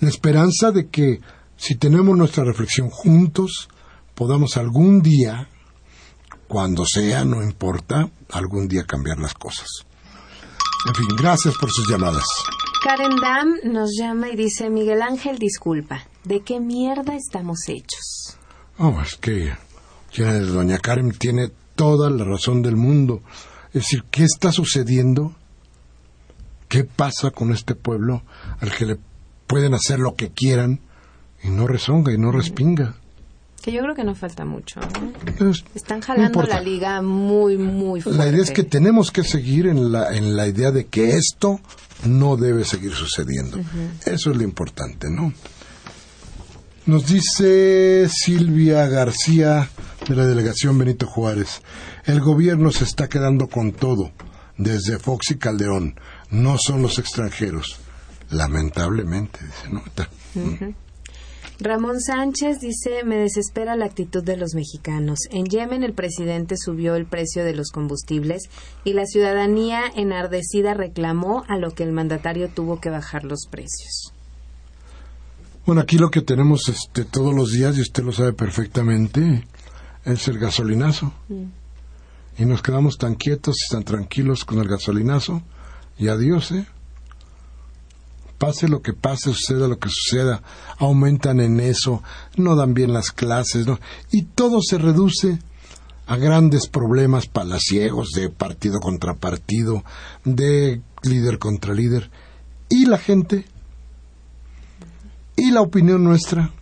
la 0.00 0.08
esperanza 0.08 0.72
de 0.72 0.88
que 0.88 1.20
si 1.56 1.76
tenemos 1.76 2.18
nuestra 2.18 2.42
reflexión 2.42 2.90
juntos, 2.90 3.68
podamos 4.16 4.56
algún 4.56 5.00
día, 5.00 5.48
cuando 6.48 6.84
sea, 6.84 7.24
no 7.24 7.40
importa, 7.40 8.10
algún 8.32 8.66
día 8.66 8.82
cambiar 8.82 9.20
las 9.20 9.34
cosas. 9.34 9.86
En 10.86 10.94
fin, 10.94 11.08
gracias 11.16 11.54
por 11.58 11.70
sus 11.70 11.88
llamadas. 11.88 12.24
Karen 12.82 13.16
Dam 13.20 13.56
nos 13.64 13.90
llama 13.98 14.28
y 14.28 14.36
dice, 14.36 14.70
Miguel 14.70 15.02
Ángel, 15.02 15.38
disculpa, 15.38 16.06
¿de 16.24 16.40
qué 16.40 16.60
mierda 16.60 17.16
estamos 17.16 17.68
hechos? 17.68 18.38
Oh, 18.78 19.00
es 19.02 19.16
que 19.16 19.52
ya 20.12 20.32
doña 20.38 20.78
Karen 20.78 21.10
tiene 21.10 21.50
toda 21.74 22.10
la 22.10 22.24
razón 22.24 22.62
del 22.62 22.76
mundo. 22.76 23.22
Es 23.68 23.82
decir, 23.82 24.04
¿qué 24.10 24.24
está 24.24 24.52
sucediendo? 24.52 25.34
¿Qué 26.68 26.84
pasa 26.84 27.30
con 27.30 27.52
este 27.52 27.74
pueblo 27.74 28.22
al 28.60 28.72
que 28.72 28.86
le 28.86 28.98
pueden 29.46 29.74
hacer 29.74 29.98
lo 29.98 30.14
que 30.14 30.30
quieran 30.30 30.80
y 31.42 31.48
no 31.48 31.66
rezonga 31.66 32.12
y 32.12 32.18
no 32.18 32.30
respinga? 32.30 32.94
Que 33.62 33.72
yo 33.72 33.82
creo 33.82 33.94
que 33.94 34.04
no 34.04 34.14
falta 34.14 34.44
mucho. 34.44 34.80
¿no? 34.80 35.52
Están 35.74 36.00
jalando 36.00 36.42
la 36.42 36.60
liga 36.60 37.02
muy, 37.02 37.56
muy 37.56 38.00
fuerte. 38.00 38.22
La 38.22 38.30
idea 38.30 38.42
es 38.42 38.50
que 38.50 38.62
tenemos 38.62 39.10
que 39.10 39.24
seguir 39.24 39.66
en 39.66 39.90
la, 39.92 40.16
en 40.16 40.36
la 40.36 40.46
idea 40.46 40.70
de 40.70 40.86
que 40.86 41.16
esto 41.16 41.60
no 42.04 42.36
debe 42.36 42.64
seguir 42.64 42.92
sucediendo. 42.92 43.58
Eso 44.06 44.30
es 44.30 44.36
lo 44.36 44.42
importante, 44.42 45.10
¿no? 45.10 45.32
Nos 46.86 47.06
dice 47.06 48.08
Silvia 48.08 48.86
García 48.86 49.68
de 50.08 50.14
la 50.14 50.24
delegación 50.26 50.78
Benito 50.78 51.06
Juárez, 51.06 51.60
el 52.06 52.20
gobierno 52.20 52.70
se 52.70 52.84
está 52.84 53.08
quedando 53.08 53.48
con 53.48 53.72
todo, 53.72 54.12
desde 54.56 54.98
Fox 54.98 55.32
y 55.32 55.36
Calderón, 55.36 56.00
no 56.30 56.56
son 56.58 56.80
los 56.80 56.98
extranjeros. 56.98 57.76
Lamentablemente, 58.30 59.40
dice, 59.44 59.68
¿no? 59.70 59.82
Ramón 61.60 62.00
Sánchez 62.00 62.60
dice, 62.60 63.02
me 63.04 63.16
desespera 63.16 63.74
la 63.74 63.86
actitud 63.86 64.22
de 64.22 64.36
los 64.36 64.54
mexicanos. 64.54 65.18
En 65.30 65.46
Yemen 65.46 65.82
el 65.82 65.92
presidente 65.92 66.56
subió 66.56 66.94
el 66.94 67.04
precio 67.04 67.44
de 67.44 67.52
los 67.52 67.70
combustibles 67.70 68.44
y 68.84 68.92
la 68.92 69.06
ciudadanía 69.06 69.82
enardecida 69.96 70.74
reclamó 70.74 71.44
a 71.48 71.58
lo 71.58 71.72
que 71.72 71.82
el 71.82 71.90
mandatario 71.90 72.48
tuvo 72.48 72.80
que 72.80 72.90
bajar 72.90 73.24
los 73.24 73.48
precios. 73.50 74.12
Bueno, 75.66 75.80
aquí 75.80 75.98
lo 75.98 76.10
que 76.10 76.22
tenemos 76.22 76.68
este, 76.68 77.04
todos 77.04 77.34
los 77.34 77.50
días, 77.50 77.76
y 77.76 77.82
usted 77.82 78.04
lo 78.04 78.12
sabe 78.12 78.32
perfectamente, 78.32 79.44
es 80.04 80.28
el 80.28 80.38
gasolinazo. 80.38 81.12
Mm. 81.28 81.44
Y 82.38 82.44
nos 82.46 82.62
quedamos 82.62 82.98
tan 82.98 83.16
quietos 83.16 83.56
y 83.68 83.72
tan 83.72 83.82
tranquilos 83.82 84.44
con 84.44 84.60
el 84.60 84.68
gasolinazo. 84.68 85.42
Y 85.98 86.06
adiós, 86.06 86.52
¿eh? 86.52 86.66
Pase 88.38 88.68
lo 88.68 88.80
que 88.80 88.92
pase, 88.92 89.32
suceda 89.34 89.68
lo 89.68 89.78
que 89.78 89.88
suceda, 89.90 90.42
aumentan 90.78 91.40
en 91.40 91.60
eso, 91.60 92.02
no 92.36 92.56
dan 92.56 92.72
bien 92.72 92.92
las 92.92 93.10
clases, 93.10 93.66
¿no? 93.66 93.78
y 94.10 94.22
todo 94.22 94.60
se 94.62 94.78
reduce 94.78 95.38
a 96.06 96.16
grandes 96.16 96.68
problemas 96.68 97.26
palaciegos 97.26 98.12
de 98.12 98.30
partido 98.30 98.80
contra 98.80 99.14
partido, 99.14 99.84
de 100.24 100.80
líder 101.02 101.38
contra 101.38 101.74
líder, 101.74 102.10
y 102.70 102.86
la 102.86 102.96
gente, 102.96 103.44
y 105.36 105.50
la 105.50 105.60
opinión 105.60 106.04
nuestra, 106.04 106.52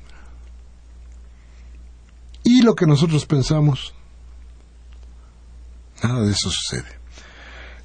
y 2.42 2.62
lo 2.62 2.74
que 2.74 2.86
nosotros 2.86 3.24
pensamos, 3.26 3.94
nada 6.02 6.22
de 6.22 6.32
eso 6.32 6.50
sucede. 6.50 6.95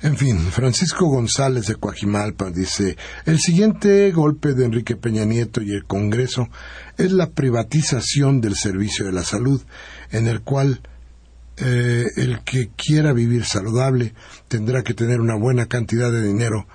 En 0.03 0.17
fin, 0.17 0.39
Francisco 0.39 1.05
González 1.05 1.67
de 1.67 1.75
Coajimalpa 1.75 2.49
dice, 2.49 2.97
el 3.25 3.39
siguiente 3.39 4.11
golpe 4.11 4.55
de 4.55 4.65
Enrique 4.65 4.95
Peña 4.95 5.25
Nieto 5.25 5.61
y 5.61 5.73
el 5.73 5.85
Congreso 5.85 6.49
es 6.97 7.11
la 7.11 7.29
privatización 7.29 8.41
del 8.41 8.55
servicio 8.55 9.05
de 9.05 9.11
la 9.11 9.23
salud, 9.23 9.61
en 10.09 10.27
el 10.27 10.41
cual 10.41 10.81
eh, 11.57 12.07
el 12.15 12.43
que 12.43 12.71
quiera 12.75 13.13
vivir 13.13 13.45
saludable 13.45 14.15
tendrá 14.47 14.81
que 14.81 14.95
tener 14.95 15.21
una 15.21 15.35
buena 15.35 15.67
cantidad 15.67 16.11
de 16.11 16.23
dinero 16.23 16.67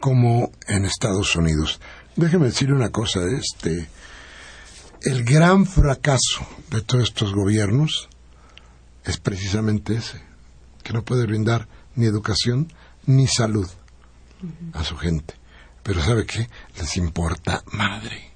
como 0.00 0.50
en 0.66 0.86
Estados 0.86 1.36
Unidos. 1.36 1.78
Déjeme 2.16 2.46
decirle 2.46 2.74
una 2.74 2.90
cosa, 2.90 3.20
este, 3.26 3.86
el 5.02 5.24
gran 5.24 5.66
fracaso 5.66 6.46
de 6.70 6.80
todos 6.80 7.04
estos 7.04 7.34
gobiernos 7.34 8.08
es 9.04 9.18
precisamente 9.18 9.96
ese, 9.96 10.22
que 10.82 10.94
no 10.94 11.04
puede 11.04 11.26
brindar 11.26 11.68
ni 11.94 12.06
educación 12.06 12.72
ni 13.06 13.26
salud 13.26 13.68
a 14.72 14.84
su 14.84 14.96
gente. 14.96 15.34
Pero 15.82 16.02
¿sabe 16.02 16.26
qué? 16.26 16.48
Les 16.78 16.96
importa 16.96 17.62
madre. 17.72 18.32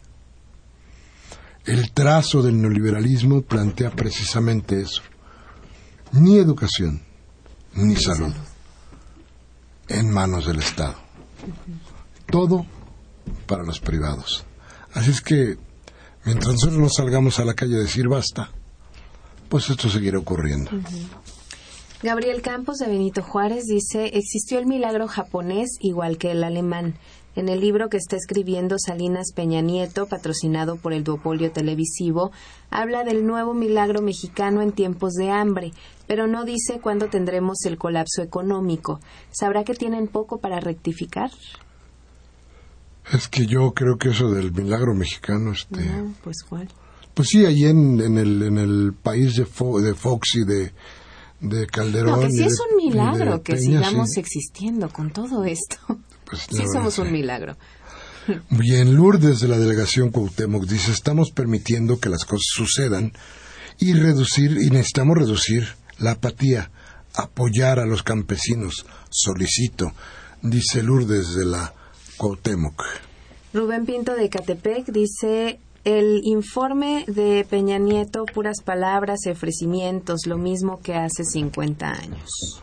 El 1.65 1.93
trazo 1.93 2.43
del 2.43 2.61
neoliberalismo 2.61 3.43
plantea 3.43 3.91
precisamente 3.91 4.81
eso. 4.81 5.03
Ni 6.13 6.39
educación, 6.39 7.03
ni 7.75 7.97
salud, 7.97 8.33
en 9.89 10.11
manos 10.11 10.47
del 10.47 10.61
Estado. 10.61 10.95
Todo 12.27 12.67
para 13.47 13.65
los 13.65 13.81
privados. 13.81 14.45
Así 14.95 15.11
es 15.11 15.21
que, 15.21 15.59
mientras 16.25 16.55
nosotros 16.55 16.79
no 16.79 16.89
salgamos 16.89 17.39
a 17.39 17.45
la 17.45 17.55
calle 17.55 17.77
a 17.77 17.81
decir 17.81 18.09
basta, 18.09 18.51
pues 19.49 19.69
esto 19.69 19.89
seguirá 19.89 20.19
ocurriendo. 20.19 20.71
Gabriel 22.03 22.43
Campos 22.43 22.77
de 22.77 22.89
Benito 22.89 23.23
Juárez 23.23 23.65
dice, 23.65 24.19
existió 24.19 24.59
el 24.59 24.67
milagro 24.67 25.09
japonés 25.09 25.71
igual 25.81 26.19
que 26.19 26.31
el 26.31 26.45
alemán. 26.45 26.95
En 27.35 27.49
el 27.49 27.61
libro 27.61 27.89
que 27.89 27.97
está 27.97 28.17
escribiendo 28.17 28.77
Salinas 28.79 29.33
Peña 29.35 29.63
Nieto, 29.63 30.07
patrocinado 30.07 30.77
por 30.77 30.93
el 30.93 31.05
duopolio 31.05 31.53
televisivo, 31.53 32.33
habla 32.71 33.03
del 33.03 33.27
nuevo 33.27 33.55
milagro 33.55 34.03
mexicano 34.03 34.61
en 34.61 34.73
tiempos 34.73 35.15
de 35.15 35.31
hambre, 35.31 35.73
pero 36.07 36.27
no 36.27 36.45
dice 36.45 36.81
cuándo 36.81 37.09
tendremos 37.09 37.65
el 37.65 37.79
colapso 37.79 38.23
económico. 38.23 39.01
¿Sabrá 39.31 39.65
que 39.65 39.75
tienen 39.75 40.07
poco 40.07 40.39
para 40.39 40.61
rectificar? 40.61 41.31
Es 43.13 43.29
que 43.29 43.47
yo 43.47 43.73
creo 43.73 43.97
que 43.97 44.11
eso 44.11 44.31
del 44.31 44.53
milagro 44.53 44.95
mexicano, 44.95 45.53
este... 45.53 45.81
pues 46.23 46.43
cuál. 46.47 46.69
Pues 47.15 47.29
sí, 47.29 47.47
ahí 47.47 47.65
en, 47.65 48.01
en, 48.01 48.19
el, 48.19 48.43
en 48.43 48.59
el 48.59 48.93
país 48.93 49.37
de, 49.37 49.45
de 49.45 49.95
Fox 49.95 50.35
y 50.35 50.45
de, 50.45 50.73
de 51.41 51.67
Calderón. 51.67 52.21
No, 52.21 52.27
que 52.27 52.31
sí 52.31 52.45
es 52.45 52.59
un 52.71 52.77
milagro 52.77 53.43
que 53.43 53.59
sigamos 53.59 54.17
existiendo 54.17 54.89
con 54.89 55.11
todo 55.11 55.45
esto. 55.45 55.77
Pues, 56.25 56.43
sí 56.51 56.65
somos 56.73 56.99
un 56.99 57.13
milagro. 57.13 57.57
Bien, 58.51 58.97
Lourdes 58.97 59.39
de 59.41 59.49
la 59.49 59.59
delegación 59.59 60.11
Cuauhtémoc 60.11 60.67
dice, 60.67 60.91
estamos 60.91 61.31
permitiendo 61.31 62.01
que 62.01 62.09
las 62.09 62.25
cosas 62.25 62.47
sucedan 62.49 63.13
y 63.79 63.93
reducir, 63.93 64.59
y 64.61 64.71
necesitamos 64.71 65.17
reducir 65.17 65.69
la 65.99 66.13
apatía, 66.13 66.71
apoyar 67.15 67.79
a 67.79 67.87
los 67.87 68.03
campesinos, 68.03 68.85
solicito, 69.11 69.93
dice 70.43 70.83
Lourdes 70.83 71.35
de 71.35 71.45
la 71.45 71.73
Cuauhtémoc. 72.17 72.83
Rubén 73.55 73.87
Pinto 73.87 74.15
de 74.15 74.29
Catepec 74.29 74.87
dice, 74.87 75.61
el 75.87 76.23
informe 76.25 77.05
de 77.07 77.47
Peña 77.49 77.79
Nieto, 77.79 78.27
puras 78.27 78.61
palabras 78.65 79.21
y 79.25 79.31
ofrecimientos, 79.31 80.27
lo 80.27 80.37
mismo 80.37 80.81
que 80.81 80.97
hace 80.97 81.23
50 81.23 81.89
años. 81.89 82.61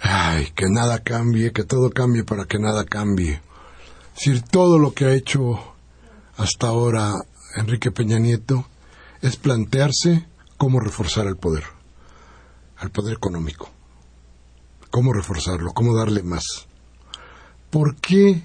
Ay, 0.00 0.50
que 0.54 0.64
nada 0.70 1.00
cambie, 1.00 1.52
que 1.52 1.64
todo 1.64 1.90
cambie 1.90 2.24
para 2.24 2.46
que 2.46 2.58
nada 2.58 2.86
cambie. 2.86 3.42
Si 4.14 4.40
todo 4.40 4.78
lo 4.78 4.94
que 4.94 5.04
ha 5.04 5.12
hecho 5.12 5.60
hasta 6.38 6.68
ahora 6.68 7.12
Enrique 7.54 7.90
Peña 7.90 8.18
Nieto 8.18 8.64
es 9.20 9.36
plantearse 9.36 10.26
cómo 10.56 10.80
reforzar 10.80 11.26
el 11.26 11.36
poder, 11.36 11.64
al 12.78 12.90
poder 12.90 13.12
económico, 13.12 13.68
cómo 14.90 15.12
reforzarlo, 15.12 15.74
cómo 15.74 15.94
darle 15.94 16.22
más. 16.22 16.66
¿Por 17.68 17.96
qué 17.96 18.42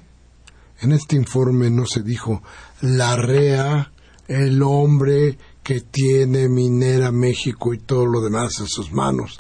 en 0.82 0.92
este 0.92 1.16
informe 1.16 1.70
no 1.70 1.86
se 1.86 2.02
dijo 2.02 2.42
la 2.82 3.16
REA, 3.16 3.92
el 4.28 4.62
hombre 4.64 5.38
que 5.64 5.82
tiene 5.82 6.50
Minera 6.50 7.12
México 7.12 7.74
y 7.74 7.78
todo 7.78 8.06
lo 8.06 8.22
demás 8.22 8.60
en 8.60 8.68
sus 8.68 8.92
manos, 8.92 9.40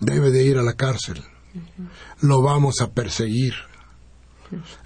debe 0.00 0.30
de 0.30 0.44
ir 0.44 0.58
a 0.58 0.62
la 0.62 0.74
cárcel? 0.74 1.22
Lo 2.20 2.42
vamos 2.42 2.80
a 2.80 2.90
perseguir. 2.90 3.54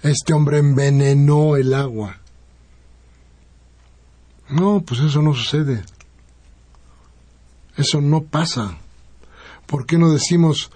Este 0.01 0.33
hombre 0.33 0.59
envenenó 0.59 1.55
el 1.55 1.73
agua. 1.73 2.21
No, 4.49 4.81
pues 4.81 5.01
eso 5.01 5.21
no 5.21 5.33
sucede. 5.33 5.83
Eso 7.77 7.99
no 7.99 8.23
pasa. 8.23 8.77
¿Por 9.65 9.85
qué 9.85 9.97
no 9.97 10.11
decimos, 10.11 10.71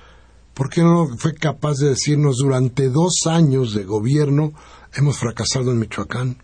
por 0.54 0.70
qué 0.70 0.82
no 0.82 1.08
fue 1.18 1.36
capaz 1.36 1.78
de 1.78 1.90
decirnos 1.90 2.38
durante 2.38 2.90
dos 2.90 3.22
años 3.28 3.74
de 3.74 3.84
gobierno 3.84 4.54
hemos 4.94 5.18
fracasado 5.18 5.72
en 5.72 5.80
Michoacán? 5.80 6.38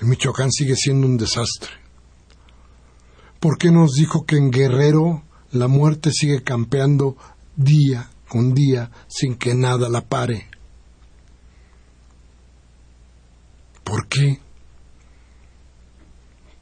El 0.00 0.08
Michoacán 0.08 0.50
sigue 0.50 0.76
siendo 0.76 1.06
un 1.06 1.16
desastre. 1.16 1.70
¿Por 3.40 3.58
qué 3.58 3.70
nos 3.70 3.92
dijo 3.92 4.26
que 4.26 4.36
en 4.36 4.50
Guerrero 4.50 5.22
la 5.52 5.68
muerte 5.68 6.10
sigue 6.12 6.42
campeando 6.42 7.16
día 7.56 8.10
con 8.28 8.54
día 8.54 8.90
sin 9.08 9.36
que 9.36 9.54
nada 9.54 9.88
la 9.88 10.02
pare. 10.02 10.48
¿Por 13.84 14.08
qué? 14.08 14.40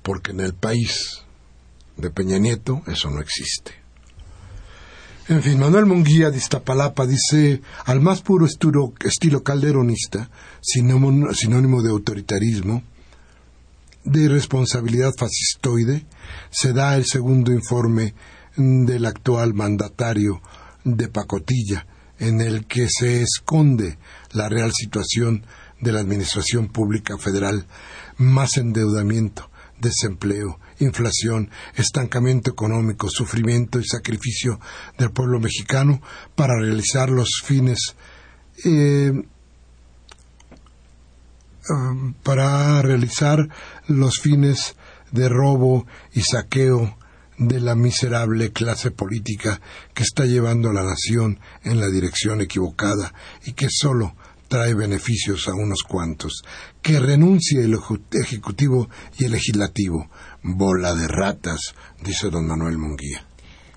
Porque 0.02 0.32
en 0.32 0.40
el 0.40 0.54
país 0.54 1.22
de 1.96 2.10
Peña 2.10 2.38
Nieto 2.38 2.82
eso 2.86 3.10
no 3.10 3.20
existe. 3.20 3.83
En 5.26 5.42
fin, 5.42 5.58
Manuel 5.58 5.86
Munguía 5.86 6.30
de 6.30 6.36
Iztapalapa 6.36 7.06
dice, 7.06 7.62
al 7.86 8.02
más 8.02 8.20
puro 8.20 8.44
estilo, 8.44 8.92
calderonista, 9.42 10.28
sinónimo, 10.60 11.32
sinónimo 11.32 11.82
de 11.82 11.90
autoritarismo, 11.90 12.82
de 14.04 14.28
responsabilidad 14.28 15.14
fascistoide, 15.16 16.04
se 16.50 16.74
da 16.74 16.94
el 16.94 17.06
segundo 17.06 17.52
informe 17.52 18.14
del 18.56 19.06
actual 19.06 19.54
mandatario 19.54 20.42
de 20.84 21.08
pacotilla 21.08 21.86
en 22.18 22.42
el 22.42 22.66
que 22.66 22.88
se 22.90 23.22
esconde 23.22 23.96
la 24.32 24.50
real 24.50 24.72
situación 24.74 25.46
de 25.80 25.92
la 25.92 26.00
Administración 26.00 26.68
Pública 26.68 27.16
Federal, 27.16 27.66
más 28.18 28.58
endeudamiento, 28.58 29.48
desempleo, 29.80 30.60
inflación, 30.78 31.50
estancamiento 31.76 32.50
económico, 32.50 33.08
sufrimiento 33.08 33.78
y 33.78 33.84
sacrificio 33.84 34.60
del 34.98 35.10
pueblo 35.10 35.40
mexicano 35.40 36.00
para 36.34 36.54
realizar 36.58 37.10
los 37.10 37.28
fines 37.44 37.94
eh, 38.64 39.12
um, 41.70 42.14
para 42.22 42.82
realizar 42.82 43.48
los 43.88 44.20
fines 44.20 44.76
de 45.10 45.28
robo 45.28 45.86
y 46.12 46.22
saqueo 46.22 46.98
de 47.38 47.60
la 47.60 47.74
miserable 47.74 48.52
clase 48.52 48.90
política 48.90 49.60
que 49.92 50.02
está 50.02 50.24
llevando 50.24 50.70
a 50.70 50.72
la 50.72 50.84
nación 50.84 51.40
en 51.62 51.80
la 51.80 51.88
dirección 51.88 52.40
equivocada 52.40 53.12
y 53.44 53.52
que 53.52 53.68
solo 53.70 54.14
trae 54.48 54.74
beneficios 54.74 55.48
a 55.48 55.54
unos 55.54 55.82
cuantos. 55.82 56.42
Que 56.82 57.00
renuncie 57.00 57.64
el 57.64 57.76
Ejecutivo 58.12 58.88
y 59.18 59.24
el 59.24 59.32
Legislativo. 59.32 60.08
Bola 60.46 60.94
de 60.94 61.08
ratas, 61.08 61.74
dice 62.02 62.28
don 62.28 62.46
Manuel 62.46 62.76
Munguía. 62.76 63.26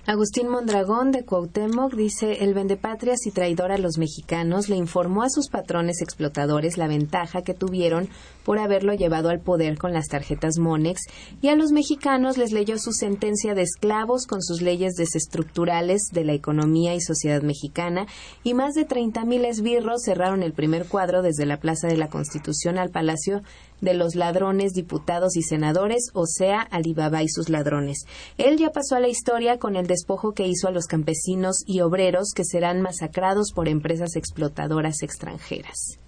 Agustín 0.04 0.48
Mondragón 0.48 1.12
de 1.12 1.24
Cuauhtémoc 1.24 1.94
dice, 1.94 2.44
el 2.44 2.52
vendepatrias 2.52 3.26
y 3.26 3.30
traidor 3.30 3.72
a 3.72 3.78
los 3.78 3.96
mexicanos 3.96 4.68
le 4.68 4.76
informó 4.76 5.22
a 5.22 5.30
sus 5.30 5.48
patrones 5.48 6.02
explotadores 6.02 6.76
la 6.76 6.86
ventaja 6.86 7.40
que 7.40 7.54
tuvieron 7.54 8.08
por 8.44 8.58
haberlo 8.58 8.94
llevado 8.94 9.28
al 9.28 9.40
poder 9.40 9.76
con 9.76 9.92
las 9.92 10.08
tarjetas 10.08 10.58
Monex 10.58 11.02
y 11.42 11.48
a 11.48 11.56
los 11.56 11.72
mexicanos 11.72 12.38
les 12.38 12.52
leyó 12.52 12.78
su 12.78 12.92
sentencia 12.92 13.54
de 13.54 13.62
esclavos 13.62 14.26
con 14.26 14.42
sus 14.42 14.62
leyes 14.62 14.94
desestructurales 14.94 16.08
de 16.12 16.24
la 16.24 16.32
economía 16.32 16.94
y 16.94 17.00
sociedad 17.02 17.42
mexicana 17.42 18.06
y 18.44 18.54
más 18.54 18.72
de 18.72 18.86
30.000 18.86 19.44
esbirros 19.46 20.02
cerraron 20.04 20.42
el 20.42 20.54
primer 20.54 20.86
cuadro 20.86 21.20
desde 21.20 21.44
la 21.44 21.60
Plaza 21.60 21.86
de 21.86 21.98
la 21.98 22.08
Constitución 22.08 22.78
al 22.78 22.88
Palacio 22.88 23.42
de 23.80 23.94
los 23.94 24.14
ladrones, 24.14 24.72
diputados 24.72 25.36
y 25.36 25.42
senadores, 25.42 26.10
o 26.14 26.26
sea, 26.26 26.60
Alibaba 26.60 27.22
y 27.22 27.28
sus 27.28 27.48
ladrones. 27.48 28.06
Él 28.36 28.58
ya 28.58 28.70
pasó 28.70 28.96
a 28.96 29.00
la 29.00 29.08
historia 29.08 29.58
con 29.58 29.76
el 29.76 29.86
despojo 29.86 30.32
que 30.32 30.46
hizo 30.46 30.68
a 30.68 30.72
los 30.72 30.86
campesinos 30.86 31.62
y 31.66 31.80
obreros 31.80 32.32
que 32.34 32.44
serán 32.44 32.82
masacrados 32.82 33.52
por 33.52 33.68
empresas 33.68 34.16
explotadoras 34.16 35.02
extranjeras. 35.02 35.98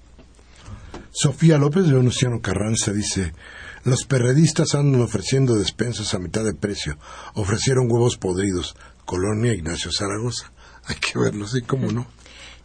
Sofía 1.13 1.59
López 1.59 1.87
de 1.87 1.95
Venustiano 1.95 2.41
Carranza 2.41 2.93
dice 2.93 3.33
los 3.83 4.05
perredistas 4.05 4.75
andan 4.75 5.01
ofreciendo 5.01 5.57
despensas 5.57 6.13
a 6.13 6.19
mitad 6.19 6.45
de 6.45 6.53
precio. 6.53 6.99
Ofrecieron 7.35 7.91
huevos 7.91 8.19
podridos. 8.19 8.77
Colonia 9.07 9.55
Ignacio 9.55 9.91
Zaragoza. 9.91 10.53
Hay 10.85 10.97
que 10.97 11.19
verlo, 11.19 11.47
sí, 11.49 11.63
cómo 11.63 11.91
no. 11.91 12.07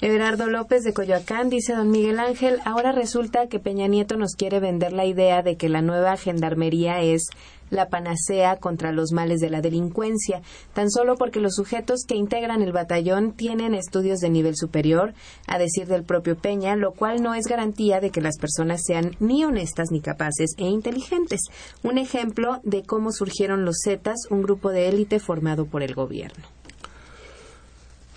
Everardo 0.02 0.48
López 0.48 0.84
de 0.84 0.92
Coyoacán 0.92 1.50
dice 1.50 1.74
don 1.74 1.90
Miguel 1.90 2.20
Ángel, 2.20 2.60
ahora 2.66 2.92
resulta 2.92 3.48
que 3.48 3.62
Peña 3.62 3.88
Nieto 3.88 4.18
nos 4.18 4.36
quiere 4.36 4.60
vender 4.60 4.92
la 4.92 5.06
idea 5.06 5.42
de 5.42 5.56
que 5.56 5.70
la 5.70 5.82
nueva 5.82 6.18
gendarmería 6.18 7.02
es 7.02 7.30
la 7.70 7.88
panacea 7.88 8.58
contra 8.58 8.92
los 8.92 9.14
males 9.14 9.40
de 9.40 9.50
la 9.50 9.62
delincuencia, 9.62 10.42
tan 10.74 10.92
solo 10.92 11.16
porque 11.16 11.40
los 11.40 11.56
sujetos 11.56 12.02
que 12.06 12.16
integran 12.16 12.62
el 12.62 12.74
batallón 12.74 13.32
tienen 13.32 13.74
estudios 13.74 14.20
de 14.20 14.30
nivel 14.30 14.58
superior, 14.58 15.14
a 15.48 15.58
decir 15.58 15.88
del 15.88 16.04
propio 16.04 16.36
Peña, 16.36 16.76
lo 16.76 16.92
cual 16.92 17.24
no 17.24 17.34
es 17.34 17.48
garantía 17.48 18.02
de 18.02 18.10
que 18.10 18.20
las 18.20 18.38
personas 18.38 18.82
sean 18.86 19.16
ni 19.22 19.46
honestas 19.46 19.92
ni 19.92 20.02
capaces 20.02 20.56
e 20.58 20.66
inteligentes. 20.66 21.40
Un 21.84 21.98
ejemplo 22.00 22.60
de 22.64 22.84
cómo 22.84 23.14
surgieron 23.14 23.64
los 23.64 23.78
Zetas, 23.82 24.28
un 24.30 24.42
grupo 24.42 24.72
de 24.72 24.90
élite 24.90 25.20
formado 25.20 25.66
por 25.66 25.84
el 25.84 25.96
gobierno. 25.96 26.44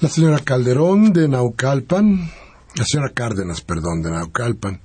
La 0.01 0.09
señora 0.09 0.39
Calderón 0.39 1.13
de 1.13 1.27
Naucalpan, 1.27 2.31
la 2.77 2.85
señora 2.85 3.11
Cárdenas, 3.13 3.63
perdón, 3.63 4.01
de 4.01 4.13
Naucalpan, 4.13 4.81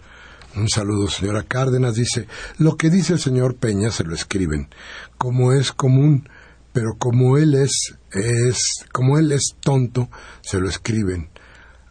un 0.56 0.68
saludo, 0.68 1.08
señora 1.08 1.44
Cárdenas. 1.44 1.94
Dice, 1.94 2.26
lo 2.58 2.78
que 2.78 2.90
dice 2.90 3.14
el 3.14 3.20
señor 3.20 3.58
Peña 3.58 3.92
se 3.92 4.04
lo 4.04 4.16
escriben, 4.16 4.70
como 5.20 5.54
es 5.54 5.72
común, 5.72 6.28
pero 6.74 6.96
como 6.98 7.38
él 7.38 7.54
es, 7.54 7.94
es, 8.12 8.58
como 8.92 9.20
él 9.20 9.32
es 9.32 9.54
tonto, 9.62 10.10
se 10.42 10.60
lo 10.60 10.68
escriben. 10.68 11.30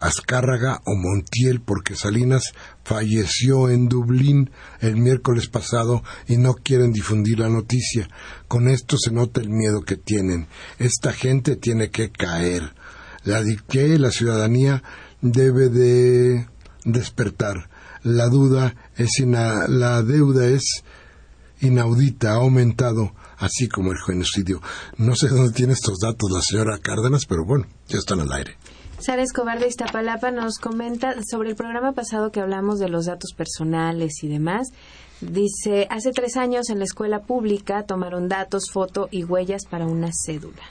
Azcárraga 0.01 0.81
o 0.85 0.97
Montiel, 0.97 1.61
porque 1.61 1.95
Salinas 1.95 2.43
falleció 2.83 3.71
en 3.71 3.89
Dublín 3.89 4.51
el 4.81 4.97
miércoles 4.97 5.47
pasado 5.47 6.03
y 6.27 6.39
no 6.39 6.55
quieren 6.55 6.91
difundir 6.91 7.39
la 7.39 7.49
noticia. 7.49 8.09
Con 8.49 8.69
esto 8.69 8.97
se 8.99 9.13
nota 9.13 9.41
el 9.41 9.51
miedo 9.51 9.83
que 9.83 9.97
tienen. 9.97 10.49
Esta 10.81 11.13
gente 11.13 11.55
tiene 11.55 11.91
que 11.91 12.11
caer. 12.11 12.75
La 13.25 13.43
que 13.69 13.99
la 13.99 14.11
ciudadanía 14.11 14.83
debe 15.21 15.69
de 15.69 16.47
despertar 16.85 17.71
la 18.03 18.29
duda 18.29 18.75
es 18.97 19.11
la 19.21 20.03
deuda 20.03 20.47
es 20.47 20.83
inaudita, 21.61 22.33
ha 22.33 22.37
aumentado, 22.37 23.13
así 23.39 23.69
como 23.69 23.93
el 23.93 23.99
genocidio. 23.99 24.61
No 24.97 25.15
sé 25.15 25.29
dónde 25.29 25.53
tiene 25.53 25.73
estos 25.75 26.01
datos 26.01 26.31
la 26.33 26.41
señora 26.41 26.79
Cárdenas, 26.79 27.27
pero 27.27 27.45
bueno, 27.45 27.67
ya 27.89 27.99
están 27.99 28.21
al 28.21 28.33
aire. 28.33 28.57
Sara 28.99 29.23
Escobar 29.23 29.59
de 29.59 29.69
Iztapalapa 29.69 30.31
nos 30.31 30.59
comenta 30.59 31.15
sobre 31.29 31.51
el 31.51 31.57
programa 31.57 31.93
pasado 31.93 32.31
que 32.31 32.41
hablamos 32.41 32.79
de 32.79 32.89
los 32.89 33.07
datos 33.07 33.33
personales 33.37 34.23
y 34.23 34.29
demás. 34.29 34.69
Dice, 35.21 35.87
hace 35.91 36.11
tres 36.11 36.37
años 36.37 36.71
en 36.71 36.79
la 36.79 36.85
escuela 36.85 37.23
pública 37.23 37.85
tomaron 37.85 38.29
datos, 38.29 38.71
foto 38.73 39.09
y 39.11 39.23
huellas 39.25 39.63
para 39.71 39.87
una 39.87 40.11
cédula. 40.13 40.63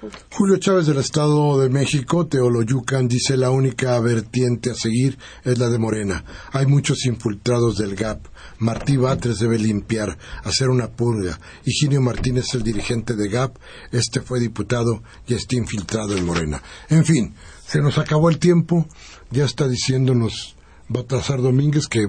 Pues. 0.00 0.12
Julio 0.32 0.56
Chávez 0.56 0.86
del 0.86 0.98
Estado 0.98 1.60
de 1.60 1.68
México, 1.68 2.26
Teoloyucan, 2.26 3.08
dice 3.08 3.36
la 3.36 3.50
única 3.50 3.98
vertiente 4.00 4.70
a 4.70 4.74
seguir 4.74 5.18
es 5.44 5.58
la 5.58 5.68
de 5.68 5.78
Morena. 5.78 6.24
Hay 6.52 6.66
muchos 6.66 7.04
infiltrados 7.06 7.76
del 7.76 7.94
GAP. 7.94 8.26
Martí 8.58 8.96
Batres 8.96 9.38
debe 9.38 9.58
limpiar, 9.58 10.18
hacer 10.42 10.68
una 10.68 10.88
purga. 10.88 11.38
Higinio 11.64 12.00
Martínez, 12.00 12.54
el 12.54 12.62
dirigente 12.62 13.14
de 13.14 13.28
GAP, 13.28 13.56
este 13.92 14.20
fue 14.20 14.40
diputado 14.40 15.02
y 15.26 15.34
está 15.34 15.56
infiltrado 15.56 16.16
en 16.16 16.24
Morena. 16.24 16.62
En 16.88 17.04
fin, 17.04 17.34
se 17.66 17.80
nos 17.80 17.98
acabó 17.98 18.30
el 18.30 18.38
tiempo. 18.38 18.86
Ya 19.30 19.44
está 19.44 19.68
diciéndonos 19.68 20.56
Baltasar 20.88 21.40
Domínguez 21.42 21.88
que 21.88 22.08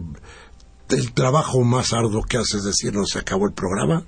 el 0.90 1.14
trabajo 1.14 1.64
más 1.64 1.94
arduo 1.94 2.24
que 2.24 2.38
hace 2.38 2.58
es 2.58 2.64
decirnos 2.64 3.10
se 3.10 3.20
acabó 3.20 3.48
el 3.48 3.54
programa 3.54 4.06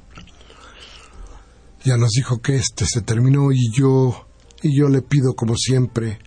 ya 1.88 1.96
nos 1.96 2.12
dijo 2.12 2.42
que 2.42 2.58
este 2.58 2.86
se 2.86 3.02
terminó 3.02 3.54
y 3.54 3.72
yo 3.72 4.28
y 4.62 4.78
yo 4.78 4.90
le 4.90 5.02
pido 5.02 5.36
como 5.36 5.56
siempre 5.56 6.20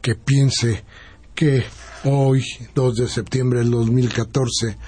que 0.00 0.14
piense 0.14 0.84
que 1.34 1.64
hoy, 2.04 2.42
2 2.74 2.96
de 2.96 3.06
septiembre 3.06 3.58
del 3.58 3.72
2014, 3.72 4.78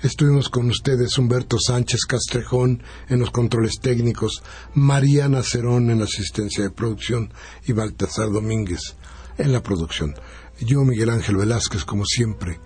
estuvimos 0.00 0.48
con 0.48 0.68
ustedes 0.68 1.16
Humberto 1.16 1.58
Sánchez 1.64 2.06
Castrejón 2.08 2.82
en 3.08 3.20
los 3.20 3.30
controles 3.30 3.74
técnicos, 3.80 4.42
Mariana 4.74 5.44
Cerón 5.44 5.90
en 5.90 6.00
la 6.00 6.06
asistencia 6.06 6.64
de 6.64 6.70
producción 6.70 7.32
y 7.64 7.70
Baltasar 7.70 8.32
Domínguez 8.32 8.96
en 9.38 9.52
la 9.52 9.62
producción. 9.62 10.16
Yo, 10.60 10.80
Miguel 10.80 11.10
Ángel 11.10 11.36
Velázquez, 11.36 11.84
como 11.84 12.04
siempre, 12.04 12.58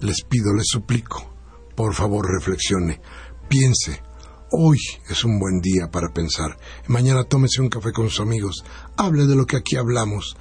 les 0.00 0.22
pido, 0.22 0.54
les 0.54 0.68
suplico, 0.68 1.34
por 1.74 1.92
favor 1.92 2.26
reflexione, 2.32 2.98
piense, 3.46 4.00
Hoy 4.52 4.78
es 5.08 5.22
un 5.22 5.38
buen 5.38 5.60
día 5.60 5.92
para 5.92 6.12
pensar. 6.12 6.58
Mañana 6.88 7.22
tómese 7.22 7.60
un 7.60 7.68
café 7.68 7.92
con 7.92 8.10
sus 8.10 8.18
amigos. 8.18 8.64
Hable 8.96 9.26
de 9.26 9.36
lo 9.36 9.46
que 9.46 9.56
aquí 9.56 9.76
hablamos. 9.76 10.36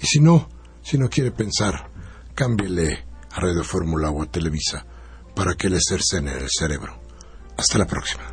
Y 0.00 0.06
si 0.06 0.20
no, 0.20 0.48
si 0.80 0.96
no 0.96 1.10
quiere 1.10 1.32
pensar, 1.32 1.90
cámbiele 2.36 3.04
a 3.32 3.40
Radio 3.40 3.64
Fórmula 3.64 4.10
o 4.10 4.22
a 4.22 4.30
Televisa 4.30 4.86
para 5.34 5.54
que 5.56 5.68
le 5.68 5.80
cercene 5.80 6.30
el 6.34 6.48
cerebro. 6.56 7.00
Hasta 7.56 7.78
la 7.78 7.86
próxima. 7.86 8.31